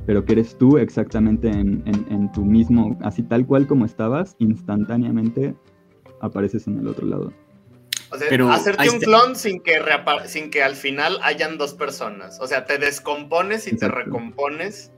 [0.07, 4.35] pero que eres tú exactamente en, en- en tu mismo, así tal cual como estabas,
[4.39, 5.55] instantáneamente
[6.21, 7.33] apareces en el otro lado.
[8.11, 9.79] O sea, Pero hacerte un clon sin que,
[10.27, 12.39] sin que al final hayan dos personas.
[12.41, 13.97] O sea, te descompones y Exacto.
[13.97, 14.93] te recompones.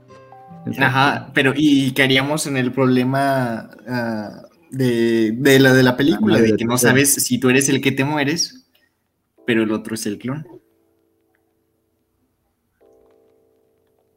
[0.67, 0.83] Exacto.
[0.85, 6.37] Ajá, pero ¿y qué haríamos en el problema ah, de, de la de la película?
[6.39, 8.67] Ah, De de que no sabes si tú eres el que te mueres,
[9.47, 10.45] pero el otro es el clon.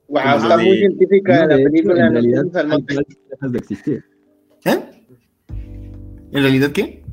[0.10, 1.93] Wow, está de- muy científica No, la de hecho, película.
[2.08, 2.43] en nos realidad,
[3.30, 4.03] dejas de existir.
[4.66, 4.80] ¿Eh?
[6.32, 7.03] ¿En realidad qué?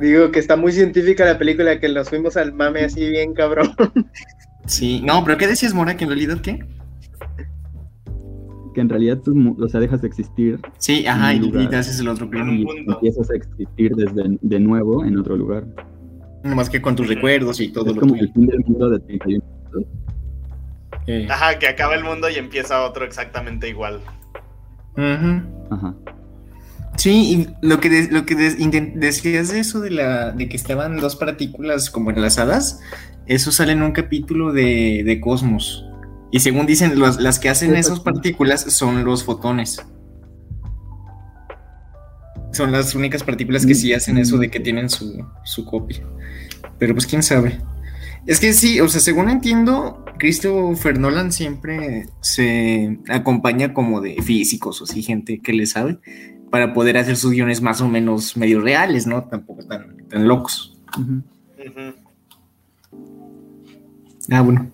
[0.00, 3.70] Digo que está muy científica la película, que nos fuimos al mame así bien cabrón.
[4.66, 5.96] Sí, no, pero ¿qué decías, Mora?
[5.96, 6.58] ¿Que en realidad qué?
[8.74, 11.62] Que en realidad tú, mu- o sea, dejas de existir Sí, ajá, y, lugar.
[11.62, 12.94] y te haces el otro un y mundo.
[12.94, 15.64] empiezas a existir desde de nuevo en otro lugar.
[16.42, 18.24] Nomás que con tus recuerdos y todo es lo como tuyo.
[18.26, 19.84] el fin del mundo de 31 minutos.
[21.06, 24.00] Eh, Ajá, que acaba el mundo y empieza otro exactamente igual.
[24.96, 25.94] Ajá.
[26.96, 30.56] Sí, y lo que, de- lo que de- decías de eso de, la, de que
[30.56, 32.80] estaban dos partículas como enlazadas,
[33.26, 35.84] eso sale en un capítulo de, de Cosmos.
[36.32, 39.84] Y según dicen, los- las que hacen esas partículas son los fotones.
[42.52, 46.00] Son las únicas partículas que sí hacen eso de que tienen su, su copia.
[46.78, 47.60] Pero pues quién sabe.
[48.26, 54.80] Es que sí, o sea, según entiendo, Christopher Nolan siempre se acompaña como de físicos
[54.80, 55.98] o así, gente que le sabe,
[56.50, 59.24] para poder hacer sus guiones más o menos medio reales, ¿no?
[59.24, 60.78] Tampoco tan, tan locos.
[64.30, 64.70] Ah, bueno.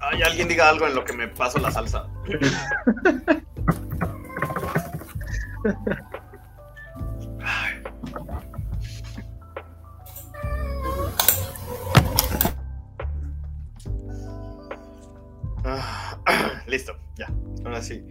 [0.00, 2.08] Ay, alguien diga algo en lo que me paso la salsa.
[16.66, 17.28] Listo, ya.
[17.64, 18.04] Ahora sí.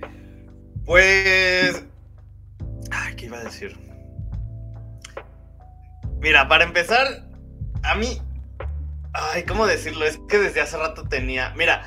[0.85, 1.85] Pues.
[3.17, 3.77] ¿qué iba a decir?
[6.19, 7.27] Mira, para empezar,
[7.83, 8.21] a mí.
[9.13, 10.05] Ay, ¿cómo decirlo?
[10.05, 11.53] Es que desde hace rato tenía.
[11.55, 11.83] Mira,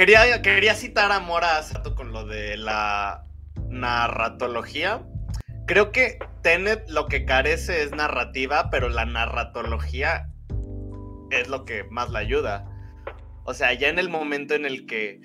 [0.00, 3.26] quería, quería citar a Mora rato con lo de la
[3.68, 5.06] narratología.
[5.66, 10.30] Creo que Tenet lo que carece es narrativa, pero la narratología
[11.30, 12.64] es lo que más la ayuda.
[13.44, 15.20] O sea, ya en el momento en el que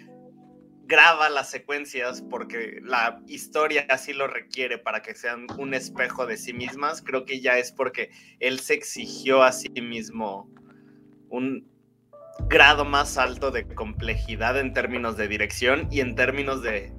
[0.83, 6.35] graba las secuencias porque la historia así lo requiere para que sean un espejo de
[6.35, 8.09] sí mismas, creo que ya es porque
[8.41, 10.51] él se exigió a sí mismo
[11.29, 11.74] un
[12.49, 16.93] grado más alto de complejidad en términos de dirección y en términos de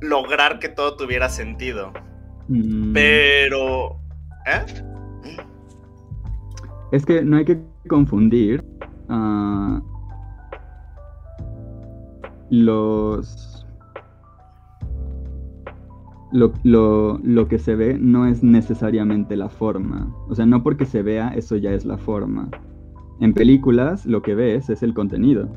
[0.00, 1.92] lograr que todo tuviera sentido.
[2.48, 4.00] Mm, Pero...
[4.46, 4.64] ¿Eh?
[6.92, 8.64] Es que no hay que confundir
[9.08, 9.80] ah,
[12.50, 13.46] los...
[16.32, 20.14] Lo, lo- lo que se ve no es necesariamente la forma.
[20.28, 22.48] O sea, no porque se vea, eso ya es la forma.
[23.20, 25.48] En películas, lo que ves es el contenido.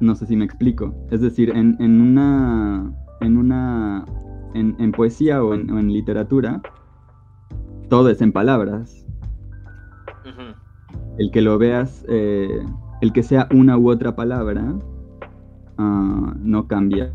[0.00, 0.94] No sé si me explico.
[1.10, 2.92] Es decir, en, en una.
[3.20, 4.04] En una.
[4.54, 6.60] En, en poesía o en- o en literatura,
[7.88, 9.06] todo es en palabras.
[11.18, 12.60] El que lo veas, eh,
[13.00, 14.74] el que sea una u otra palabra,
[15.78, 17.12] ah, no cambia.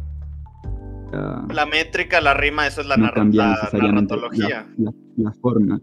[1.53, 4.68] La métrica, la rima, eso es la, no narra- cambia la necesariamente la, narratología.
[4.78, 5.82] la- la forma.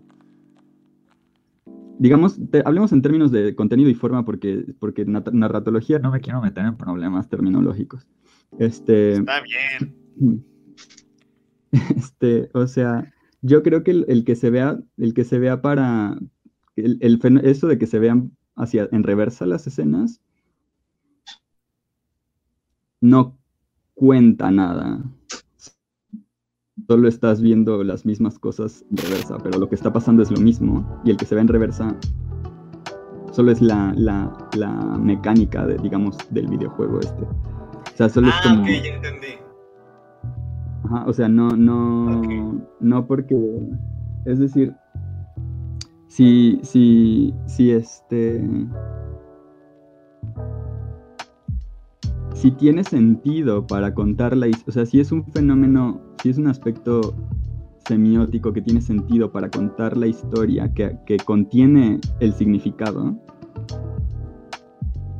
[1.99, 6.41] Digamos, te- hablemos en términos de contenido y forma porque, porque narratología no me quiero
[6.41, 8.07] meter en problemas terminológicos.
[8.59, 10.45] Este, Está bien.
[11.97, 15.63] este, o sea, yo creo que el, el que se vea, el que se vea
[15.63, 16.19] para
[16.77, 20.21] el, el eso de que se vean hacia en reversa las escenas
[23.01, 23.39] no
[23.95, 25.05] cuenta nada.
[26.87, 30.39] Solo estás viendo las mismas cosas en reversa, pero lo que está pasando es lo
[30.41, 31.01] mismo.
[31.05, 31.97] Y el que se ve en reversa
[33.33, 37.23] solo es la, la, la mecánica, de, digamos, del videojuego este.
[37.23, 38.63] O sea, solo es Ah, como...
[38.63, 39.27] ok, ya entendí.
[40.85, 43.35] Ajá, o sea, no, no, no porque,
[44.27, 44.75] es decir,
[46.09, 48.47] si, si, si este,
[52.35, 56.39] si tiene sentido para contar la historia, o sea, si es un fenómeno, si es
[56.39, 57.15] un aspecto
[57.87, 63.15] semiótico que tiene sentido para contar la historia, que, que contiene el significado,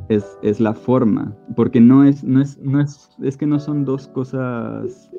[0.09, 3.85] es, es la forma, porque no es, no es, no es, es que no son
[3.85, 5.11] dos cosas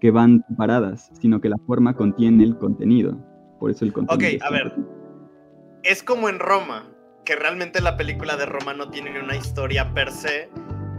[0.00, 3.16] que van paradas, sino que la forma contiene el contenido.
[3.58, 4.36] Por eso el contenido.
[4.36, 4.74] Ok, a ver.
[5.82, 6.90] Es como en Roma,
[7.24, 10.50] que realmente la película de Roma no tiene una historia per se,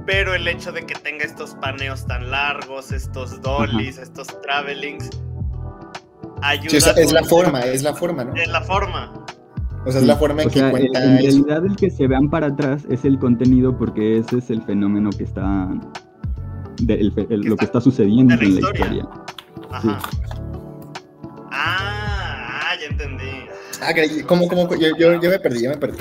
[0.06, 5.10] pero el hecho de que tenga estos paneos tan largos, estos dollies, estos travelings,
[6.42, 6.70] ayuda.
[6.70, 8.34] Sí, o sea, es la forma, es la forma, ¿no?
[8.36, 9.14] Es la forma.
[9.86, 11.44] O sea, es la forma en O que sea, en, cuenta en eso.
[11.46, 15.10] realidad el que se vean para atrás es el contenido porque ese es el fenómeno
[15.10, 15.68] que está...
[16.82, 19.08] de- el fe- el- Que lo que está sucediendo la en la historia.
[19.72, 20.00] Ajá.
[21.52, 23.46] Ah, ah, ya entendí.
[23.82, 23.94] Ah,
[24.26, 24.74] ¿cómo, cómo?
[24.76, 25.98] Yo, yo, yo me perdí, yo me perdí.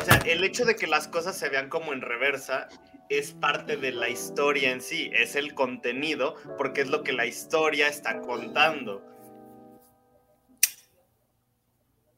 [0.00, 2.68] O sea, el hecho de que las cosas se vean como en reversa
[3.18, 7.26] es parte de la historia en sí, es el contenido, porque es lo que la
[7.26, 9.02] historia está contando.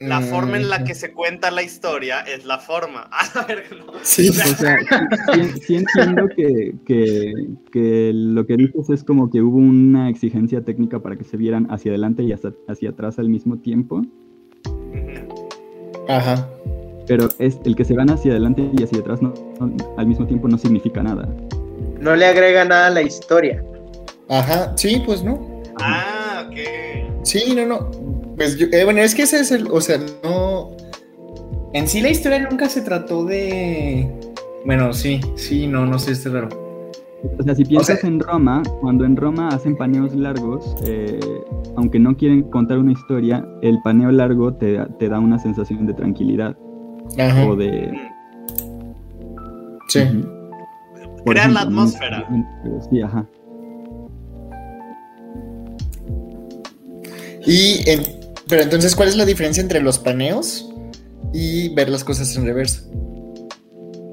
[0.01, 3.09] La forma en la Mm, que se cuenta la historia es la forma.
[3.35, 3.93] A ver, no.
[4.03, 4.77] Sí, O sea,
[5.33, 7.33] sí, sí entiendo que, que-
[7.73, 11.67] que lo que dices es como que hubo una exigencia técnica para que se vieran
[11.71, 14.03] hacia adelante y hacia, hacia atrás al mismo tiempo.
[16.09, 16.51] Ajá.
[17.07, 20.27] Pero es el que se van hacia adelante y hacia atrás no- no- al mismo
[20.27, 21.29] tiempo no significa nada.
[22.01, 23.63] No le agrega nada a la historia.
[24.29, 25.63] Ajá, sí, pues no.
[25.81, 26.57] Ah, ok.
[27.25, 27.91] Sí, no, no.
[28.37, 30.71] Pues yo- eh, bueno, es que ese es el, o sea, no.
[31.73, 34.09] En sí la historia nunca se trató de.
[34.65, 36.49] Bueno, sí, sí, no, no sé, es raro.
[37.39, 41.19] O sea, si piensas sea- en Roma, cuando en Roma hacen paneos largos, eh,
[41.77, 45.87] aunque no quieren contar una historia, el paneo largo te, da- te da una sensación
[45.87, 46.57] de tranquilidad
[47.19, 47.47] Ajá.
[47.47, 47.93] o de...
[49.89, 50.01] Sí.
[51.25, 52.29] Por Crear la atmósfera.
[52.91, 53.27] Sí, ajá.
[57.47, 58.03] Y en-
[58.49, 60.71] pero entonces, ¿cuál es la diferencia entre los paneos
[61.33, 62.83] y ver las cosas en reversa?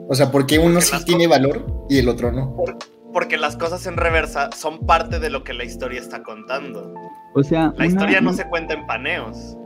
[0.07, 2.55] O sea, ¿por qué uno Porque sí tiene valor y el otro no?
[3.13, 6.93] Porque las cosas en reversa son parte de lo que la historia está contando.
[7.33, 9.57] O sea, La una- historia no se cuenta en paneos.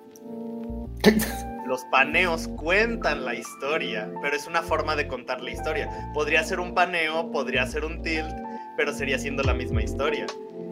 [1.65, 5.89] Los paneos cuentan la historia, pero es una forma de contar la historia.
[6.13, 8.31] Podría ser un paneo, podría ser un tilt,
[8.77, 10.27] pero sería siendo la misma historia.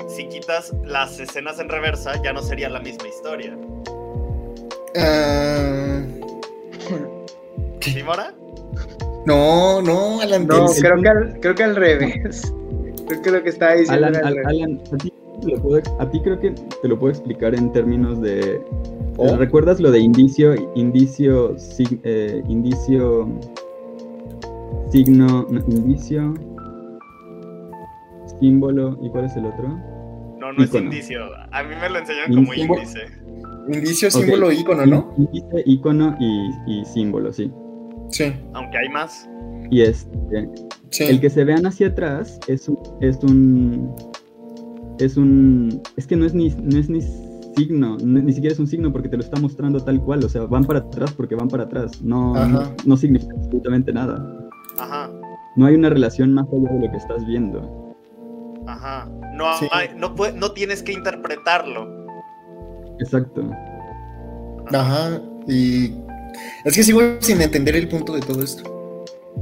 [0.08, 3.58] Si quitas las escenas en reversa, ya no sería la misma historia.
[7.82, 8.34] ¿Sí, Mora?
[9.26, 10.48] no, no, Alan.
[10.48, 12.54] No, creo que al, creo que al revés.
[13.06, 14.64] Creo que lo que estaba diciendo Alan, era al Al- revés.
[14.64, 15.14] Alan, a ti,
[15.44, 18.62] te lo puedo- a ti creo que te lo puedo explicar en términos de
[19.18, 23.28] O- ¿Recuerdas lo de indicio, indicio, sig- eh, indicio,
[24.90, 26.34] signo, no, indicio,
[28.40, 29.68] símbolo, ¿y cuál es el otro?
[30.40, 30.86] No, no es Ícono.
[30.86, 31.20] indicio.
[31.52, 32.82] A mí me lo enseñaron como Símbolo.
[32.82, 33.00] índice.
[33.72, 35.14] Indicio, símbolo, ícono, ¿no?
[35.18, 37.52] Índice, icono y, y símbolo, sí.
[38.10, 39.30] Sí, Aunque hay más.
[39.72, 40.50] Y este,
[40.90, 41.04] sí.
[41.06, 43.94] el que se vean hacia atrás es un, es un,
[45.00, 47.02] es un, es que no es ni, no es ni
[47.56, 50.30] signo, no- ni siquiera es un signo porque te lo está mostrando tal cual, o
[50.30, 54.26] sea, van para atrás porque van para atrás, no, no, no significa absolutamente nada.
[54.80, 55.12] Ajá.
[55.56, 57.96] No hay una relación más allá de lo que estás viendo.
[58.66, 59.08] Ajá.
[59.36, 59.68] No, Sí.
[59.72, 61.88] hay- no, no tienes que interpretarlo.
[63.00, 63.50] Exacto.
[64.74, 65.94] Ajá, y
[66.66, 68.64] es que sigo sin entender el punto de todo esto.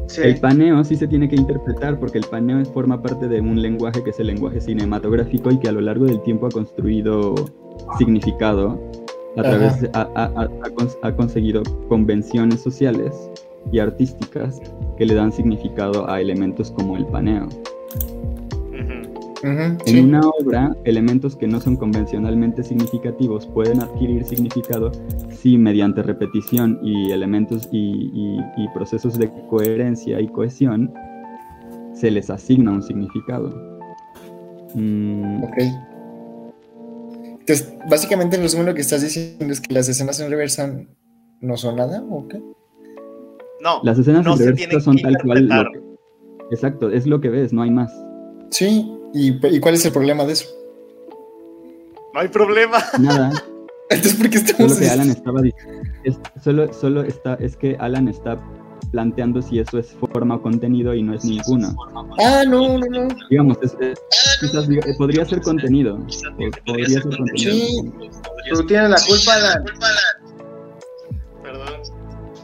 [0.08, 0.22] Sí.
[0.24, 4.04] El paneo sí se tiene que interpretar porque el paneo forma parte de un lenguaje
[4.04, 7.36] que es el lenguaje cinematográfico y que a lo largo del tiempo ha construido
[7.98, 8.80] significado
[9.38, 10.50] a través ha, ha-
[11.04, 13.30] ha conseguido convenciones sociales
[13.72, 14.60] y artísticas
[14.98, 17.48] que le dan significado a elementos como el paneo.
[19.44, 20.00] En sí.
[20.00, 24.92] una obra, elementos que no son convencionalmente significativos pueden adquirir significado
[25.32, 30.94] si mediante repetición y elementos y, y- y procesos de coherencia y cohesión
[31.94, 33.50] se les asigna un significado.
[34.76, 35.58] Mm, Ok.
[37.40, 40.72] Entonces, básicamente, en resumen, lo que estás diciendo es que las escenas en reversa
[41.42, 42.40] no son nada, ¿o qué?
[43.64, 43.80] No.
[43.84, 45.48] las escenas no en reversa son tal cual.
[45.48, 45.72] lo interpretar.
[45.72, 47.92] que- exacto, es lo que ves, no hay más.
[48.52, 50.46] Sí, ¿y, y cuál es el problema de eso?
[52.14, 52.78] No hay problema.
[53.00, 53.32] Nada.
[53.90, 57.76] Entonces, ¿por qué estamos Solo que Alan estaba diciendo, es, solo, solo está, es que
[57.80, 58.38] Alan está
[58.92, 61.76] planteando si eso es forma o contenido y no es ninguno.
[62.20, 63.08] Ah, no, no, no.
[63.30, 64.00] Digamos, es- es-
[64.40, 65.98] quizás eh, podría ser contenido.
[65.98, 67.52] po- Podría ser contenido.
[67.52, 67.92] Sí.
[68.54, 69.66] Tú tienes la culpa, Alan.
[71.44, 71.74] Perdón.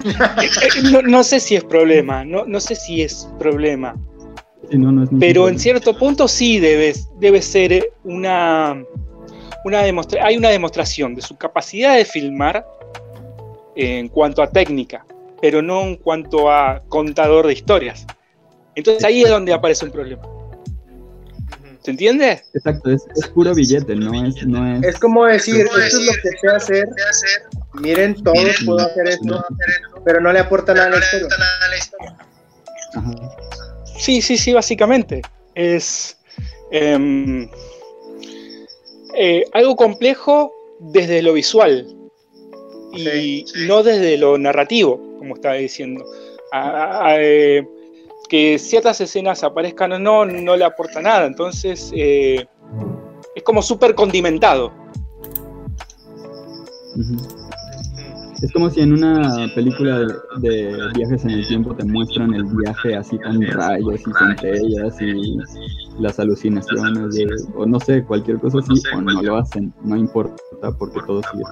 [0.05, 3.95] Eh, No, no sé si es problema, no, no sé si es problema,
[4.69, 8.83] Sí, no, no es pero en cierto punto sí debe, debe ser una,
[9.63, 12.65] una demostra- hay una demostración de su capacidad de filmar
[13.75, 15.05] en cuanto a técnica,
[15.41, 18.05] pero no en cuanto a contador de historias.
[18.75, 20.23] Entonces ahí es donde aparece un problema.
[21.83, 22.41] ¿Se entiende?
[22.53, 24.83] Exacto, es, es puro billete, no es, no es.
[24.83, 26.89] Es como decir, esto es lo que sé hacer.
[27.75, 29.45] Miren, todos puedo hacer esto,
[30.03, 30.97] pero no le aporta nada a la
[31.77, 32.17] historia.
[32.93, 33.11] Ajá.
[33.97, 35.21] Sí, sí, sí, básicamente.
[35.55, 36.17] Es
[36.71, 37.49] em,
[39.15, 41.87] eh, algo complejo desde lo visual
[42.93, 46.05] y, Sí, no desde lo narrativo, como estaba diciendo.
[46.51, 47.67] A- a- eh,
[48.29, 51.25] que ciertas escenas aparezcan o no, no le aporta nada.
[51.25, 52.45] Entonces, eh,
[53.35, 54.71] es como súper condimentado.
[58.41, 60.05] Es como si en una película de,
[60.41, 65.37] de viajes en el tiempo te muestran el viaje así con rayos y centellas y
[65.99, 67.25] las alucinaciones, de-
[67.55, 70.35] o no sé, cualquier cosa así, o no lo hacen, no importa
[70.77, 71.43] porque todo sigue,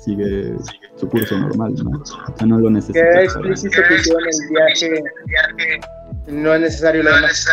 [0.00, 0.56] sigue
[0.96, 2.00] su curso normal, ¿no?
[2.00, 3.24] O sea, no lo necesitas.
[3.24, 5.02] explícito que el viaje.
[6.28, 7.46] No es necesario lo demás.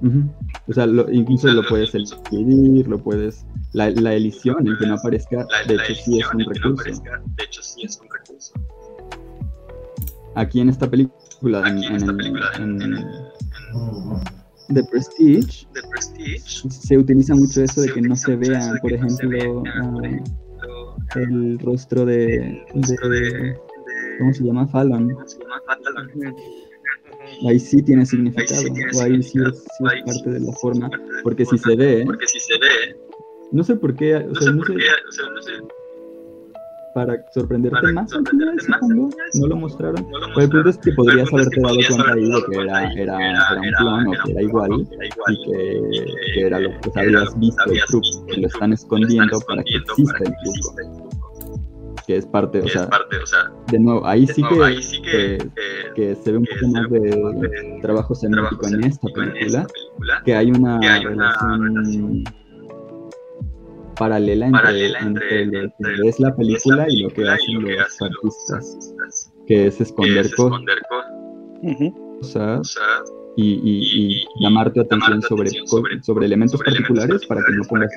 [0.00, 0.22] Ujú.
[0.68, 3.44] O sea, lo- incluso lo puedes escribir, lo puedes...
[3.72, 7.02] La, la edición, el que no aparezca, de hecho sí es un recurso.
[10.34, 12.02] Aquí en esta película, en, en el-
[12.58, 12.88] en
[14.74, 15.66] The Prestige,
[16.70, 20.00] se utiliza mucho eso de que no se vea, por ejemplo, ah,
[21.16, 23.56] el rostro de, de-
[24.18, 24.66] ¿cómo se llama?
[24.68, 25.14] Fallon.
[27.48, 28.62] Ahí sí tiene significado,
[28.96, 30.90] o ahí sí es, sí es parte de la forma,
[31.22, 32.06] porque si se ve,
[33.52, 35.52] no sé por qué, o sea, no sé,
[36.94, 40.06] para sorprenderte más, al final, supongo, no lo mostraron.
[40.10, 43.60] Pero el punto es que podrías haberte dado cuenta ahí de que era, era, era
[43.60, 47.80] un clon o que era igual y que, que era lo que habías visto el
[47.86, 50.76] truco, que lo están escondiendo para que exista el truco,
[52.06, 52.88] que es parte, o sea,
[53.70, 55.50] de nuevo, ahí sí que, que,
[55.94, 59.66] que se ve un poco más de trabajo semántico en esta película,
[60.24, 62.24] que hay una relación
[63.98, 64.60] paralela entre,
[65.08, 68.94] entre lo que es la película y lo que hacen los artistas,
[69.46, 70.60] que es esconder cosas
[73.36, 75.50] y, y- y llamar tu atención sobre,
[76.02, 77.90] sobre elementos particulares para que no pongas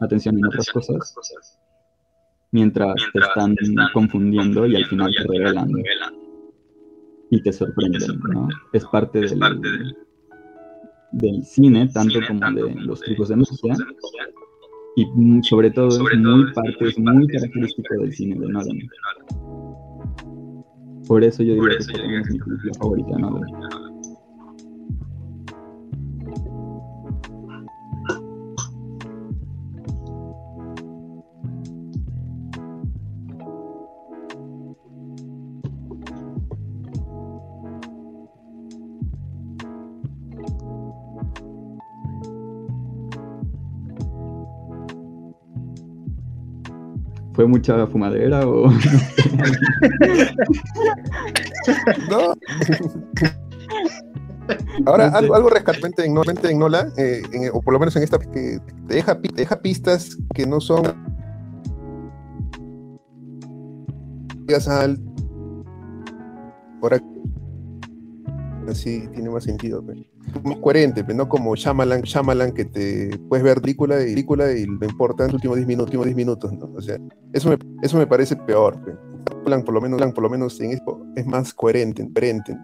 [0.00, 1.14] atención en otras cosas
[2.52, 3.56] mientras te están
[3.92, 5.70] confundiendo y al final te revelan.
[7.30, 8.00] Y te sorprenden,
[8.32, 8.48] ¿no?
[8.72, 9.40] Es parte del,
[11.12, 13.74] del cine, tanto como de los trucos de magia,
[14.98, 15.06] Y
[15.42, 18.78] sobre todo es muy parte, es muy característico del cine de Nolan.
[21.06, 23.85] Por eso yo digo que es mi película favorita de Nolan.
[47.46, 48.68] ¿Fue mucha fumadera o.?
[52.10, 52.34] no.
[54.84, 57.22] Ahora, algo, algo rescatante en, en Nola, eh,
[57.52, 60.86] o por lo menos en esta, que te deja, deja pistas que no son.
[64.68, 65.00] Al,
[66.82, 67.00] ahora
[68.68, 69.84] así tiene más sentido.
[69.86, 70.00] Pero
[70.42, 74.66] muy coherente, pero no como Shyamalan, Shyamalan que te puedes ver película y película y
[74.66, 76.72] lo importa en los últimos 10 minutos, últimos 10 minutos, ¿no?
[76.74, 76.98] O sea,
[77.32, 78.80] eso me, eso me parece peor.
[79.44, 82.56] Plan, por lo menos, por lo menos en esto es más coherente, coherente.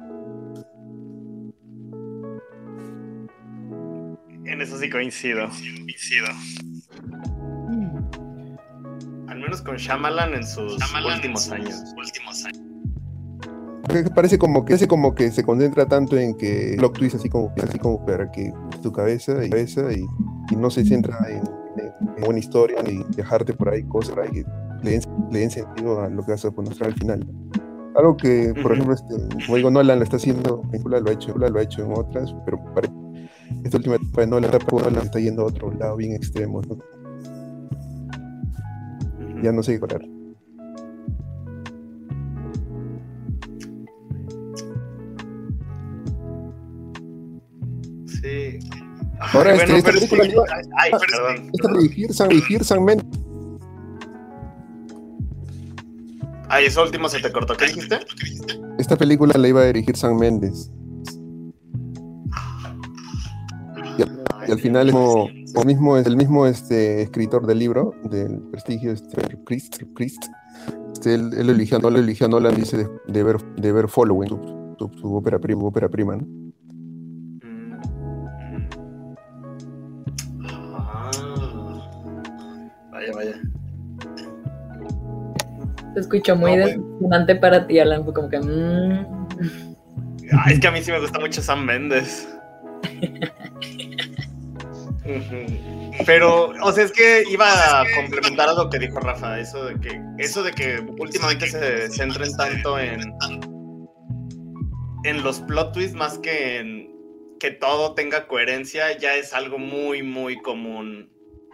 [4.44, 5.48] En eso sí coincido.
[5.48, 6.26] coincido.
[9.28, 11.82] Al menos con Shyamalan en sus últimos años.
[11.96, 12.61] Últimos años
[14.14, 17.78] parece como que como que se concentra tanto en que plot twist así como así
[17.78, 18.52] como para que
[18.82, 20.06] tu cabeza y cabeza y,
[20.56, 21.42] no se centra en,
[22.28, 24.44] una historia ni dejarte por ahí cosas que
[24.82, 25.00] le
[25.38, 27.26] den, sentido a lo que vas a mostrar al final.
[27.94, 29.14] Algo que por ejemplo este,
[29.46, 32.34] como digo Nolan lo está haciendo en lo ha hecho lo ha hecho en otras
[32.44, 32.60] pero
[33.64, 36.62] esta última etapa de Nolan, Nolan está yendo a otro lado bien extremo
[39.42, 39.80] ya no sé qué
[48.22, 48.82] hablar
[49.32, 50.44] Ahora, este, esta película iba,
[50.78, 53.06] ay, perdón, esta dirigir San, dirigir San Mendes.
[56.48, 56.66] Ay,
[57.08, 57.56] se te cortó.
[57.56, 58.00] ¿Qué dijiste?
[58.78, 60.70] Esta película la iba a dirigir San Méndez.
[63.96, 64.94] Y al, y al final es
[65.64, 70.24] mismo, es el mismo este, escritor del libro, del prestigio, este, Christ, Christ
[70.92, 74.74] este, él, él eligió, no, eligió Nolan, dice, de, de, ver, de ver Following, su,
[74.78, 76.41] su, su ópera prima, ópera prima ¿no?
[85.94, 88.04] Se escuchó muy decepcionante para ti, Alan.
[88.04, 88.38] Fue como que.
[88.38, 89.06] Mmm.
[90.48, 92.28] es que a mí sí me gusta mucho Sam Mendes.
[96.06, 99.78] Pero, o sea, es que iba a complementar a lo que dijo Rafa, eso de
[99.80, 103.12] que, eso de que últimamente se centren tanto en,
[105.04, 106.92] en los plot twists más que en
[107.38, 111.11] que todo tenga coherencia, ya es algo muy, muy común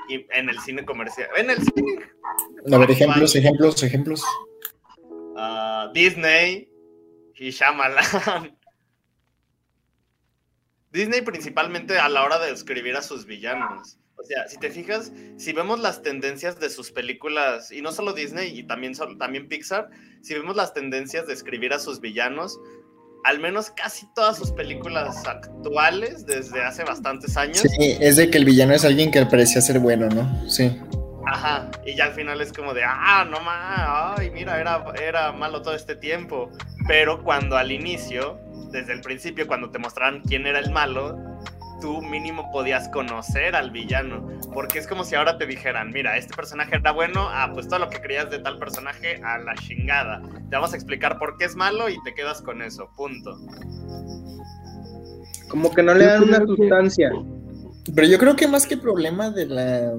[0.08, 1.28] en el cine comercial.
[1.36, 1.98] En el cine.
[2.72, 4.22] A ver, ejemplos, ejemplos, ejemplos.
[5.36, 6.68] Ah, Disney
[7.36, 8.56] y Shyamalan.
[10.90, 13.98] Disney principalmente a la hora de escribir a sus villanos.
[14.16, 18.12] O sea, si te fijas, si vemos las tendencias de sus películas, y no solo
[18.12, 19.90] Disney, y también, también Pixar,
[20.22, 22.58] si vemos las tendencias de escribir a sus villanos,
[23.24, 27.58] al menos casi todas sus películas actuales desde hace bastantes años.
[27.58, 30.48] Sí, es de que el villano es alguien que parecía ser bueno, ¿no?
[30.48, 30.78] Sí.
[31.26, 35.32] Ajá, y ya al final es como de, ah, no más, ay, mira, era, era
[35.32, 36.50] malo todo este tiempo.
[36.86, 38.40] Pero cuando al inicio,
[38.70, 41.18] desde el principio, cuando te mostraron quién era el malo,
[41.80, 44.26] tú mínimo podías conocer al villano.
[44.52, 47.78] Porque es como si ahora te dijeran, mira, este personaje era bueno, ah, pues todo
[47.78, 50.22] lo que creías de tal personaje a la chingada.
[50.50, 53.36] Te vamos a explicar por qué es malo y te quedas con eso, punto.
[55.48, 57.10] Como que no le dan una sustancia.
[57.94, 59.92] Pero yo creo que más que problema de la.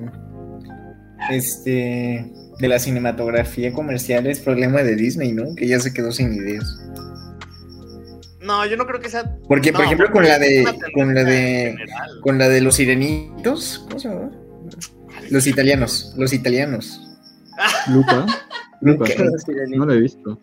[1.29, 2.31] Este.
[2.59, 5.55] De la cinematografía comercial es problema de Disney, ¿no?
[5.55, 6.77] Que ya se quedó sin ideas.
[8.49, 9.31] No, yo no creo que sea.
[9.47, 10.65] Porque, por ejemplo, con la de.
[10.95, 11.77] Con la de.
[12.23, 13.85] Con la de los sirenitos.
[13.87, 14.31] ¿Cómo se llama?
[15.29, 16.15] Los italianos.
[16.17, 16.99] Los italianos.
[17.93, 18.25] Luca.
[18.81, 19.13] Luca.
[19.67, 20.41] No lo he visto.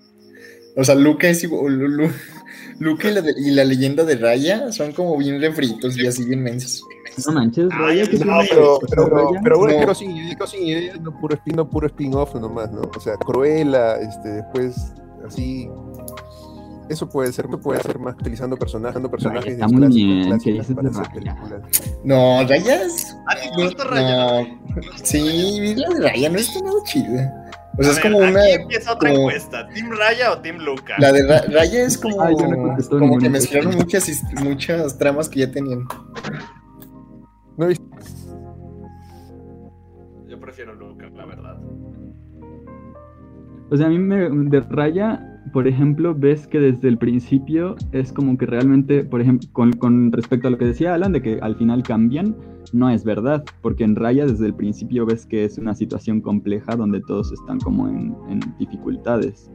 [0.77, 2.13] O sea, Luca es igual.
[2.79, 6.45] Luca y la, y la, leyenda de Raya son como bien refritos y así bien
[6.45, 6.85] mensos.
[7.27, 10.15] No manches, Raya, que no, pero, pero, pero, pero, bueno, pero sin,
[10.47, 12.83] sin idea, no puro spin-off puro spin nomás, ¿no?
[12.95, 14.93] O sea, Cruella, este, después
[15.27, 15.71] así
[16.89, 20.91] eso puede ser, puede ser más utilizando personajes, personajes Está muy bien, que dices de
[20.91, 21.37] Raya.
[22.05, 23.17] No, Raya es.
[23.27, 24.43] ¿A ti te gusta Raya?
[24.43, 24.59] No.
[25.03, 27.51] Sí, la de Raya no está nada chida.
[27.79, 28.49] O sea, es como aquí una.
[28.49, 29.23] empieza otra como...
[29.23, 30.95] encuesta: ¿Team Raya o Team Luca?
[30.99, 32.23] La de Ra Raya es como.
[32.23, 35.87] Ay, no como que mezclaron muchas, muchas tramas que ya tenían.
[37.57, 37.87] No he visto.
[40.47, 41.59] prefiero Luca, la verdad.
[43.69, 48.13] O sea, a mí me de Raya, por ejemplo, ves que desde el principio es
[48.13, 51.57] como que realmente, por ejemplo, con, respecto a lo que decía Alan, de que al
[51.57, 52.37] final cambian,
[52.75, 56.77] no es verdad, porque en Raya desde el principio ves que es una situación compleja
[56.77, 58.15] donde todos están como en,
[58.59, 59.51] dificultades.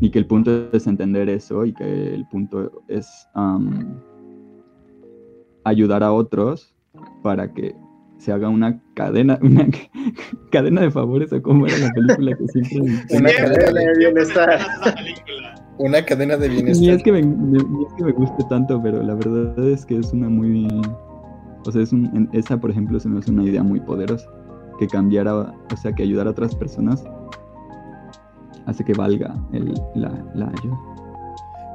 [0.00, 3.28] Y que el punto es entender eso y que el punto es
[5.62, 6.74] ayudar a otros
[7.22, 7.76] para que
[8.18, 9.66] se haga una cadena, una
[10.50, 12.80] cadena de favores o como era la película que siempre
[13.16, 14.48] Una cadena de bienestar.
[14.48, 15.54] mencionas esa película.
[15.78, 16.94] Una cadena de Ni bienestar.
[16.96, 19.98] es, que me, ni- ni es que me guste tanto, pero la verdad es que
[19.98, 20.66] es una muy...
[21.66, 24.28] O sea, es un- en- esa, por ejemplo, se me hace una idea muy poderosa.
[24.80, 27.04] Que cambiara, o sea, que ayudar a otras personas
[28.66, 30.76] hace que valga el- la, la ayuda.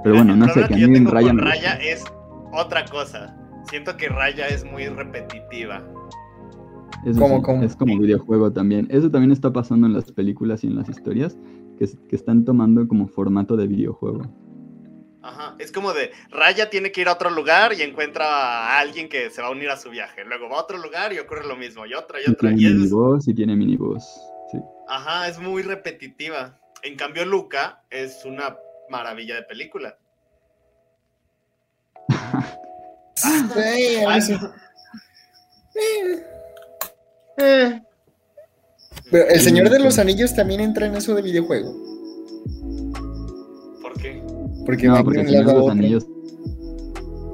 [0.03, 2.03] Pero bueno, El no sé, que a mí en Raya Raya es
[2.51, 3.35] otra cosa.
[3.69, 5.81] Siento que Raya es muy repetitiva.
[7.05, 7.63] Eso ¿Cómo, sí, cómo?
[7.63, 8.87] Es como videojuego también.
[8.89, 11.37] Eso también está pasando en las películas y en las historias,
[11.77, 14.21] que, que están tomando como formato de videojuego.
[15.23, 15.55] Ajá.
[15.57, 19.29] Es como de Raya tiene que ir a otro lugar y encuentra a alguien que
[19.29, 20.25] se va a unir a su viaje.
[20.25, 21.85] Luego va a otro lugar y ocurre lo mismo.
[21.85, 22.49] Y otra y Y otra.
[22.49, 24.03] tiene Y es, miniboss y tiene miniboss.
[24.51, 24.59] Sí.
[24.87, 26.59] ajá, es muy repetitiva.
[26.83, 28.57] En cambio, Luca es una
[28.89, 29.97] maravilla de película.
[33.15, 34.33] Sí, a mí sí.
[37.37, 37.81] Eh,
[39.11, 41.73] Pero el Señor de los Anillos también entra en eso de videojuego.
[43.81, 44.21] ¿Por qué?
[44.65, 45.71] Porque No, van porque de el un lado de los otro.
[45.71, 46.07] Anillos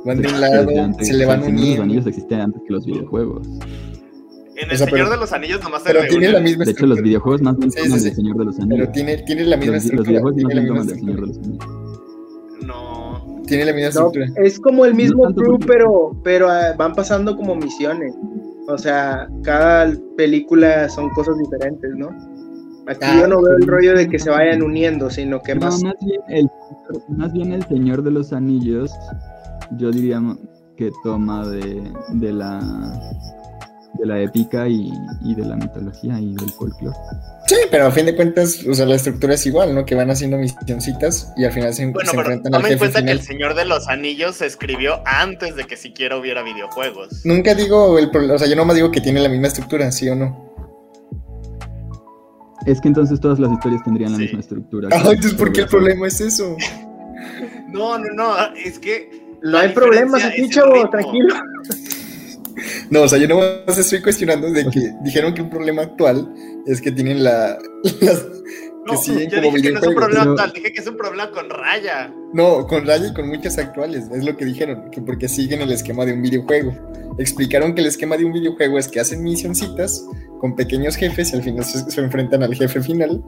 [0.05, 1.79] Van de un lado, antes, se le van el Señor de los.
[1.79, 3.47] Anillos existe antes que los videojuegos.
[3.47, 6.65] En O El sea, Señor pero- de los Anillos nomás se Pero tiene la misma
[6.65, 8.05] De hecho, los videojuegos más bien Sí, sí, toman sí.
[8.05, 8.77] del Señor de los Anillos.
[8.79, 10.09] Pero tiene, tiene la misma los, los estructura.
[10.09, 11.65] videojuegos más Tiene la bien misma toman del Señor de estructura.
[11.65, 11.77] los
[12.57, 12.65] Anillos.
[12.65, 13.43] No.
[13.47, 14.45] Tiene la misma no, estructura.
[14.45, 18.13] es como el mismo No crew, porque- pero, pero ah, van pasando como misiones.
[18.69, 22.09] O sea, cada película son cosas diferentes, ¿no?
[22.87, 25.83] Aquí yo no veo el rollo de que se vayan uniendo, sino que No, más.
[25.83, 26.49] más bien, el,
[27.09, 28.91] más bien el Señor de los Anillos,
[29.77, 30.21] yo diría
[30.77, 32.59] que toma de, de la
[33.99, 34.91] de la épica y,
[35.23, 36.95] y de la mitología y del folclore.
[37.47, 39.83] Sí, pero a fin de cuentas, o sea, la estructura es igual, ¿no?
[39.83, 42.79] Que van haciendo misioncitas y al final se, Bueno, se pero enfrentan al toma en
[42.79, 43.11] jefe cuenta que.
[43.11, 47.25] El Señor de los Anillos se escribió antes de que siquiera hubiera videojuegos.
[47.25, 50.07] Nunca digo el problema, o sea, yo nomás digo que tiene la misma estructura, ¿sí
[50.09, 50.47] o no?
[52.65, 54.89] Es que entonces todas las historias tendrían la misma estructura.
[54.91, 56.55] Ah, entonces, ¿por qué el problema es eso?
[57.71, 61.35] No, no, no, es que No hay problemas aquí, chavo, tranquilo.
[62.89, 66.33] No, o sea, yo nomás estoy cuestionando de que dijeron que un problema actual
[66.65, 67.57] es que tienen la...
[68.01, 68.25] las-
[68.85, 70.81] No, que siguen yo como dije que no es un problema pero- actual, dije que
[70.81, 72.13] es un problema con Raya.
[72.33, 75.71] No, con Raya y con muchas actuales, es lo que dijeron, que porque siguen el
[75.71, 76.73] esquema de un videojuego.
[77.17, 80.05] Explicaron que el esquema de un videojuego es que hacen misioncitas
[80.39, 83.21] con pequeños jefes y al final se, se enfrentan al jefe final.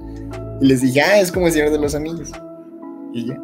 [0.61, 2.31] Y les dije, ah, es como el Señor de los Anillos.
[3.13, 3.35] Y ya.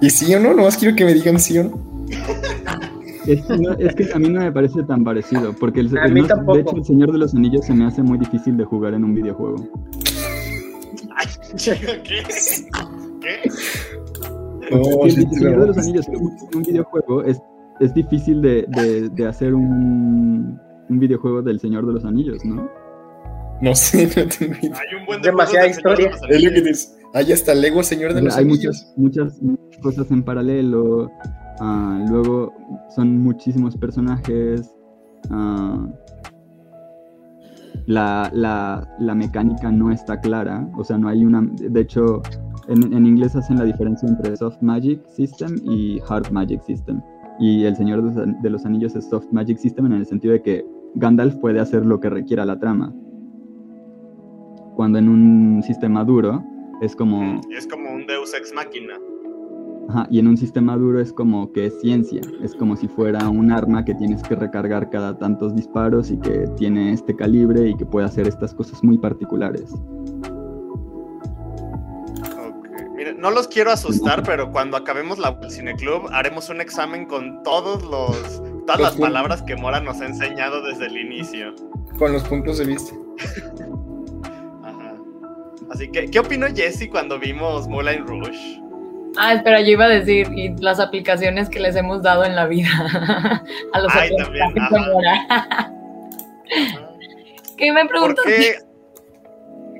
[0.00, 0.54] ¿Y sí o no?
[0.54, 1.92] Nomás quiero que me digan sí o no.
[3.26, 6.06] Es que, no- es que a mí no me parece tan parecido, porque el, A
[6.06, 6.54] el mí no- tampoco.
[6.56, 9.04] de hecho el Señor de los Anillos se me hace muy difícil de jugar en
[9.04, 9.56] un videojuego.
[11.56, 11.76] ¿qué?
[12.02, 13.50] ¿Qué?
[13.50, 16.16] Sí, el Señor de los Anillos en
[16.54, 17.40] un, videojuego es,
[17.80, 20.58] es difícil de, de- de hacer un,
[20.88, 22.68] un videojuego del Señor de los Anillos, ¿no?
[23.60, 24.76] No sé, no tengo idea.
[24.76, 26.10] Hay un buen de Demasiada historia.
[26.10, 26.54] los Es lo que Anillos.
[26.54, 26.98] dices.
[27.14, 28.92] Hay hasta Lego Señor de los Hay Anillos.
[28.96, 31.10] muchas, muchas cosas en paralelo.
[31.64, 32.52] Ah, luego
[32.94, 34.74] son muchísimos personajes.
[35.30, 35.86] ah,
[37.86, 40.68] la, la- la mecánica no está clara.
[40.76, 41.42] O sea, no hay una.
[41.42, 42.22] De hecho,
[42.68, 47.00] en, en inglés hacen la diferencia entre Soft Magic System y Hard Magic System.
[47.40, 48.02] Y el Señor
[48.42, 50.64] de los- Anillos es Soft Magic System en el sentido de que
[50.94, 52.92] Gandalf puede hacer lo que requiera la trama.
[54.76, 56.42] Cuando en un sistema duro
[56.82, 58.94] es como Es como un Deus Ex Máquina.
[59.88, 63.28] Ajá, y en un sistema duro es como que es ciencia, es como si fuera
[63.28, 67.76] un arma que tienes que recargar cada tantos disparos y que tiene este calibre y
[67.76, 69.72] que puede hacer estas cosas muy particulares.
[72.38, 72.68] Ok.
[72.96, 77.42] Miren, no los quiero asustar, pero cuando acabemos la el cineclub haremos un examen con
[77.42, 78.16] todos los
[78.66, 79.08] todas Los las puntos.
[79.08, 81.54] palabras que Mora nos ha enseñado desde el inicio.
[81.98, 82.94] Con los puntos de vista.
[84.62, 84.94] Ajá.
[85.70, 88.61] Así que, ¿qué opinó Jesse cuando vimos Moulin Rouge?
[89.18, 92.46] Ah, espera, yo iba a decir, y las aplicaciones que les hemos dado en la
[92.46, 92.70] vida
[93.72, 94.54] a los Ay, también.
[97.56, 98.24] ¿Qué me ¿Por preguntas?
[98.26, 98.54] qué?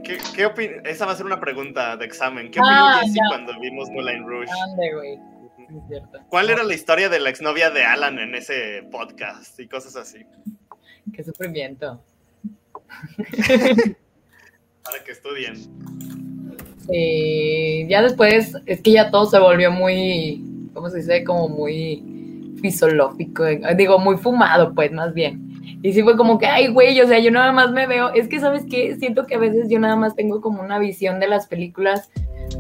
[0.05, 2.51] ¿Qué, qué opin- Esa va a ser una pregunta de examen.
[2.51, 3.23] ¿Qué Ah, opinó ya.
[3.29, 4.51] cuando vimos Moulin Rouge?
[4.71, 5.19] Ande, güey.
[6.29, 10.27] ¿Cuál era la historia de la exnovia de Alan en ese podcast y cosas así?
[11.15, 12.03] Qué sufrimiento.
[14.85, 15.55] Para que estudien.
[16.89, 20.43] Sí, ya después es que ya todo se volvió muy,
[20.75, 21.25] ¿cómo se dice?
[21.25, 22.03] Como muy
[22.61, 25.49] fisiológico, eh, digo, muy fumado, pues, más bien.
[25.83, 28.29] Y sí fue como que, ay, güey, o sea, yo nada más me veo, es
[28.29, 28.97] que, ¿sabes qué?
[28.97, 32.11] Siento que a veces yo nada más tengo como una visión de las películas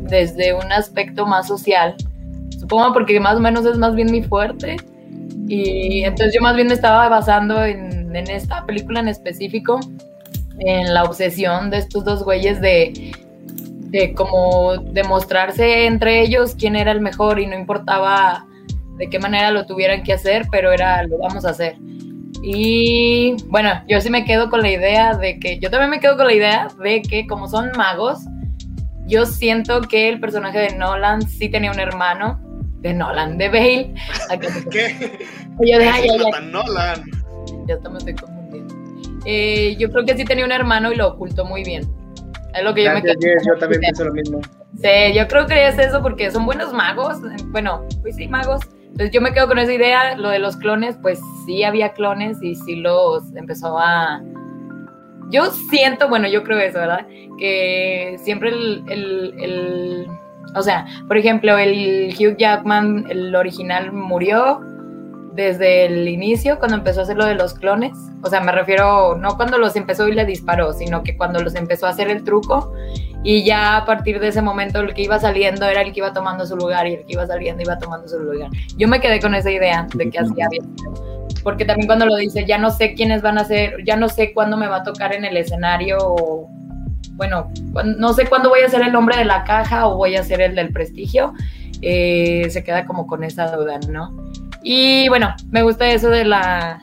[0.01, 1.95] desde un aspecto más social.
[2.59, 4.77] Supongo porque más o menos es más bien mi fuerte.
[5.49, 9.81] Y entonces yo más bien estaba basando en, en esta película en específico,
[10.59, 13.13] en la obsesión de estos dos güeyes de,
[13.93, 18.47] de como demostrarse entre ellos quién era el mejor y no importaba
[18.97, 21.77] de qué manera lo tuvieran que hacer, pero era lo vamos a hacer.
[22.43, 26.17] Y bueno, yo sí me quedo con la idea de que, yo también me quedo
[26.17, 28.21] con la idea de que como son magos,
[29.07, 32.41] yo siento que el personaje de Nolan sí tenía un hermano,
[32.81, 33.95] de Nolan, de Bale.
[34.71, 35.19] ¿Qué?
[35.61, 36.51] Yo de, ay, ay, ay.
[36.51, 37.05] Nolan.
[37.69, 38.75] Ya estoy confundiendo.
[39.27, 41.87] Eh, yo creo que sí tenía un hermano y lo ocultó muy bien.
[42.55, 43.15] Es lo que yo me quedo.
[43.21, 44.41] Jess, yo también pienso lo mismo.
[44.81, 47.19] Sí, yo creo que es eso porque son buenos magos.
[47.47, 48.61] Bueno, pues sí, magos.
[48.83, 50.17] Entonces yo me quedo con esa idea.
[50.17, 54.21] Lo de los clones, pues sí había clones y sí los empezó a.
[55.31, 57.07] Yo siento, bueno, yo creo eso, ¿verdad?
[57.39, 60.07] Que siempre el, el- el-
[60.55, 64.61] O sea, por ejemplo, el Hugh Jackman, el original, murió
[65.35, 67.93] desde el inicio, cuando empezó a hacer lo de los clones.
[68.23, 71.55] O sea, me refiero, no cuando los empezó y le disparó, sino que cuando los
[71.55, 72.73] empezó a hacer el truco.
[73.25, 76.13] Y ya a partir de ese momento el que iba saliendo era el que iba
[76.13, 78.51] tomando su lugar y el que iba saliendo iba tomando su lugar.
[78.77, 80.63] Yo me quedé con esa idea de que así había.
[81.43, 84.33] Porque también cuando lo dice, ya no sé quiénes van a ser, ya no sé
[84.33, 86.49] cuándo me va a tocar en el escenario o,
[87.15, 87.51] bueno,
[87.97, 90.41] no sé cuándo voy a ser el hombre de la caja o voy a ser
[90.41, 91.33] el del prestigio.
[91.81, 94.15] Eh, se queda como con esa duda, ¿no?
[94.63, 96.81] Y bueno, me gusta eso de la...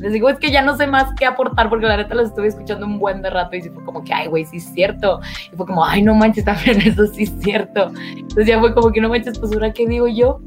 [0.00, 2.46] Les digo, es que ya no sé más qué aportar porque la neta los estuve
[2.46, 5.20] escuchando un buen de rato y fue como que, ay, güey, sí es cierto.
[5.52, 7.90] Y fue como, ay, no manches, también eso sí es cierto.
[8.16, 10.40] Entonces ya fue como que no manches, pues ahora qué digo yo.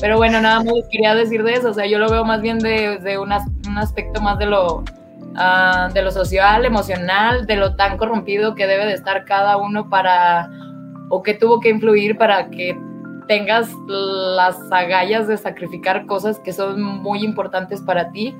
[0.00, 1.70] Pero bueno, nada más quería decir de eso.
[1.70, 4.84] O sea, yo lo veo más bien de, de un aspecto más de lo,
[5.36, 9.88] ah, de lo social, emocional, de lo tan corrompido que debe de estar cada uno
[9.88, 10.50] para,
[11.08, 12.78] o que tuvo que influir para que
[13.28, 18.34] tengas las agallas de sacrificar cosas que son muy importantes para ti,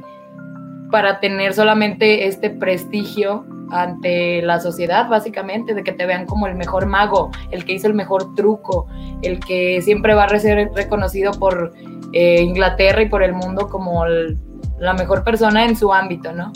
[0.91, 6.55] para tener solamente este prestigio ante la sociedad, básicamente, de que te vean como el
[6.55, 8.87] mejor mago, el que hizo el mejor truco,
[9.23, 11.73] el que siempre va a ser reconocido por
[12.13, 16.51] eh, Inglaterra y por el mundo como la mejor persona en su ámbito, ¿no?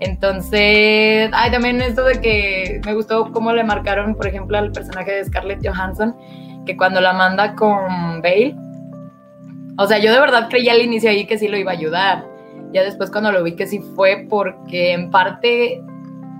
[0.00, 5.12] Entonces, ay, también esto de que me gustó cómo le marcaron, por ejemplo, al personaje
[5.12, 6.14] de Scarlett Johansson,
[6.66, 8.54] que cuando la manda con Bale,
[9.78, 12.26] o sea, yo de verdad creía al inicio ahí que sí lo iba a ayudar.
[12.72, 15.82] Ya después cuando lo vi que sí fue porque en parte,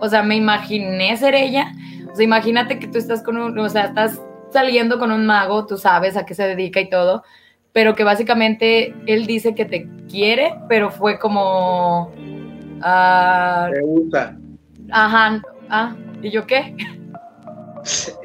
[0.01, 1.73] o sea, me imaginé ser ella.
[2.11, 4.20] O sea, imagínate que tú estás con un, o sea, estás
[4.51, 7.24] saliendo con un mago, tú sabes a qué se dedica y todo,
[7.73, 12.11] pero que básicamente él dice que te quiere, pero fue como...
[12.81, 14.36] ah, Me gusta.
[14.90, 16.74] ajá, ah, ¿y yo qué?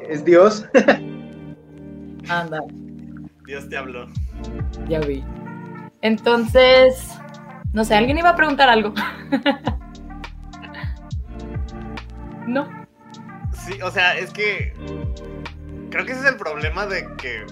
[0.08, 0.64] Es Dios.
[2.28, 2.60] Anda,
[3.46, 4.08] Dios te habló.
[4.88, 5.24] ya vi.
[6.00, 7.18] Entonces,
[7.72, 8.92] no sé, alguien iba a preguntar algo.
[12.46, 12.68] no.
[13.52, 14.74] Sí, o sea, es que
[15.90, 17.44] creo que ese es el problema de que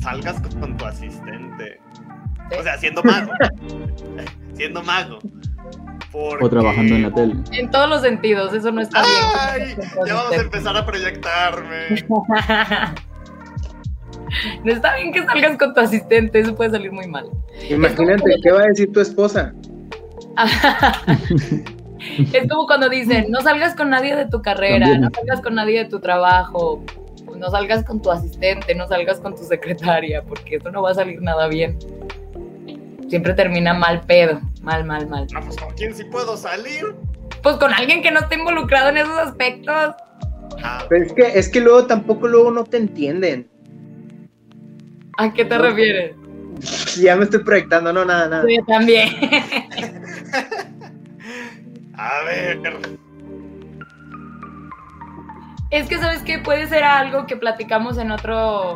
[0.00, 1.80] salgas con, tu asistente.
[2.58, 3.32] O sea, siendo mago.
[4.54, 5.18] siendo mago.
[6.12, 6.44] Porque...
[6.44, 7.34] O trabajando en la tele.
[7.52, 9.14] En todos los sentidos, eso no está bien.
[9.38, 9.76] ¡Ay!
[10.06, 11.88] Ya vamos a empezar a proyectarme.
[14.64, 17.28] No está bien que salgas con tu asistente, eso puede salir muy mal.
[17.68, 19.52] Imagínate, ¿qué va a decir tu esposa?
[22.32, 25.00] es como cuando dicen, no salgas con nadie de tu carrera, También.
[25.02, 26.84] no salgas con nadie de tu trabajo,
[27.36, 30.94] no salgas con tu asistente, no salgas con tu secretaria, porque eso no va a
[30.94, 31.78] salir nada bien.
[33.08, 35.26] Siempre termina mal pedo, mal, mal, mal.
[35.32, 36.94] No, pues con quién sí puedo salir.
[37.42, 39.94] Pues con alguien que no esté involucrado en esos aspectos.
[40.62, 43.48] Ah, Pero es que, es que luego tampoco luego no te entienden.
[45.18, 46.16] ¿A qué te refieres?
[47.00, 48.44] Ya me estoy proyectando, no, nada, nada.
[48.48, 49.08] Yo también.
[51.94, 52.60] a ver.
[55.70, 58.74] Es que sabes que puede ser algo que platicamos en otro,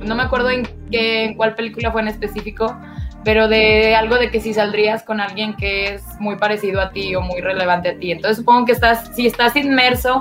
[0.00, 2.76] no me acuerdo en qué, en cuál película fue en específico,
[3.22, 7.14] pero de algo de que si saldrías con alguien que es muy parecido a ti
[7.14, 8.10] o muy relevante a ti.
[8.10, 10.18] Entonces supongo que estás, si estás inmerso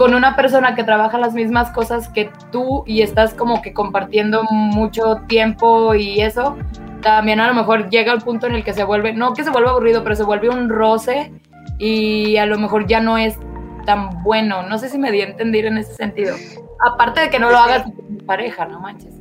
[0.00, 4.44] con una persona que trabaja las mismas cosas que tú y estás como que compartiendo
[4.44, 6.56] mucho tiempo y eso,
[7.02, 9.50] también a lo mejor llega el punto en el que se vuelve, no que se
[9.50, 11.30] vuelva aburrido, pero se vuelve un roce
[11.76, 13.36] y a lo mejor ya no es
[13.84, 14.62] tan bueno.
[14.62, 16.34] No sé si me di a entender en ese sentido.
[16.80, 19.14] Aparte de que no lo hagas con tu pareja, no manches.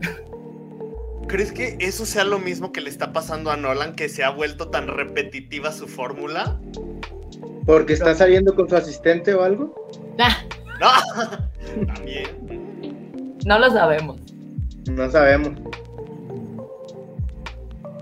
[1.28, 4.30] ¿Crees que eso sea lo mismo que le está pasando a Nolan, que se ha
[4.30, 6.58] vuelto tan repetitiva su fórmula?
[7.66, 9.76] Porque está saliendo con su asistente o algo.
[10.18, 10.38] Ah,
[11.76, 13.38] No, también.
[13.46, 14.20] no lo sabemos.
[14.90, 15.52] No sabemos.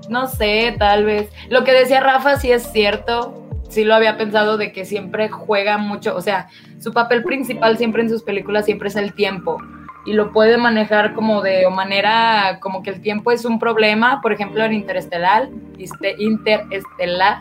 [0.09, 1.29] No sé, tal vez.
[1.49, 3.43] Lo que decía Rafa sí es cierto.
[3.69, 6.15] Sí lo había pensado de que siempre juega mucho.
[6.15, 6.47] O sea,
[6.79, 9.57] su papel principal siempre en sus películas siempre es el tiempo.
[10.05, 14.21] Y lo puede manejar como de manera, como que el tiempo es un problema.
[14.21, 15.49] Por ejemplo, en Interestelar.
[15.77, 17.39] este, Interestelar.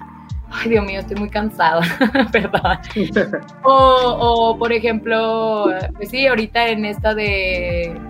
[0.51, 1.83] Ay, Dios mío, estoy muy cansada.
[2.33, 2.79] Perdón.
[3.63, 5.67] O, o, por ejemplo,
[5.97, 8.01] pues sí, ahorita en esta de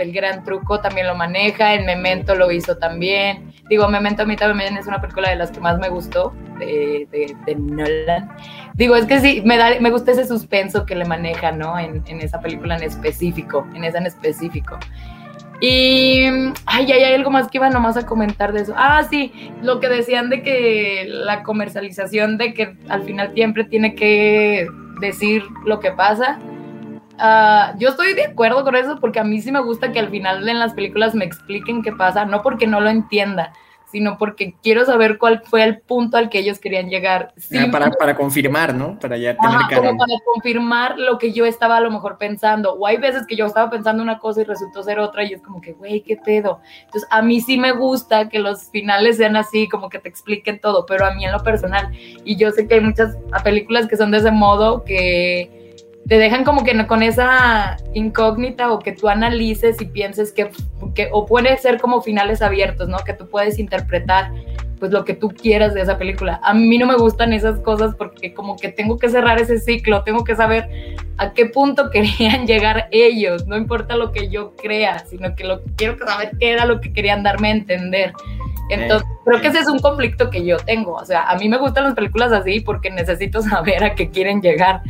[0.00, 3.52] del gran truco también lo maneja, en Memento lo hizo también.
[3.68, 7.06] Digo, Memento a mí también es una película de las que más me gustó, de,
[7.10, 8.30] de, de Nolan.
[8.74, 11.78] Digo, es que sí, me, da, me gusta ese suspenso que le maneja, ¿no?
[11.78, 14.78] En, en esa película en específico, en esa en específico.
[15.60, 16.24] Y,
[16.64, 18.72] ay, ay, hay algo más que iba nomás a comentar de eso.
[18.76, 19.32] Ah, sí,
[19.62, 24.66] lo que decían de que la comercialización de que al final siempre tiene que
[25.00, 26.38] decir lo que pasa.
[27.18, 30.08] Uh, yo estoy de acuerdo con eso porque a mí sí me gusta que al
[30.08, 33.52] final en las películas me expliquen qué pasa, no porque no lo entienda,
[33.90, 37.32] sino porque quiero saber cuál fue el punto al que ellos querían llegar.
[37.58, 38.98] Ah, para, para, confirmar, ¿no?
[38.98, 42.74] Para ya tener Ajá, como para confirmar lo que yo estaba a lo mejor pensando.
[42.74, 45.42] O hay veces que yo estaba pensando una cosa y resultó ser otra y es
[45.42, 46.60] como que, güey, qué pedo.
[46.84, 50.60] Entonces, a mí sí me gusta que los finales sean así, como que te expliquen
[50.60, 51.90] todo, pero a mí en lo personal.
[52.24, 55.59] Y yo sé que hay muchas películas que son de ese modo que
[56.08, 60.50] te dejan como que con esa incógnita o que tú analices y pienses que,
[60.94, 62.98] que, o puede ser como finales abiertos, ¿no?
[62.98, 64.32] Que tú puedes interpretar
[64.80, 66.40] pues lo que tú quieras de esa película.
[66.42, 70.02] A mí no me gustan esas cosas porque como que tengo que cerrar ese ciclo,
[70.02, 70.68] tengo que saber
[71.18, 75.62] a qué punto querían llegar ellos, no importa lo que yo crea, sino que lo
[75.76, 78.12] quiero saber qué era lo que querían darme a entender.
[78.70, 80.94] Entonces, eh, creo que ese es un conflicto que yo tengo.
[80.94, 84.40] O sea, a mí me gustan las películas así porque necesito saber a qué quieren
[84.40, 84.82] llegar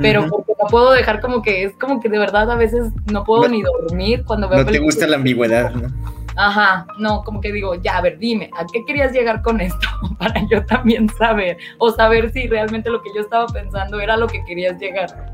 [0.00, 0.30] pero uh -huh.
[0.30, 3.42] porque no puedo dejar como que es como que de verdad a veces no puedo
[3.42, 5.88] no, ni dormir cuando veo No te gusta la ambigüedad, ¿no?
[6.36, 9.88] Ajá, no, como que digo, ya, a ver, dime, ¿a qué querías llegar con esto?
[10.18, 14.26] Para yo también saber, o saber si realmente lo que yo estaba pensando era lo
[14.26, 15.32] que querías llegar.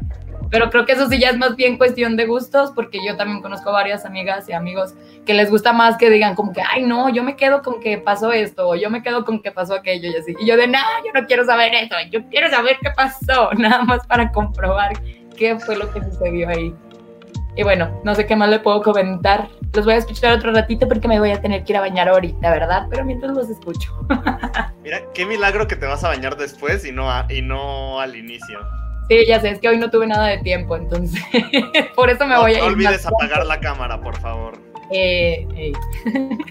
[0.50, 3.42] Pero creo que eso sí ya es más bien cuestión de gustos, porque yo también
[3.42, 4.94] conozco varias amigas y amigos
[5.24, 7.98] que les gusta más que digan como que, ay, no, yo me quedo con que
[7.98, 10.34] pasó esto, o yo me quedo con que pasó aquello y así.
[10.38, 13.82] Y yo de, no, yo no quiero saber eso, yo quiero saber qué pasó, nada
[13.82, 14.92] más para comprobar
[15.36, 16.74] qué fue lo que sucedió ahí.
[17.56, 19.48] Y bueno, no sé qué más le puedo comentar.
[19.72, 22.06] Los voy a escuchar otro ratito porque me voy a tener que ir a bañar
[22.06, 22.86] ahorita, ¿verdad?
[22.90, 23.92] Pero mientras los escucho.
[24.82, 28.14] Mira, qué milagro que te vas a bañar después y no, a, y no al
[28.14, 28.60] inicio.
[29.08, 31.22] Sí, ya sé, es que hoy no tuve nada de tiempo, entonces
[31.94, 32.60] por eso me no, voy a ir.
[32.60, 34.58] No olvides apagar la cámara, por favor.
[34.90, 35.72] Eh, eh.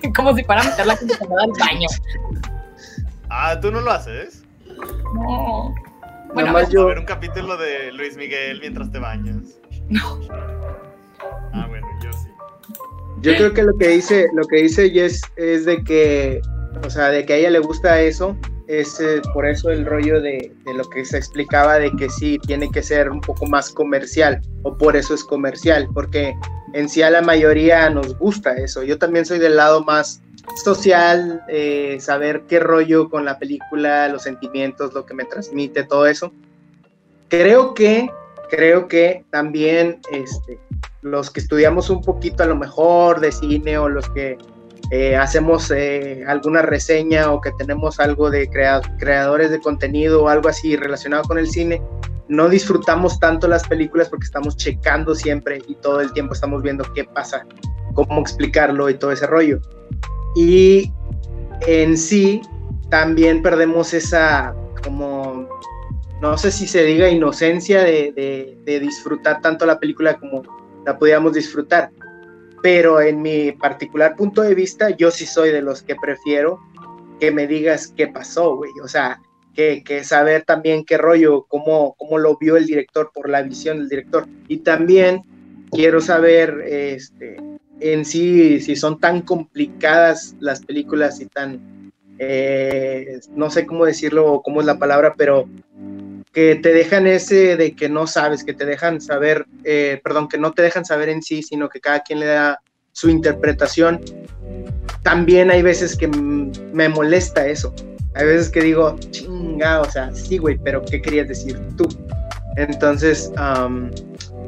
[0.16, 1.88] Como si fuera a meter la computadora al baño.
[3.30, 4.44] Ah, ¿tú no lo haces?
[5.14, 5.76] No.
[6.34, 6.84] Bueno, a ver, yo...
[6.84, 9.60] a ver un capítulo de Luis Miguel mientras te bañas.
[9.90, 10.20] No.
[11.54, 12.30] Ah, bueno, yo sí.
[13.22, 16.42] Yo creo que lo que dice, lo que dice Jess es de que,
[16.86, 18.38] o sea, de que a ella le gusta eso,
[18.68, 22.40] es eh, por eso el rollo de, de, lo que se explicaba de que sí,
[22.46, 26.36] tiene que ser un poco más comercial, o por eso es comercial, porque
[26.74, 28.84] en sí a la mayoría nos gusta eso.
[28.84, 30.22] Yo también soy del lado más
[30.64, 36.08] social, eh, saber qué rollo con la película, los sentimientos, lo que me transmite, todo
[36.08, 36.32] eso.
[37.30, 38.10] Creo que,
[38.50, 40.60] creo que también este,
[41.02, 44.38] los que estudiamos un poquito a lo mejor de cine o los que
[44.92, 50.30] eh, hacemos eh, alguna reseña o que tenemos algo de crea creadores de contenido o
[50.30, 51.82] algo así relacionado con el cine,
[52.28, 56.84] no disfrutamos tanto las películas porque estamos checando siempre y todo el tiempo estamos viendo
[56.94, 57.46] qué pasa,
[57.94, 59.60] cómo explicarlo y todo ese rollo.
[60.36, 60.92] Y
[61.68, 62.42] en sí
[62.90, 65.50] también perdemos esa como,
[66.22, 70.44] no sé si se diga inocencia de, de, de disfrutar tanto la película como
[70.86, 71.90] la podíamos disfrutar
[72.66, 76.60] pero en mi particular punto de vista, yo sí soy de los que prefiero
[77.20, 78.72] que me digas qué pasó, güey.
[78.84, 79.22] O sea,
[79.54, 83.78] que, que, saber también qué rollo, cómo, cómo lo vio el director por la visión
[83.78, 84.26] del director.
[84.48, 85.22] Y también
[85.70, 87.38] quiero saber este,
[87.82, 94.42] en sí si son tan complicadas las películas y tan, eh, no sé cómo decirlo,
[94.44, 95.48] cómo es la palabra, pero
[96.36, 100.38] que te dejan ese de que no sabes, que te dejan saber, eh, perdón, que
[100.38, 102.60] no te dejan saber en sí, sino que cada quien le da
[102.92, 104.02] su interpretación.
[105.02, 107.74] También hay veces que me molesta eso,
[108.16, 111.88] Hay veces que digo, chinga, o sea, sí, güey, pero ¿qué querías decir tú?
[112.58, 113.92] Entonces, am,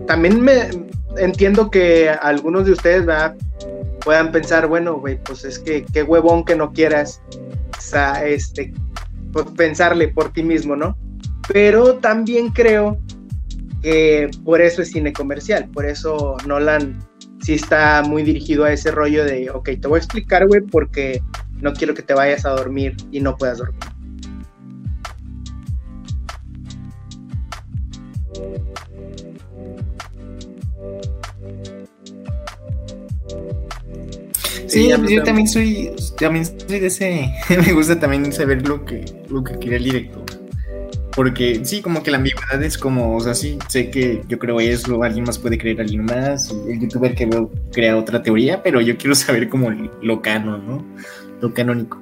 [0.08, 0.70] también me
[1.18, 3.36] entiendo que algunos de ustedes ¿verdad?
[4.02, 7.22] puedan pensar, bueno, güey, pues es que qué huevón que no quieras
[8.26, 8.74] este,
[9.32, 10.98] pues pensarle por ti mismo, ¿no?
[11.52, 12.98] Pero también creo
[13.82, 17.00] que por eso es cine comercial, por eso Nolan
[17.42, 21.22] sí está muy dirigido a ese rollo de, ok, te voy a explicar, güey, porque
[21.62, 23.80] no quiero que te vayas a dormir y no puedas dormir.
[34.68, 35.24] Sí, yo también.
[35.24, 37.34] también soy, también soy de ese,
[37.66, 40.27] me gusta también saber lo que, lo que quiere el director.
[41.18, 44.60] Porque sí, como que la ambigüedad es como, o sea, sí, sé que yo creo
[44.60, 48.62] eso, alguien más puede creer a alguien más, el youtuber que veo crea otra teoría,
[48.62, 49.72] pero yo quiero saber como
[50.04, 50.86] lo canon, ¿no?
[51.42, 52.00] Lo canónico.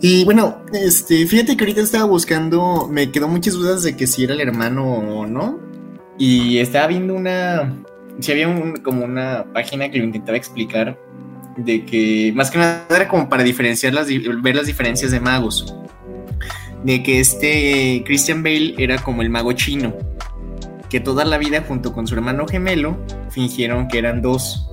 [0.00, 4.24] Y bueno, este, fíjate que ahorita estaba buscando, me quedó muchas dudas de que si
[4.24, 5.58] era el hermano o no,
[6.16, 7.74] y estaba viendo una,
[8.20, 10.98] si había un- como una página que lo intentaba explicar,
[11.58, 15.74] de que más que nada era como para diferenciar las, ver las diferencias de magos.
[16.84, 19.94] De que este Christian Bale era como el mago chino,
[20.88, 22.96] que toda la vida junto con su hermano gemelo
[23.30, 24.70] fingieron que eran dos.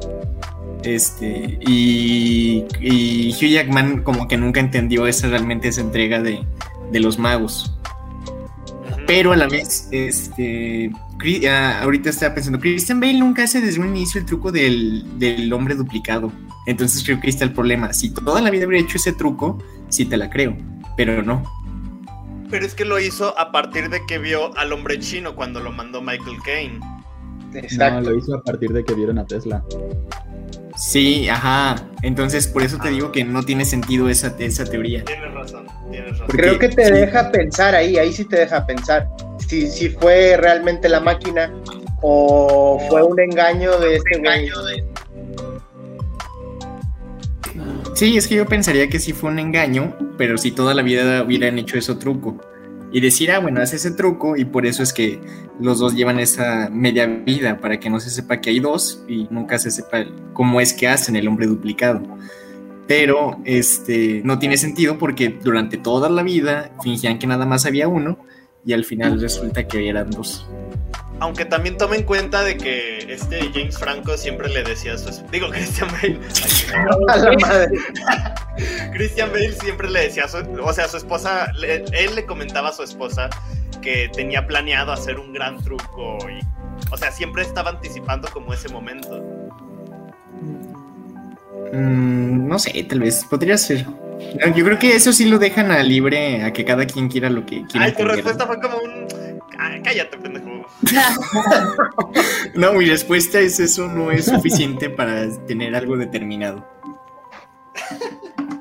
[0.84, 6.46] Este, y, y Hugh Jackman como que nunca entendió esa realmente esa entrega de,
[6.92, 7.76] de los magos.
[9.08, 10.92] Pero a la vez, este,
[11.48, 15.52] ah, ahorita estaba pensando, Christian Bale nunca hace desde un inicio el truco del, del
[15.54, 16.32] hombre duplicado.
[16.66, 17.94] Entonces creo que ahí está el problema.
[17.94, 19.60] Si toda la vida hubiera hecho ese truco,
[19.90, 20.58] sí te la creo,
[20.98, 21.44] pero no.
[22.50, 25.72] Pero es que lo hizo a partir de que vio al hombre chino cuando lo
[25.72, 26.80] mandó Michael Caine.
[26.80, 28.10] No, Exacto.
[28.10, 29.64] lo hizo a partir de que vieron a Tesla.
[30.78, 31.76] Sí, ajá.
[32.02, 35.04] Entonces por eso te digo que no tiene sentido esa, esa teoría.
[35.06, 36.26] Tienes razón, tienes razón.
[36.28, 36.92] Porque- Creo que te sí.
[36.92, 39.08] deja pensar ahí, ahí sí te deja pensar.
[39.48, 41.52] Si, si fue realmente la máquina
[42.02, 44.50] o fue un engaño de este güey.
[47.96, 51.24] Sí, es que yo pensaría que sí fue un engaño, pero si toda la vida
[51.24, 52.38] hubieran hecho ese truco.
[52.92, 55.22] Y decir, ah, bueno, hace ese truco y por eso es que
[55.62, 59.28] los dos llevan esa media vida, para que no se sepa que hay dos y
[59.30, 62.02] nunca se sepa cómo es que hacen el hombre duplicado.
[62.86, 67.88] Pero este no tiene sentido porque durante toda la vida fingían que nada más había
[67.88, 68.20] uno
[68.66, 70.48] y al final resulta que eran dos.
[71.20, 75.10] Aunque también tome en cuenta de que este James Franco siempre le decía a su
[75.10, 75.32] esposa.
[75.32, 76.20] Digo, Christian Bale.
[77.10, 77.78] A la madre.
[78.94, 80.38] Christian Bale siempre le decía a su.
[80.62, 81.52] O sea, a su esposa.
[81.54, 83.30] le- él le comentaba a su esposa
[83.82, 86.18] que tenía planeado hacer un gran truco.
[86.30, 86.40] Y,
[86.92, 89.22] o sea, siempre estaba anticipando como ese momento.
[91.72, 93.86] Mm, no sé, tal vez podría ser.
[94.46, 97.30] No, Yo creo que eso sí lo dejan a libre a que cada quien quiera
[97.30, 97.86] lo que quiera.
[97.88, 99.08] Ay, tu respuesta fue como un.
[99.58, 100.66] Ay, cállate, pendejo.
[102.56, 106.66] No, mi respuesta es eso no es suficiente para tener algo determinado.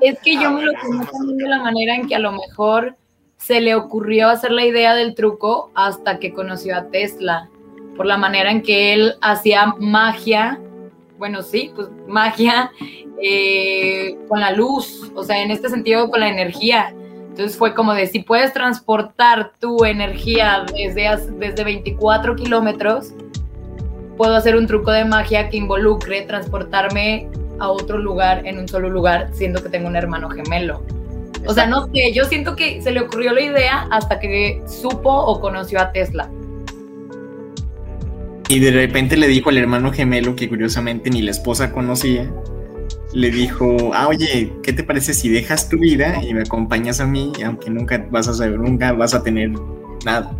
[0.01, 2.31] Es que yo Ah, me lo no también de la manera en que a lo
[2.33, 2.95] mejor
[3.37, 7.49] se le ocurrió hacer la idea del truco hasta que conoció a Tesla.
[7.95, 10.59] Por la manera en que él hacía magia,
[11.17, 12.71] bueno, sí, pues magia
[13.21, 16.93] eh, con la luz, o sea, en este sentido con la energía.
[17.29, 23.13] Entonces fue como de si puedes transportar tu energía desde, desde 24 kilómetros,
[24.17, 27.27] puedo hacer un truco de magia que involucre transportarme
[27.59, 30.81] a otro lugar en un solo lugar, siendo que tengo un hermano gemelo.
[31.47, 35.11] O sea, no sé, yo siento que se le ocurrió la idea hasta que supo
[35.11, 36.29] o conoció a Tesla.
[38.55, 42.31] Y de repente le dijo al hermano gemelo que curiosamente ni la esposa conocía.
[43.11, 47.05] Le dijo, ah, oye, ¿qué te parece si dejas tu vida y me acompañas a
[47.05, 49.51] mí, aunque nunca vas a saber, nunca vas a tener
[50.05, 50.31] nada?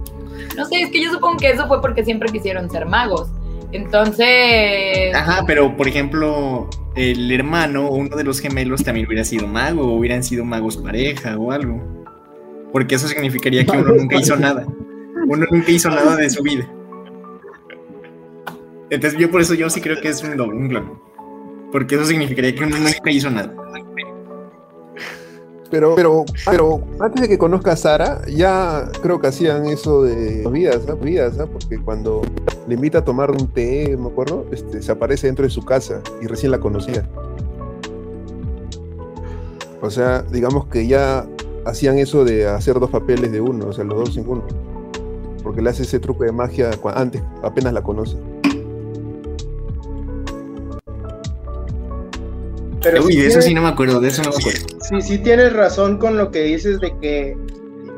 [0.55, 3.27] No sé, es que yo supongo que eso fue porque siempre quisieron ser magos.
[3.73, 9.45] Entonces, Ajá, pero por ejemplo, el hermano o uno de los gemelos también hubiera sido
[9.45, 11.83] mago, o hubieran sido magos pareja o algo.
[12.71, 14.65] Porque eso significaría que uno nunca hizo nada.
[15.27, 16.65] Uno nunca hizo nada de su vida.
[18.89, 20.99] Entonces yo por eso yo sí creo que es un clon.
[21.71, 23.53] Porque eso significaría que uno nunca hizo nada.
[25.71, 30.47] Pero, pero, pero antes de que conozca a Sara, ya creo que hacían eso de
[30.49, 30.93] vidas, ¿ah?
[30.93, 31.47] vidas, ¿ah?
[31.51, 32.21] porque cuando
[32.67, 36.01] le invita a tomar un té, me acuerdo, este, se aparece dentro de su casa
[36.21, 37.09] y recién la conocía.
[39.81, 41.27] O sea, digamos que ya
[41.65, 44.43] hacían eso de hacer dos papeles de uno, o sea, los dos en uno.
[45.43, 48.17] Porque le hace ese truco de magia antes, apenas la conoce.
[52.85, 54.59] Pero Uy, sí de eso tienes- sí no me acuerdo, de eso no me acuerdo.
[54.81, 57.35] Sí, sí tienes razón con lo que dices de que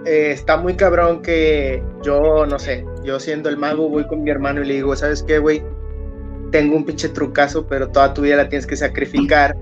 [0.06, 4.32] eh, está muy cabrón que yo, no sé, yo siendo el mago voy con mi
[4.32, 5.62] hermano y le digo, ¿sabes qué, güey?
[6.52, 9.56] Tengo un pinche trucazo, pero toda tu vida la tienes que sacrificar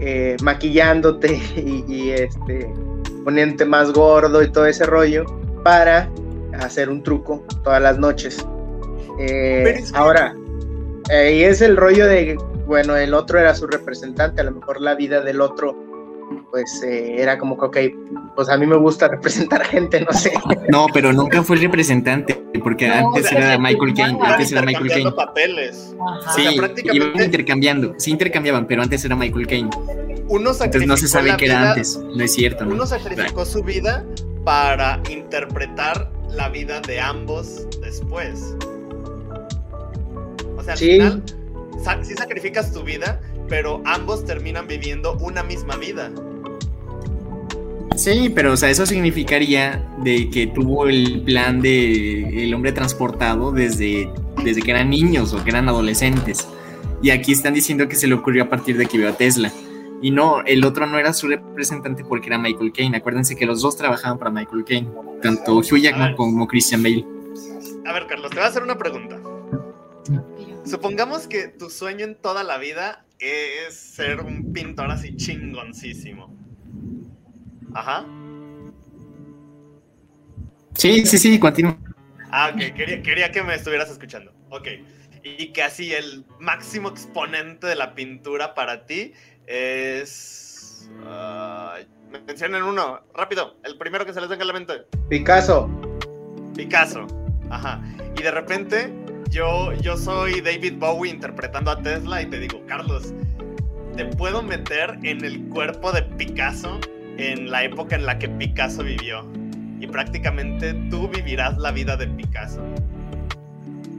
[0.00, 2.72] eh, maquillándote y, y, este,
[3.24, 5.24] poniéndote más gordo y todo ese rollo
[5.64, 6.08] para
[6.60, 8.46] hacer un truco todas las noches.
[9.18, 10.34] Eh, Ahora,
[11.10, 12.36] eh, y es el rollo de,
[12.66, 15.76] bueno, el otro era su representante, a lo mejor la vida del otro,
[16.50, 20.32] pues eh, era como que, ok, pues a mí me gusta representar gente, no sé.
[20.70, 24.52] No, pero nunca fue el representante, porque No, antes o sea, era Michael Caine, antes
[24.52, 25.12] era Michael Caine.
[25.12, 25.94] papeles.
[26.20, 26.32] Ajá.
[26.32, 29.70] Sí, O sea, prácticamente- iban intercambiando, sí intercambiaban, pero antes era Michael Caine.
[30.28, 32.72] Uno Entonces no se sacrificó sabe qué era antes, no es cierto, ¿no?
[32.74, 34.04] Uno sacrificó su vida
[34.44, 38.56] para interpretar la vida de ambos después.
[40.56, 40.90] O sea, al Sí.
[40.92, 41.22] final,
[42.02, 46.10] sí sacrificas tu vida, pero ambos terminan viviendo una misma vida.
[47.96, 53.52] Sí, pero o sea, eso significaría de que tuvo el plan de el hombre transportado
[53.52, 54.10] desde,
[54.42, 56.48] desde que eran niños o que eran adolescentes.
[57.02, 59.52] Y aquí están diciendo que se le ocurrió a partir de que vio a Tesla.
[60.00, 62.96] Y no, el otro no era su representante porque era Michael Caine.
[62.96, 64.88] Acuérdense que los dos trabajaban para Michael Caine,
[65.22, 67.04] tanto Hugh Jackman como Christian Bale.
[67.86, 69.21] A ver, Carlos, te voy a hacer una pregunta.
[70.72, 76.34] Supongamos que tu sueño en toda la vida es ser un pintor así chingoncísimo.
[77.74, 78.06] Ajá.
[80.74, 81.76] Sí, sí, sí, continúa.
[82.30, 84.32] Ah, ok, quería, quería que me estuvieras escuchando.
[84.48, 84.66] Ok.
[85.22, 89.12] Y que así el máximo exponente de la pintura para ti
[89.46, 90.88] es.
[91.04, 91.80] ah,
[92.26, 94.86] mencionen uno, rápido, el primero que se les venga a la mente.
[95.10, 95.68] Picasso,
[96.56, 97.06] Picasso.
[97.50, 97.78] Ajá.
[98.18, 99.01] Y de repente
[99.32, 103.12] yo, yo soy David Bowie interpretando a Tesla y te digo, Carlos,
[103.96, 106.78] te puedo meter en el cuerpo de Picasso
[107.18, 109.26] en la época en la que Picasso vivió.
[109.80, 112.62] Y prácticamente tú vivirás la vida de Picasso.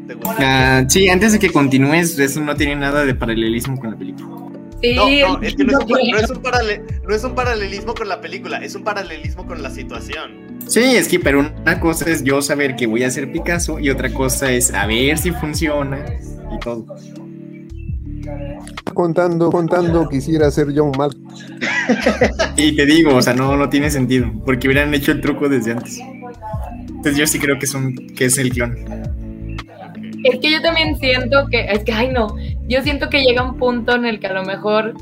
[0.08, 0.36] ¿Te gusta?
[0.80, 4.30] Ah, sí, antes de que continúes, eso no tiene nada de paralelismo con la película.
[4.82, 5.06] Sí, No,
[5.38, 6.12] no, es que no es, un, pa- sí.
[6.12, 9.62] no es un parale- no es un paralelismo con la película, es un paralelismo con
[9.64, 10.43] la situación.
[10.68, 13.90] Sí, es que, pero una cosa es yo saber que voy a hacer Picasso y
[13.90, 16.04] otra cosa es a ver si funciona
[16.54, 16.86] y todo.
[18.94, 21.46] Contando, contando, quisiera ser John Malkovich.
[22.56, 25.72] Y te digo, o sea, no, no tiene sentido, porque hubieran hecho el truco desde
[25.72, 26.00] antes.
[26.88, 28.78] Entonces yo sí creo que es, un, que es el clon.
[30.24, 32.36] Es que yo también siento que, es que, ay no,
[32.68, 34.94] yo siento que llega un punto en el que a lo mejor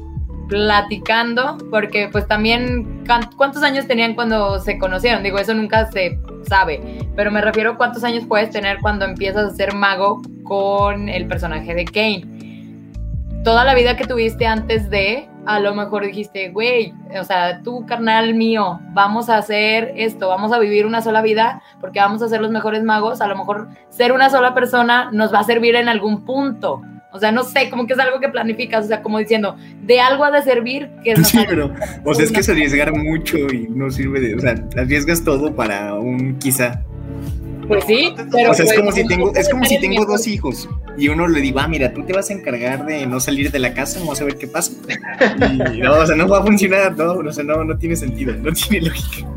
[0.51, 3.05] platicando, porque pues también,
[3.37, 5.23] ¿cuántos años tenían cuando se conocieron?
[5.23, 9.53] Digo, eso nunca se sabe, pero me refiero a cuántos años puedes tener cuando empiezas
[9.53, 12.25] a ser mago con el personaje de Kane.
[13.45, 17.85] Toda la vida que tuviste antes de, a lo mejor dijiste, güey, o sea, tú,
[17.85, 22.27] carnal mío, vamos a hacer esto, vamos a vivir una sola vida, porque vamos a
[22.27, 25.75] ser los mejores magos, a lo mejor ser una sola persona nos va a servir
[25.75, 26.81] en algún punto.
[27.13, 29.99] O sea, no sé, como que es algo que planificas, o sea, como diciendo, de
[29.99, 31.73] algo ha de servir que Sí, haga- pero,
[32.05, 35.53] o sea, es que es arriesgar mucho y no sirve de, o sea, arriesgas todo
[35.55, 36.81] para un quizá.
[37.67, 40.05] Pues sí, pero O sea, es pues, como si no tengo, es como si tengo
[40.05, 40.67] dos hijos
[40.97, 43.59] y uno le digo, ah, mira, tú te vas a encargar de no salir de
[43.59, 44.71] la casa, vamos a ver qué pasa.
[45.73, 48.33] Y no, o sea, no va a funcionar, no, o sea, no, no tiene sentido,
[48.35, 49.27] no tiene lógica.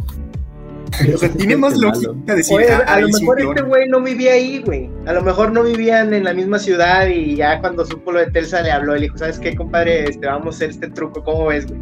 [1.15, 4.33] O sea, tiene más lógica decir, Oye, ah, a lo mejor este güey no vivía
[4.33, 4.91] ahí, güey.
[5.07, 8.31] A lo mejor no vivían en la misma ciudad y ya cuando supo lo de
[8.31, 10.05] Telsa le habló y le dijo, ¿sabes qué, compadre?
[10.09, 11.81] Este, vamos a hacer este truco, ¿cómo ves, güey?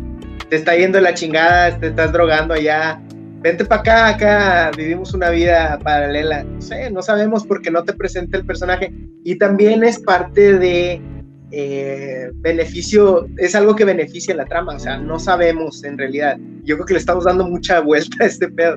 [0.49, 3.01] Te está yendo la chingada, te estás drogando allá.
[3.41, 6.45] Vente para acá, acá vivimos una vida paralela.
[6.45, 8.93] No sé, no sabemos porque no te presenta el personaje.
[9.25, 11.01] Y también es parte de
[11.55, 16.39] eh, beneficio, es algo que beneficia la trama, o sea, no sabemos en realidad.
[16.65, 18.77] Yo creo que le estamos dando mucha vuelta a este pedo.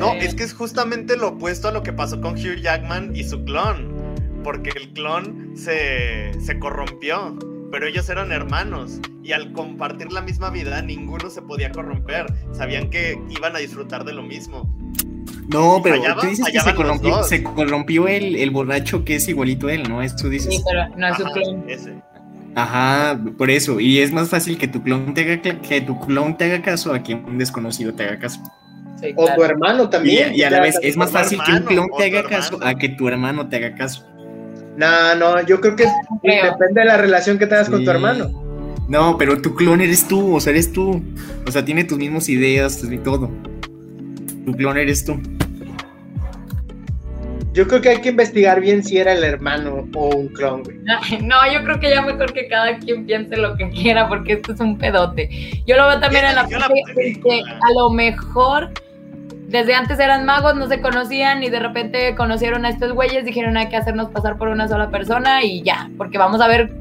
[0.00, 3.24] No, es que es justamente lo opuesto a lo que pasó con Hugh Jackman y
[3.24, 3.92] su clon.
[4.42, 7.36] Porque el clon se, se corrompió.
[7.70, 9.00] Pero ellos eran hermanos.
[9.22, 12.26] Y al compartir la misma vida, ninguno se podía corromper.
[12.52, 14.68] Sabían que iban a disfrutar de lo mismo.
[15.48, 19.28] No, pero Fallaba- tú dices que se corrompió, se corrompió el, el borracho que es
[19.28, 20.02] igualito a él, ¿no?
[20.02, 20.54] Eso dices.
[20.54, 21.64] Sí, pero no es su clon.
[21.68, 21.94] ese.
[22.54, 23.80] Ajá, por eso.
[23.80, 26.92] Y es más fácil que tu clon te haga, que tu clon te haga caso
[26.94, 28.40] a que un desconocido te haga caso.
[29.04, 29.38] Sí, O claro.
[29.40, 30.34] tu hermano también.
[30.34, 32.70] y a la vez es más fácil que un clon te tu haga caso hermano.
[32.70, 34.04] a que tu hermano te haga caso.
[34.76, 35.84] No, no, yo creo que
[36.22, 36.50] creo.
[36.52, 38.42] depende de la relación que tengas con tu hermano.
[38.88, 41.02] No, pero tu clon eres tú, o sea, eres tú.
[41.46, 43.30] O sea, tiene tus mismas ideas y todo.
[44.44, 45.18] Tu clon eres tú.
[47.52, 50.76] Yo creo que hay que investigar bien si era el hermano o un clon, güey.
[51.22, 54.52] No, yo creo que ya mejor que cada quien piense lo que quiera, porque esto
[54.54, 55.30] es un pedote.
[55.64, 57.58] Yo lo veo también en la parte de que película?
[57.62, 58.72] a lo mejor
[59.54, 63.56] desde antes eran magos, no se conocían y de repente conocieron a estos güeyes, dijeron
[63.56, 66.72] hay que hacernos pasar por una sola persona y ya, porque vamos a ver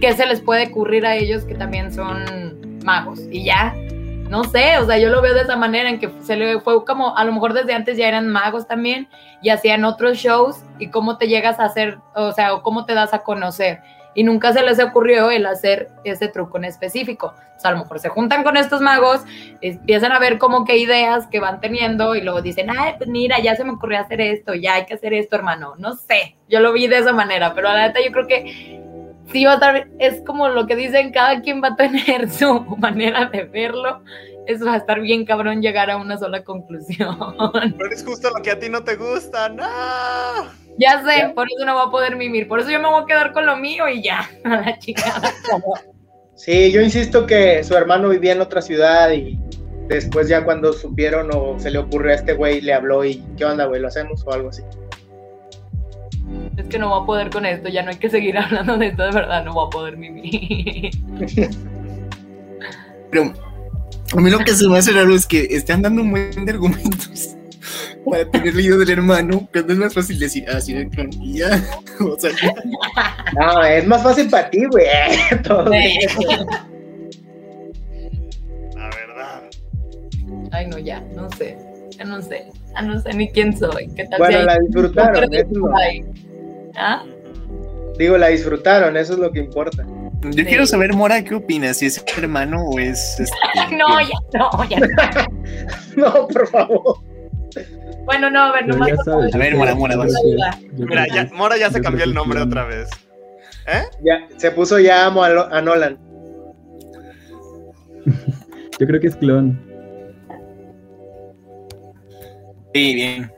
[0.00, 3.74] qué se les puede ocurrir a ellos que también son magos y ya.
[4.30, 6.82] No sé, o sea, yo lo veo de esa manera en que se le fue
[6.86, 9.06] como, a lo mejor desde antes ya eran magos también
[9.42, 12.94] y hacían otros shows y cómo te llegas a hacer, o sea, o cómo te
[12.94, 13.80] das a conocer.
[14.14, 17.34] Y nunca se les ocurrió el hacer ese truco en específico.
[17.56, 19.22] O sea, a lo mejor se juntan con estos magos,
[19.60, 23.40] empiezan a ver como que ideas que van teniendo y luego dicen, ay, pues mira,
[23.40, 25.74] ya se me ocurrió hacer esto, ya hay que hacer esto, hermano.
[25.78, 28.80] No sé, yo lo vi de esa manera, pero la neta yo creo que
[29.32, 32.60] sí va a estar, es como lo que dicen, cada quien va a tener su
[32.78, 34.02] manera de verlo.
[34.46, 37.16] Eso va a estar bien cabrón llegar a una sola conclusión.
[37.78, 39.64] Pero es justo lo que a ti no te gusta, no.
[40.78, 43.06] Ya sé, por eso no va a poder mimir, por eso yo me voy a
[43.06, 45.32] quedar con lo mío y ya, a la chingada.
[46.34, 49.38] Sí, yo insisto que su hermano vivía en otra ciudad y
[49.88, 53.44] después ya cuando supieron o se le ocurrió a este güey, le habló y ¿qué
[53.44, 53.80] onda, güey?
[53.80, 54.62] ¿Lo hacemos o algo así?
[56.56, 58.88] Es que no va a poder con esto, ya no hay que seguir hablando de
[58.88, 60.90] esto, de verdad, no va a poder mimir.
[63.10, 63.32] Pero
[64.16, 66.50] a mí lo que se me hace raro es que están dando un buen de
[66.50, 67.36] argumentos
[68.10, 70.74] para tener leído del hermano, cuando es más fácil decir, ah, sí,
[71.22, 71.62] y ya.
[72.00, 72.30] O sea,
[73.38, 74.86] No, es más fácil para ti, güey.
[75.44, 75.64] Todo
[78.74, 79.42] La verdad.
[80.52, 81.56] Ay, no, ya, no sé.
[81.96, 82.46] Ya no sé.
[82.74, 83.88] Ya no sé ni quién soy.
[83.94, 85.70] ¿Qué tal Bueno, si la disfrutaron, eso.
[86.76, 87.04] ¿Ah?
[87.98, 89.84] Digo, la disfrutaron, eso es lo que importa.
[90.22, 90.44] yo Sí.
[90.44, 91.76] quiero saber, Mora, ¿qué opinas?
[91.78, 93.20] Si es hermano o es.
[93.20, 93.36] este,
[93.76, 94.78] No, ya, no, ya.
[95.96, 96.98] No, por favor.
[98.04, 98.90] Bueno, no, a ver, nomás.
[99.08, 100.12] A ver, yo Mora, Mora, yo vas.
[100.76, 102.88] yo Mira, ya, Mora ya yo se cambió el nombre otra vez.
[103.66, 103.82] ¿Eh?
[104.04, 105.98] Ya, se puso ya amo a, Lo- a Nolan.
[108.78, 109.58] Yo creo que es clon.
[112.74, 113.30] Sí, bien.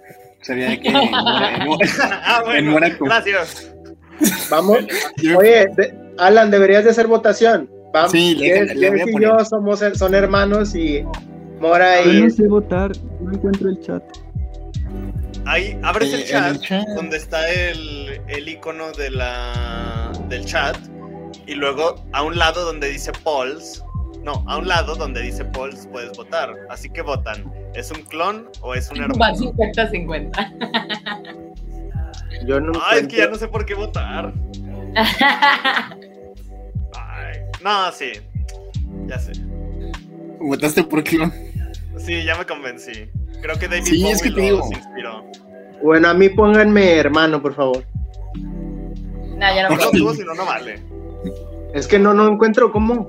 [0.43, 0.91] Sabía que.
[0.91, 2.59] Mora- Mora- ah, bueno.
[2.59, 3.05] En Mónaco.
[3.05, 3.73] Gracias.
[4.51, 4.79] Vamos.
[5.19, 7.71] yo- Oye, de- Alan, deberías de hacer votación.
[7.93, 8.13] Vamos.
[8.13, 11.05] Sí, le- le voy a Jess y yo somos, son hermanos y
[11.61, 12.23] Mora Yo y.
[12.23, 12.93] no sé votar,
[13.27, 14.03] no encuentro el chat.
[15.45, 16.87] Ahí abres Eh, el chat, el chat.
[16.97, 20.77] donde está el, el icono de la, del chat
[21.47, 23.85] y luego a un lado donde dice polls,
[24.25, 26.55] no, a un lado donde dice polls puedes votar.
[26.69, 27.45] Así que votan.
[27.75, 29.37] ¿Es un clon o es un Va hermano?
[29.37, 30.33] 50-50.
[32.47, 32.73] Yo no.
[32.85, 34.33] Ay, es que ya no sé por qué votar.
[36.95, 38.13] Ay, no, sí.
[39.07, 39.33] Ya sé.
[40.41, 41.33] ¿Votaste por clon?
[41.99, 43.09] Sí, ya me convencí.
[43.43, 44.71] Creo que David Sí, Bowie es que te los digo.
[44.73, 45.25] inspiró.
[45.83, 47.85] Bueno, a mí pónganme hermano, por favor.
[48.35, 50.81] no, ya no tuvo, si no, no vale.
[51.75, 53.09] Es que no, no encuentro cómo.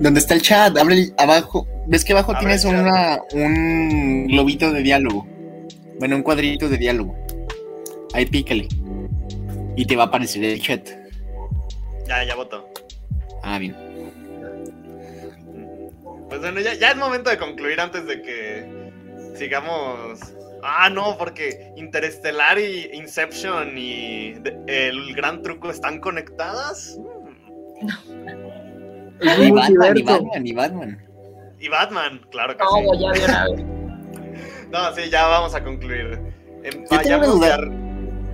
[0.00, 0.76] ¿Dónde está el chat?
[0.76, 1.66] Abre el- abajo.
[1.86, 5.26] ¿Ves que abajo Abre tienes una, un globito de diálogo?
[5.98, 7.16] Bueno, un cuadrito de diálogo.
[8.12, 8.68] Ahí pícale.
[9.76, 10.86] Y te va a aparecer el chat.
[12.06, 12.68] Ya, ya votó.
[13.42, 13.74] Ah, bien.
[16.42, 18.90] Pues bueno, ya, ya es momento de concluir antes de que
[19.36, 20.18] sigamos.
[20.64, 26.98] Ah, no, porque Interestelar y Inception y de- el gran truco están conectadas.
[27.80, 27.88] Mm.
[29.20, 30.02] Es Y Batman, y.
[30.02, 31.06] Batman, y Batman.
[31.60, 32.98] Y Batman, claro que No, sí.
[33.00, 33.64] ya de una vez.
[34.72, 36.18] No, sí, ya vamos a concluir.
[36.64, 37.58] Em, Yo tengo una duda.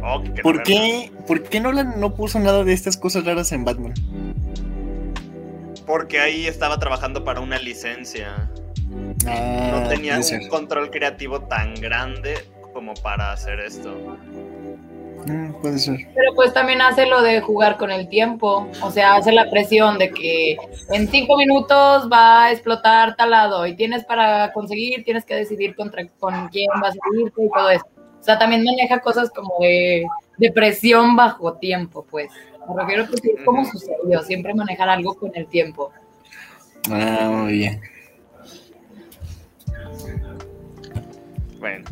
[0.02, 3.64] Oh, ¿Por no, qué, ¿Por qué Nolan no puso nada de estas cosas raras en
[3.66, 3.92] Batman?
[5.88, 8.48] Porque ahí estaba trabajando para una licencia.
[9.26, 10.46] Ah, No tenía un ser.
[10.48, 12.34] control creativo tan grande
[12.72, 13.92] como para hacer esto.
[15.26, 15.96] Mm, puede ser.
[16.14, 18.68] Pero pues también hace lo de jugar con el tiempo.
[18.82, 20.56] O sea, hace la presión de que
[20.92, 25.74] en cinco minutos va a explotar tal lado y tienes para conseguir, tienes que decidir
[25.74, 27.84] contra, con quién vas a irte y todo eso.
[28.20, 30.06] O sea, también maneja cosas como de,
[30.36, 32.30] de presión bajo tiempo, pues.
[32.68, 35.90] Me refiero a que sí, es como sucedió, siempre manejar algo con el tiempo.
[36.90, 37.80] Ah, muy bien.
[41.58, 41.84] Bueno,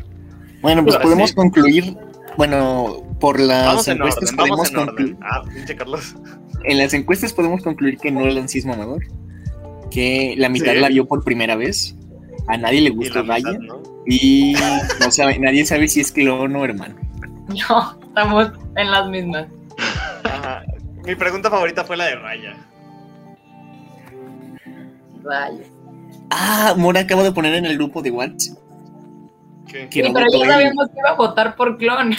[0.63, 1.37] Bueno, pues Ahora podemos sí.
[1.37, 1.97] concluir.
[2.37, 5.17] Bueno, por las vamos en encuestas vamos podemos en concluir.
[5.23, 6.17] Ah, pinche Carlos.
[6.65, 9.03] En las encuestas podemos concluir que Nolan sí es mamador.
[9.91, 10.79] Que la mitad Sí.
[10.81, 11.95] la vio por primera vez.
[12.49, 13.83] A nadie le gusta ¿no?
[14.07, 14.55] Y
[15.01, 16.95] no sabe, nadie sabe si es clon o hermano.
[17.49, 19.47] No, estamos en las mismas.
[21.07, 22.57] Mi pregunta favorita fue la de Raya.
[25.23, 25.67] Rayos.
[26.31, 28.59] Ah, Mora acaba de poner en el grupo de WhatsApp
[29.69, 29.89] ¿Qué?
[29.89, 32.15] que Sí, no pero ya sabíamos que iba a votar por clon.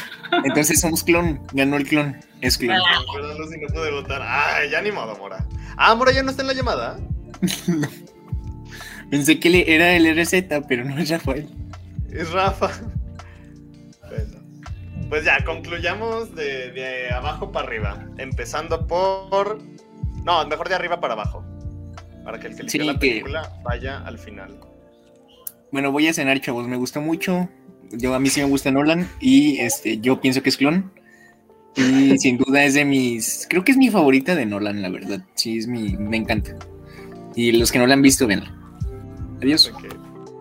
[0.46, 2.78] Entonces somos clon, ganó el clon, es clon.
[3.14, 4.22] Perdón, Lucy, no pude votar.
[4.24, 5.46] Ay, ya ni modo, Mora.
[5.78, 7.00] Ah, Mora ya no está en la llamada.
[9.10, 10.34] Pensé que era el RZ,
[10.68, 11.50] pero no es Rafael.
[12.12, 12.72] Es Rafa.
[15.10, 18.06] Pues ya, concluyamos de, de abajo para arriba.
[18.18, 19.60] Empezando por.
[20.26, 21.44] No, mejor de arriba para abajo.
[22.26, 24.60] Para que el que eligió Sí, la que- película vaya al final.
[25.72, 27.48] Bueno, voy a cenar, chavos, me gustó mucho.
[27.92, 30.92] Yo a mí sí me gusta Nolan y este yo pienso que es clon.
[31.76, 35.22] Y sin duda es de mis, creo que es mi favorita de Nolan, la verdad.
[35.36, 36.54] Sí, es mi, me encanta.
[37.36, 38.52] Y los que no la han visto, venla.
[39.42, 39.72] Adiós.
[39.74, 39.86] Ok,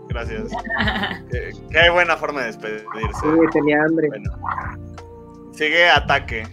[0.09, 0.51] Gracias.
[1.31, 2.87] qué, qué buena forma de despedirse.
[3.23, 4.09] Sí, tenía hambre.
[4.09, 4.31] Bueno.
[5.53, 6.47] Sigue ataque.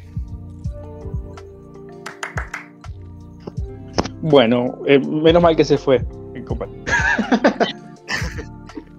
[4.21, 6.03] Bueno, eh, menos mal que se fue.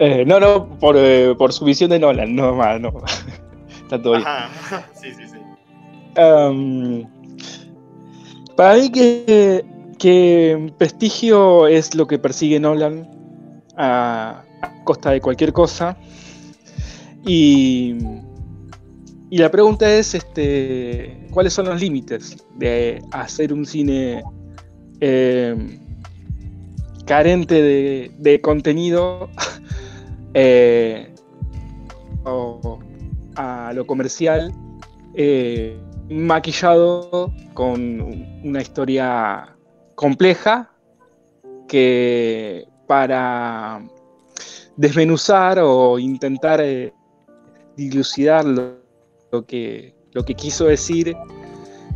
[0.00, 2.92] Eh, no, no, por, eh, por su visión de Nolan, no más, no.
[3.82, 4.26] Está todo bien.
[4.26, 4.84] Ajá.
[4.92, 6.20] Sí, sí, sí.
[6.20, 7.06] Um,
[8.56, 9.64] para mí que,
[9.98, 13.08] que prestigio es lo que persigue Nolan
[13.76, 14.43] a
[14.84, 15.96] costa de cualquier cosa.
[17.26, 17.96] Y,
[19.30, 24.22] y la pregunta es, este, ¿cuáles son los límites de hacer un cine
[25.00, 25.80] eh,
[27.06, 29.30] carente de, de contenido
[30.34, 31.14] eh,
[32.24, 32.78] o
[33.36, 34.52] a lo comercial?
[35.14, 35.78] eh,
[36.10, 39.56] maquillado con una historia
[39.94, 40.70] compleja
[41.68, 43.82] que para
[44.76, 46.92] desmenuzar o intentar eh,
[47.76, 51.16] dilucidar lo, que, lo que quiso decir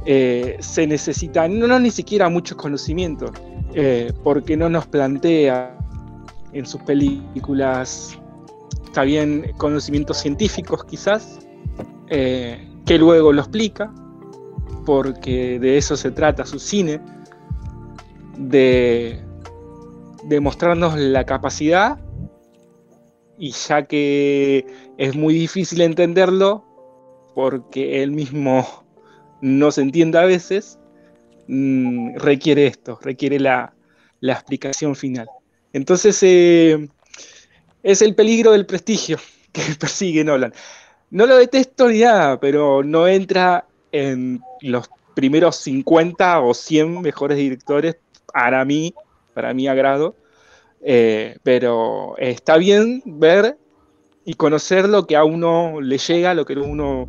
[0.07, 3.31] eh, se necesita no, ni siquiera muchos conocimientos
[3.75, 5.77] eh, porque no nos plantea
[6.53, 8.19] en sus películas
[8.85, 11.41] está bien conocimientos científicos quizás
[12.09, 13.93] que luego lo explica,
[14.87, 17.03] porque de eso se trata su cine,
[18.39, 19.21] de
[20.41, 21.99] mostrarnos la capacidad,
[23.39, 24.67] y ya que
[24.99, 26.65] es muy difícil entenderlo,
[27.35, 28.85] porque él mismo
[29.41, 30.79] no se entiende a veces,
[31.47, 33.75] mm, requiere esto, requiere la,
[34.21, 35.29] la explicación final.
[35.73, 36.89] Entonces, eh,
[37.83, 39.19] es el peligro del prestigio
[39.53, 40.53] que persigue Nolan.
[41.11, 47.39] No lo detesto ni nada, pero no entra en los primeros 50 o 100 mejores
[47.39, 47.97] directores
[48.33, 48.95] para mí,
[49.33, 50.17] para mi agrado.
[50.81, 53.59] Eh, pero está bien ver
[54.25, 57.09] y conocer lo que a uno le llega, lo que uno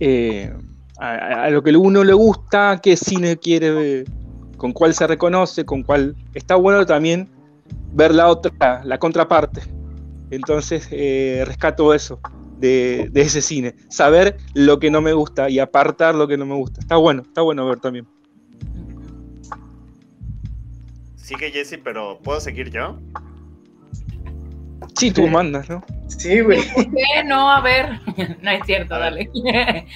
[0.00, 0.52] eh,
[0.98, 4.04] a, lo que a uno le gusta, qué cine quiere ver,
[4.56, 7.28] con cuál se reconoce, con cuál está bueno también
[7.92, 9.62] ver la otra, la contraparte.
[10.30, 12.20] Entonces eh, rescato eso
[12.58, 13.74] de, ese cine.
[13.88, 16.80] Saber lo que no me gusta y apartar lo que no me gusta.
[16.80, 18.06] Está bueno, está bueno ver también.
[21.24, 23.00] Sigue Jesse, pero ¿puedo seguir yo?
[24.94, 25.82] Sí, tú mandas, ¿no?
[26.06, 26.60] Sí, güey.
[26.74, 27.50] ¿Por qué no?
[27.50, 27.98] A ver.
[28.42, 29.30] No es cierto, dale.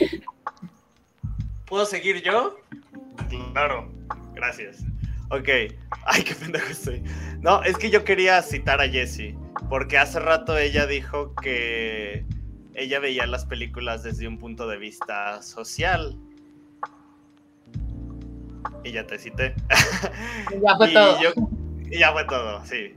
[1.67, 2.57] ¿Puedo seguir yo?
[3.53, 3.93] Claro,
[4.33, 4.79] gracias.
[5.29, 5.49] Ok.
[6.07, 7.03] Ay, qué pendejo estoy.
[7.41, 9.37] No, es que yo quería citar a Jessie,
[9.69, 12.25] porque hace rato ella dijo que
[12.73, 16.17] ella veía las películas desde un punto de vista social.
[18.85, 19.55] Y ya te cité.
[20.63, 21.21] Ya fue y todo.
[21.23, 21.33] yo-
[21.91, 22.95] y ya fue todo, sí.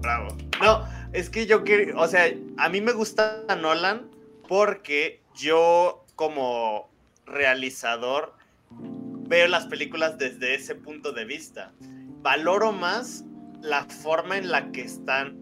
[0.00, 0.28] Bravo.
[0.62, 4.08] No, es que yo quiero, o sea, a mí me gusta Nolan
[4.48, 6.88] porque yo como
[7.26, 8.34] realizador
[8.70, 11.72] veo las películas desde ese punto de vista.
[12.22, 13.24] Valoro más
[13.60, 15.36] la forma en la que están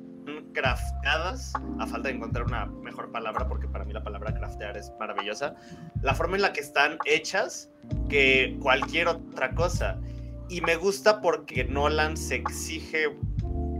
[0.56, 4.90] crafteadas, a falta de encontrar una mejor palabra, porque para mí la palabra craftear es
[4.98, 5.54] maravillosa,
[6.00, 7.70] la forma en la que están hechas
[8.08, 10.00] que cualquier otra cosa.
[10.48, 13.14] Y me gusta porque Nolan se exige,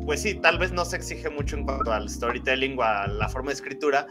[0.05, 3.29] pues sí, tal vez no se exige mucho en cuanto al storytelling o a la
[3.31, 4.07] forma de escritura,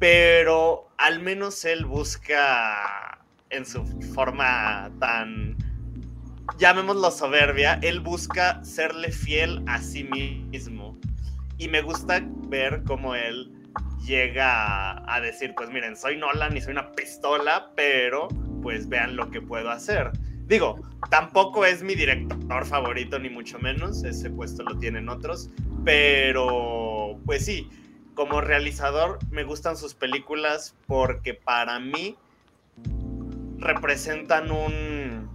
[0.00, 5.56] pero al menos él busca en su forma tan,
[6.58, 10.85] llamémoslo soberbia, él busca serle fiel a sí mismo.
[11.58, 13.52] Y me gusta ver cómo él
[14.04, 18.28] llega a, decir, pues miren, soy Nolan y soy una pistola, pero
[18.62, 20.12] pues vean lo que puedo hacer.
[20.46, 20.80] Digo,
[21.10, 25.50] tampoco es mi director favorito, ni mucho menos, ese puesto lo tienen otros,
[25.84, 27.68] pero pues sí,
[28.14, 32.16] como realizador me gustan sus películas porque para mí
[33.58, 35.28] representan un,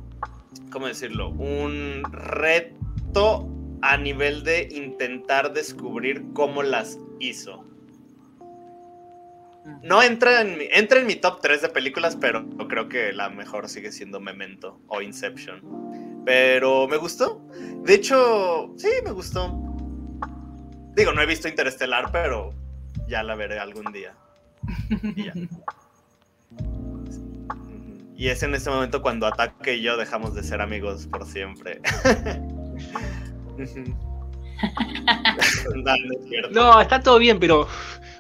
[0.72, 1.30] ¿cómo decirlo?
[1.30, 3.48] Un reto
[3.82, 7.66] a nivel de intentar descubrir cómo las hizo.
[9.84, 13.30] No entra en mi, entra en mi top 3 de películas, pero creo que la
[13.30, 15.62] mejor sigue siendo Memento o Inception.
[16.26, 17.42] Pero me gustó.
[17.84, 19.50] De hecho, sí, me gustó.
[20.96, 22.54] Digo, no he visto Interestelar, pero
[23.08, 24.16] ya la veré algún día.
[25.02, 25.32] Y.
[28.22, 31.82] Y es en ese momento cuando Ataque y yo dejamos de ser amigos por siempre.
[36.52, 37.68] no, está todo bien, pero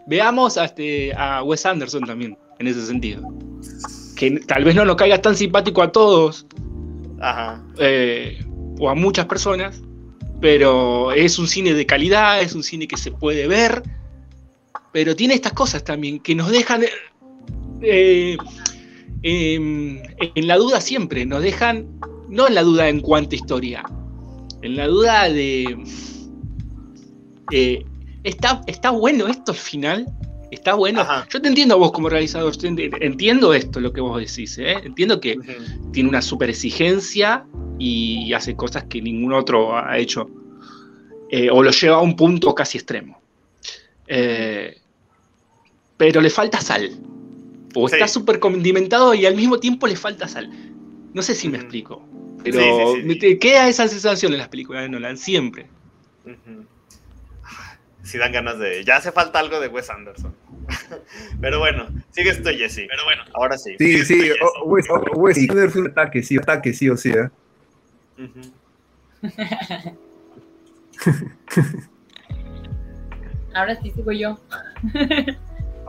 [0.07, 3.21] veamos a, este, a Wes Anderson también, en ese sentido.
[4.15, 6.45] Que tal vez no nos caiga tan simpático a todos,
[7.19, 7.63] Ajá.
[7.77, 8.43] eh,
[8.79, 9.81] o a muchas personas,
[10.39, 13.83] pero es un cine de calidad, es un cine que se puede ver,
[14.91, 16.83] pero tiene estas cosas también que nos dejan
[17.81, 18.37] eh,
[19.23, 21.87] em, en la duda siempre, nos dejan,
[22.29, 23.83] no en la duda en cuanto a historia,
[24.61, 25.77] en la duda de...
[27.51, 27.85] eh,
[28.23, 30.07] ¿está, ¿Está bueno esto al final?
[30.51, 31.01] ¿Está bueno?
[31.01, 31.25] Ajá.
[31.29, 34.75] Yo te entiendo a vos como realizador, entiendo esto, lo que vos decís, ¿eh?
[34.83, 35.37] entiendo que
[35.93, 37.45] tiene una super exigencia
[37.79, 40.29] y hace cosas que ningún otro ha hecho.
[41.29, 43.21] Eh, o lo lleva a un punto casi extremo.
[44.07, 44.77] Eh,
[45.95, 46.91] pero le falta sal.
[47.73, 47.95] O Sí.
[47.95, 50.49] está súper condimentado y al mismo tiempo le falta sal.
[51.13, 52.05] No sé si me explico.
[52.43, 53.19] Pero Sí, sí, sí, me sí.
[53.19, 55.67] te queda esa sensación en las películas de Nolan, siempre.
[56.25, 56.65] Ujú.
[58.03, 58.83] Si dan ganas de.
[58.83, 60.33] Ya hace falta algo de Wes Anderson.
[61.41, 62.87] Pero bueno, sigue esto, Jesse.
[62.89, 63.75] Pero bueno, ahora sí.
[63.77, 64.41] Sí, sí, esto, Jesse.
[64.61, 67.11] o- Wes, o- Wes Anderson, ataque, sí, ataque, sí o sí.
[67.11, 67.29] ¿eh?
[73.53, 74.39] Ahora sí sigo yo.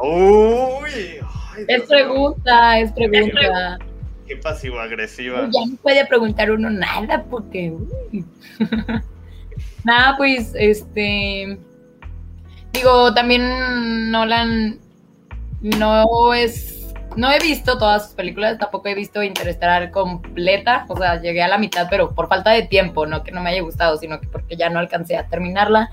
[0.03, 0.91] Uy,
[1.23, 3.79] ay, Es pregunta, es pregunta.
[4.27, 5.49] Qué pasivo-agresiva.
[5.53, 7.73] Ya no puede preguntar uno nada porque.
[9.85, 11.59] nada, pues, este.
[12.73, 14.79] Digo, también Nolan
[15.61, 16.95] no es.
[17.17, 20.87] No he visto todas sus películas, tampoco he visto Interestelar completa.
[20.89, 23.51] O sea, llegué a la mitad, pero por falta de tiempo, no que no me
[23.51, 25.91] haya gustado, sino que porque ya no alcancé a terminarla.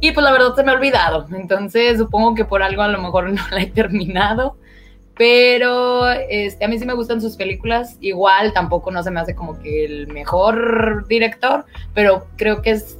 [0.00, 1.26] Y pues la verdad se me ha olvidado.
[1.32, 4.56] Entonces supongo que por algo a lo mejor no la he terminado.
[5.16, 7.96] Pero este, a mí sí me gustan sus películas.
[8.00, 11.64] Igual tampoco no se me hace como que el mejor director,
[11.94, 12.98] pero creo que es.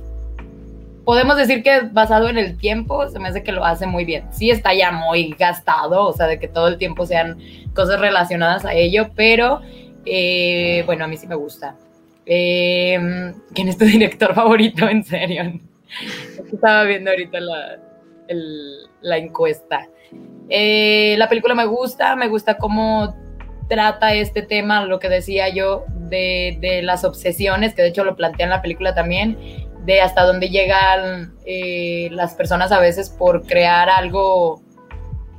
[1.04, 4.24] Podemos decir que basado en el tiempo, se me hace que lo hace muy bien.
[4.32, 7.38] Sí está ya muy gastado, o sea, de que todo el tiempo sean
[7.74, 9.60] cosas relacionadas a ello, pero
[10.06, 11.76] eh, bueno, a mí sí me gusta.
[12.24, 15.60] Eh, ¿Quién es tu director favorito, en serio?
[16.50, 17.78] Estaba viendo ahorita la,
[19.02, 19.88] la encuesta.
[20.48, 23.14] Eh, la película me gusta, me gusta cómo
[23.68, 28.16] trata este tema, lo que decía yo, de, de las obsesiones, que de hecho lo
[28.16, 29.38] plantea en la película también,
[29.84, 34.62] de hasta dónde llegan eh, las personas a veces por crear algo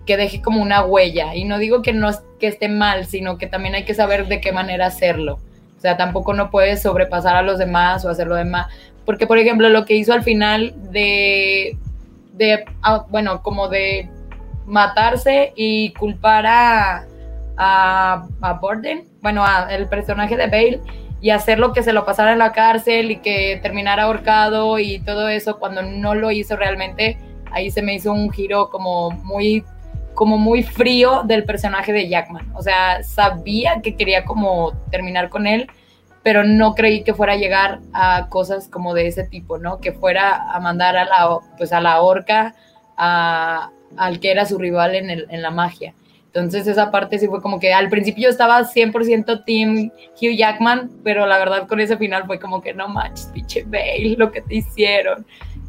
[0.05, 1.35] que deje como una huella.
[1.35, 4.41] Y no digo que no que esté mal, sino que también hay que saber de
[4.41, 5.39] qué manera hacerlo.
[5.77, 8.67] O sea, tampoco no puedes sobrepasar a los demás o hacer lo demás.
[9.05, 11.77] Porque, por ejemplo, lo que hizo al final de,
[12.33, 14.09] de ah, bueno, como de
[14.65, 17.05] matarse y culpar a,
[17.57, 20.81] a, a Borden, bueno, a el personaje de Bale,
[21.21, 25.29] y hacerlo que se lo pasara en la cárcel y que terminara ahorcado y todo
[25.29, 27.17] eso cuando no lo hizo realmente,
[27.51, 29.63] ahí se me hizo un giro como muy
[30.13, 32.49] como muy frío del personaje de Jackman.
[32.55, 35.67] O sea, sabía que quería como terminar con él,
[36.23, 39.79] pero no creí que fuera a llegar a cosas como de ese tipo, ¿no?
[39.79, 42.55] Que fuera a mandar a la, pues a la horca
[42.95, 45.93] a- al que era su rival en, el- en la magia.
[46.27, 49.89] Entonces esa parte sí fue como que al principio yo estaba 100% team
[50.21, 54.15] Hugh Jackman, pero la verdad con ese final fue como que no manches, pinche Bale,
[54.17, 55.25] lo que te hicieron.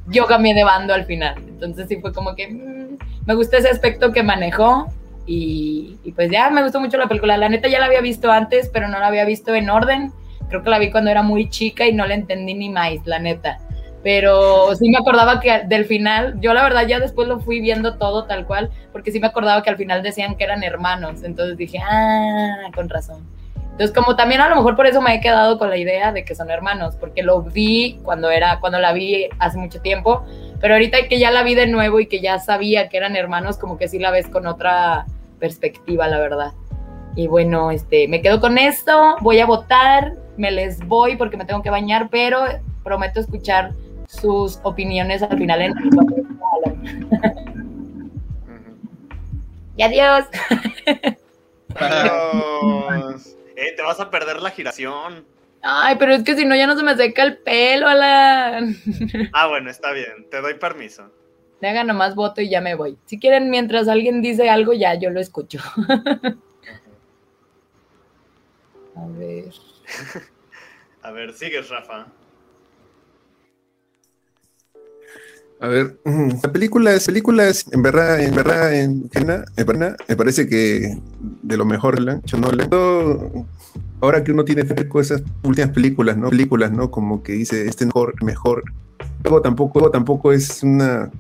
[0.09, 1.37] Yo cambié de bando al final.
[1.47, 4.89] Entonces sí fue como que mm, me gusta ese aspecto que manejó
[5.25, 7.37] y, y pues ya me gustó mucho la película.
[7.37, 10.13] La neta ya la había visto antes, pero no la había visto en orden.
[10.49, 13.19] Creo que la vi cuando era muy chica y no la entendí ni más, la
[13.21, 13.59] neta.
[14.07, 17.99] Pero sí me acordaba que del final, yo la verdad ya después lo fui viendo
[17.99, 21.25] todo tal cual, porque sí me acordaba que al final decían que eran hermanos.
[21.25, 23.27] Entonces dije, ah, con razón.
[23.73, 26.25] Entonces, como también a lo mejor por eso me he quedado con la idea de
[26.25, 30.25] que son hermanos, porque lo vi cuando era, cuando la vi hace mucho tiempo,
[30.61, 33.59] pero ahorita que ya la vi de nuevo y que ya sabía que eran hermanos,
[33.59, 35.07] como que sí la ves con otra
[35.41, 36.53] perspectiva, la verdad.
[37.17, 41.45] Y bueno, este, me quedo con esto, voy a votar, me les voy porque me
[41.45, 42.45] tengo que bañar, pero
[42.85, 43.73] prometo escuchar
[44.09, 45.75] sus opiniones al final en
[49.77, 50.25] y adiós.
[51.79, 53.37] Dios.
[53.57, 55.25] Eh, te vas a perder la giración.
[55.63, 58.77] Ay, pero es que si no ya no se me seca el pelo, Alan.
[59.33, 61.11] Ah, bueno, está bien, te doy permiso.
[61.63, 62.97] Haga nomás voto y ya me voy.
[63.07, 65.59] Si quieren, mientras alguien dice algo, ya yo lo escucho.
[68.95, 69.53] A ver.
[71.03, 72.07] A ver, sigues, Rafa.
[75.59, 75.99] A ver,
[76.43, 80.99] la película es, película es, en verdad, en verdad, en verdad, me parece que
[81.43, 82.37] de lo mejor la han hecho
[84.03, 86.29] Ahora que uno tiene fresco esas últimas películas, ¿no?
[86.29, 86.91] Películas, ¿no?
[86.91, 88.63] Como que dice, este mejor, mejor.
[89.25, 91.11] Luego tampoco, tampoco es una,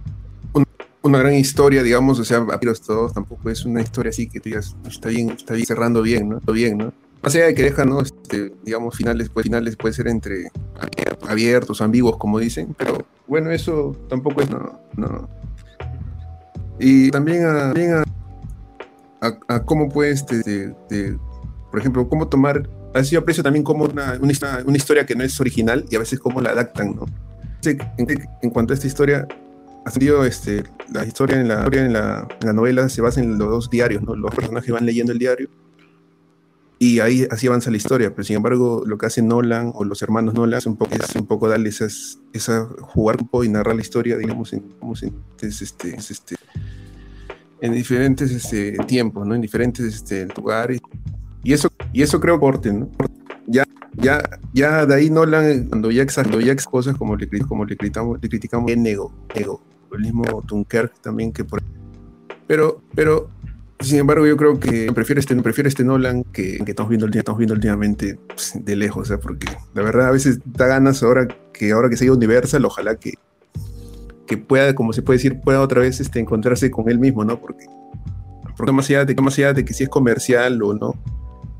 [0.52, 0.64] un-
[1.02, 4.50] una gran historia, digamos, o sea, a todos, tampoco es una historia así que tú
[4.50, 6.38] digas, está bien, está bien, cerrando bien, ¿no?
[6.38, 6.92] Está bien, ¿no?
[7.27, 8.01] Más allá de que deja, ¿no?
[8.03, 10.48] Este, digamos, finales, pues finales puede ser entre
[11.28, 15.28] abiertos, ambiguos, como dicen, pero bueno, eso tampoco es, no, no.
[16.78, 18.05] Y también a, también a,
[19.27, 21.19] a- a cómo puedes, este, de- de-
[21.73, 24.32] por ejemplo, cómo tomar, así yo aprecio también como una, una,
[24.65, 27.07] una historia que no es original y a veces cómo la adaptan, ¿no?
[27.65, 28.07] En,
[28.40, 29.27] en cuanto a esta historia,
[29.85, 30.62] ha sido este,
[30.93, 34.05] la historia en la, en la, en la novela se basa en los dos diarios,
[34.05, 34.15] ¿no?
[34.15, 35.48] Los personajes van leyendo el diario
[36.78, 40.03] y ahí así avanza la historia, pero sin embargo lo que hace Nolan o los
[40.03, 43.48] hermanos Nolan es un poco, es un poco darle esas, esa jugar un poco y
[43.48, 46.36] narrar la historia, digamos, en, en diferentes, este, este,
[47.61, 49.35] en diferentes este, tiempos, ¿no?
[49.35, 50.81] En diferentes este, lugares.
[51.43, 52.90] Y eso, y eso creo aporte, ¿no?
[53.47, 54.23] Ya, ya,
[54.53, 58.19] ya de ahí Nolan, cuando ya exageró ya ex- cosas como le, como le criticamos,
[58.20, 59.62] le criticamos en ego, ego,
[59.93, 61.62] el mismo Dunkerque también que por
[62.47, 63.31] pero, pero
[63.81, 67.07] sin embargo, yo creo que prefiero este, prefiero este Nolan que, estamos viendo,
[67.55, 71.89] últimamente pues, de lejos, sea, porque la verdad a veces da ganas ahora que ahora
[71.90, 73.15] que se Universal, ojalá que,
[74.27, 77.39] que pueda, como se puede decir, pueda otra vez este, encontrarse con él mismo, ¿no?
[77.39, 77.66] Porque,
[78.57, 79.15] porque más, allá de,
[79.55, 80.94] de que si es comercial o no,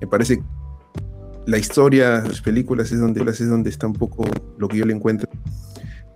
[0.01, 0.45] me parece que
[1.47, 4.25] la historia, las películas es donde, es donde está un poco
[4.59, 5.31] lo que yo le encuentro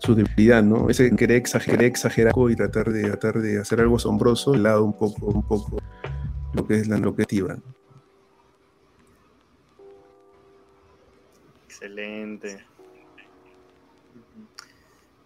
[0.01, 0.89] su debilidad, ¿no?
[0.89, 4.97] Ese querer exagerar, exagerar y tratar de tratar de hacer algo asombroso, el lado un
[4.97, 5.79] poco, un poco
[6.55, 7.59] lo que es la locativa.
[11.67, 12.65] Excelente.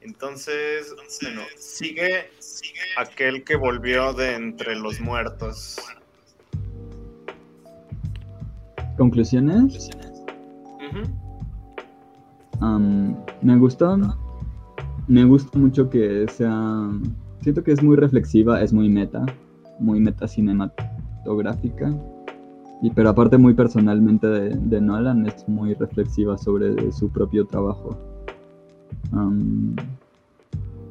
[0.01, 2.31] Entonces, bueno, sigue,
[2.99, 5.79] aquel que volvió de entre los muertos.
[8.99, 9.89] ¿Conclusiones?
[13.41, 13.97] Me gustó.
[15.09, 16.89] Me gusta mucho que sea.
[17.41, 19.25] Siento que es muy reflexiva, es muy meta,
[19.79, 21.93] muy meta cinematográfica.
[22.83, 27.97] Y pero aparte muy personalmente de, de Nolan es muy reflexiva sobre su propio trabajo.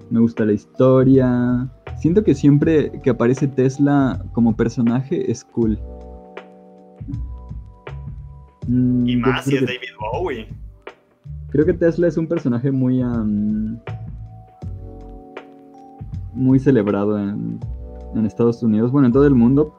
[0.10, 1.68] Me gusta la historia.
[1.99, 5.80] Siento que siempre que aparece Tesla como personaje es cool.
[8.68, 10.48] Mm, Y más si es que- David Bowie.
[11.49, 13.77] Creo que Tesla es un personaje muy am,
[16.34, 17.60] muy celebrado en,
[18.16, 19.76] en Estados Unidos, bueno, en todo el mundo,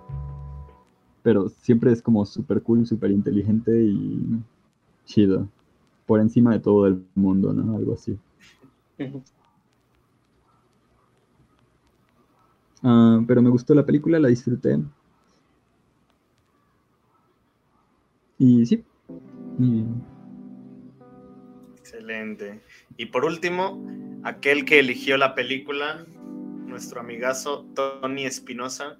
[1.22, 4.42] pero siempre es como súper cool, súper inteligente y
[5.04, 5.48] chido,
[6.06, 7.76] por encima de todo el mundo, ¿no?
[7.76, 8.18] Algo así.
[12.82, 14.78] Ah, pero me gustó la película, la disfruté.
[18.38, 18.84] Y sí.
[19.58, 19.84] Y
[21.78, 22.60] Excelente.
[22.96, 23.86] Y por último,
[24.24, 26.04] aquel que eligió la película,
[26.74, 28.98] nuestro amigazo Tony Espinosa.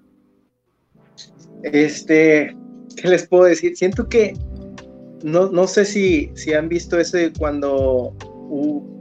[1.63, 2.55] Este,
[2.95, 3.75] ¿qué les puedo decir?
[3.75, 4.33] Siento que
[5.23, 8.15] no, no sé si, si han visto ese cuando,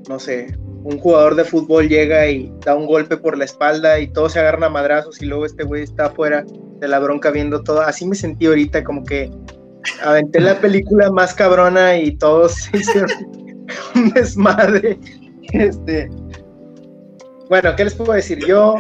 [0.09, 4.09] no sé, un jugador de fútbol llega y da un golpe por la espalda y
[4.09, 6.45] todos se agarran a madrazos y luego este güey está afuera
[6.81, 7.81] de la bronca viendo todo.
[7.81, 9.31] Así me sentí ahorita, como que
[10.03, 13.11] aventé la película más cabrona y todos se hicieron
[13.95, 14.99] un desmadre.
[15.53, 16.09] Este,
[17.49, 18.45] bueno, ¿qué les puedo decir?
[18.47, 18.77] Yo,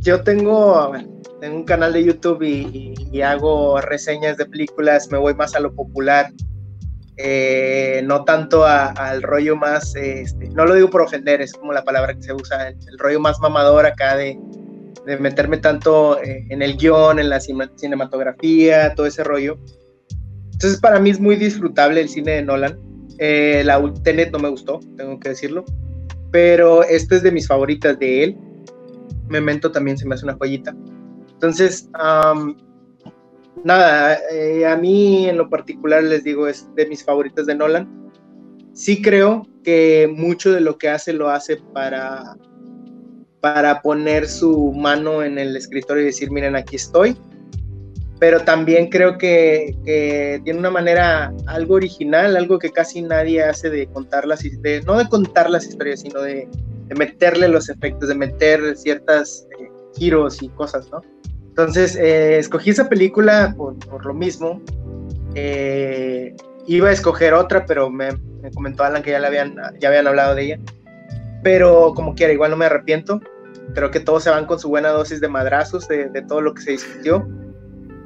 [0.00, 0.92] yo tengo,
[1.40, 5.54] tengo un canal de YouTube y, y- y hago reseñas de películas, me voy más
[5.54, 6.30] a lo popular,
[7.16, 11.72] eh, no tanto a- al rollo más, este, no lo digo por ofender, es como
[11.72, 14.38] la palabra que se usa, el, el rollo más mamador acá de,
[15.06, 19.56] de meterme tanto eh, en el guion, en la cine- cinematografía, todo ese rollo.
[20.52, 22.78] Entonces para mí es muy disfrutable el cine de Nolan.
[23.18, 25.64] Eh, la Tenet no me gustó, tengo que decirlo,
[26.36, 28.36] pero esta es de mis favoritas de él.
[29.26, 30.76] Memento también se me hace una joyita.
[31.32, 31.88] Entonces,
[33.64, 38.10] nada, eh, a mí en lo particular les digo, es de mis favoritas de Nolan.
[38.74, 42.36] Sí creo que mucho de lo que hace lo hace para,
[43.40, 47.16] para poner su mano en el escritorio y decir, miren, aquí estoy.
[48.18, 53.68] Pero también creo que, que tiene una manera algo original, algo que casi nadie hace
[53.68, 56.48] de contar las de, no de contar las historias, sino de,
[56.86, 59.68] de meterle los efectos, de meter ciertas eh,
[59.98, 61.02] giros y cosas, ¿no?
[61.48, 64.60] Entonces, eh, escogí esa película por, por lo mismo.
[65.34, 66.34] Eh,
[66.66, 68.12] iba a escoger otra, pero me,
[68.42, 70.58] me comentó Alan que ya, la habían, ya habían hablado de ella.
[71.42, 73.20] Pero como quiera, igual no me arrepiento.
[73.74, 76.54] Creo que todos se van con su buena dosis de madrazos de, de todo lo
[76.54, 77.26] que se discutió.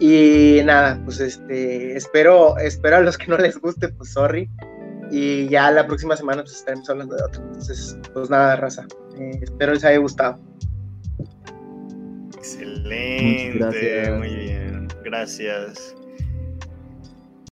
[0.00, 4.50] Y nada, pues este, espero, espero a los que no les guste, pues sorry.
[5.10, 7.42] Y ya la próxima semana pues estaremos hablando de otro.
[7.42, 8.86] Entonces, pues nada, raza.
[9.18, 10.40] Eh, espero les haya gustado.
[12.34, 14.18] Excelente, Muchas gracias.
[14.18, 15.94] muy bien, gracias.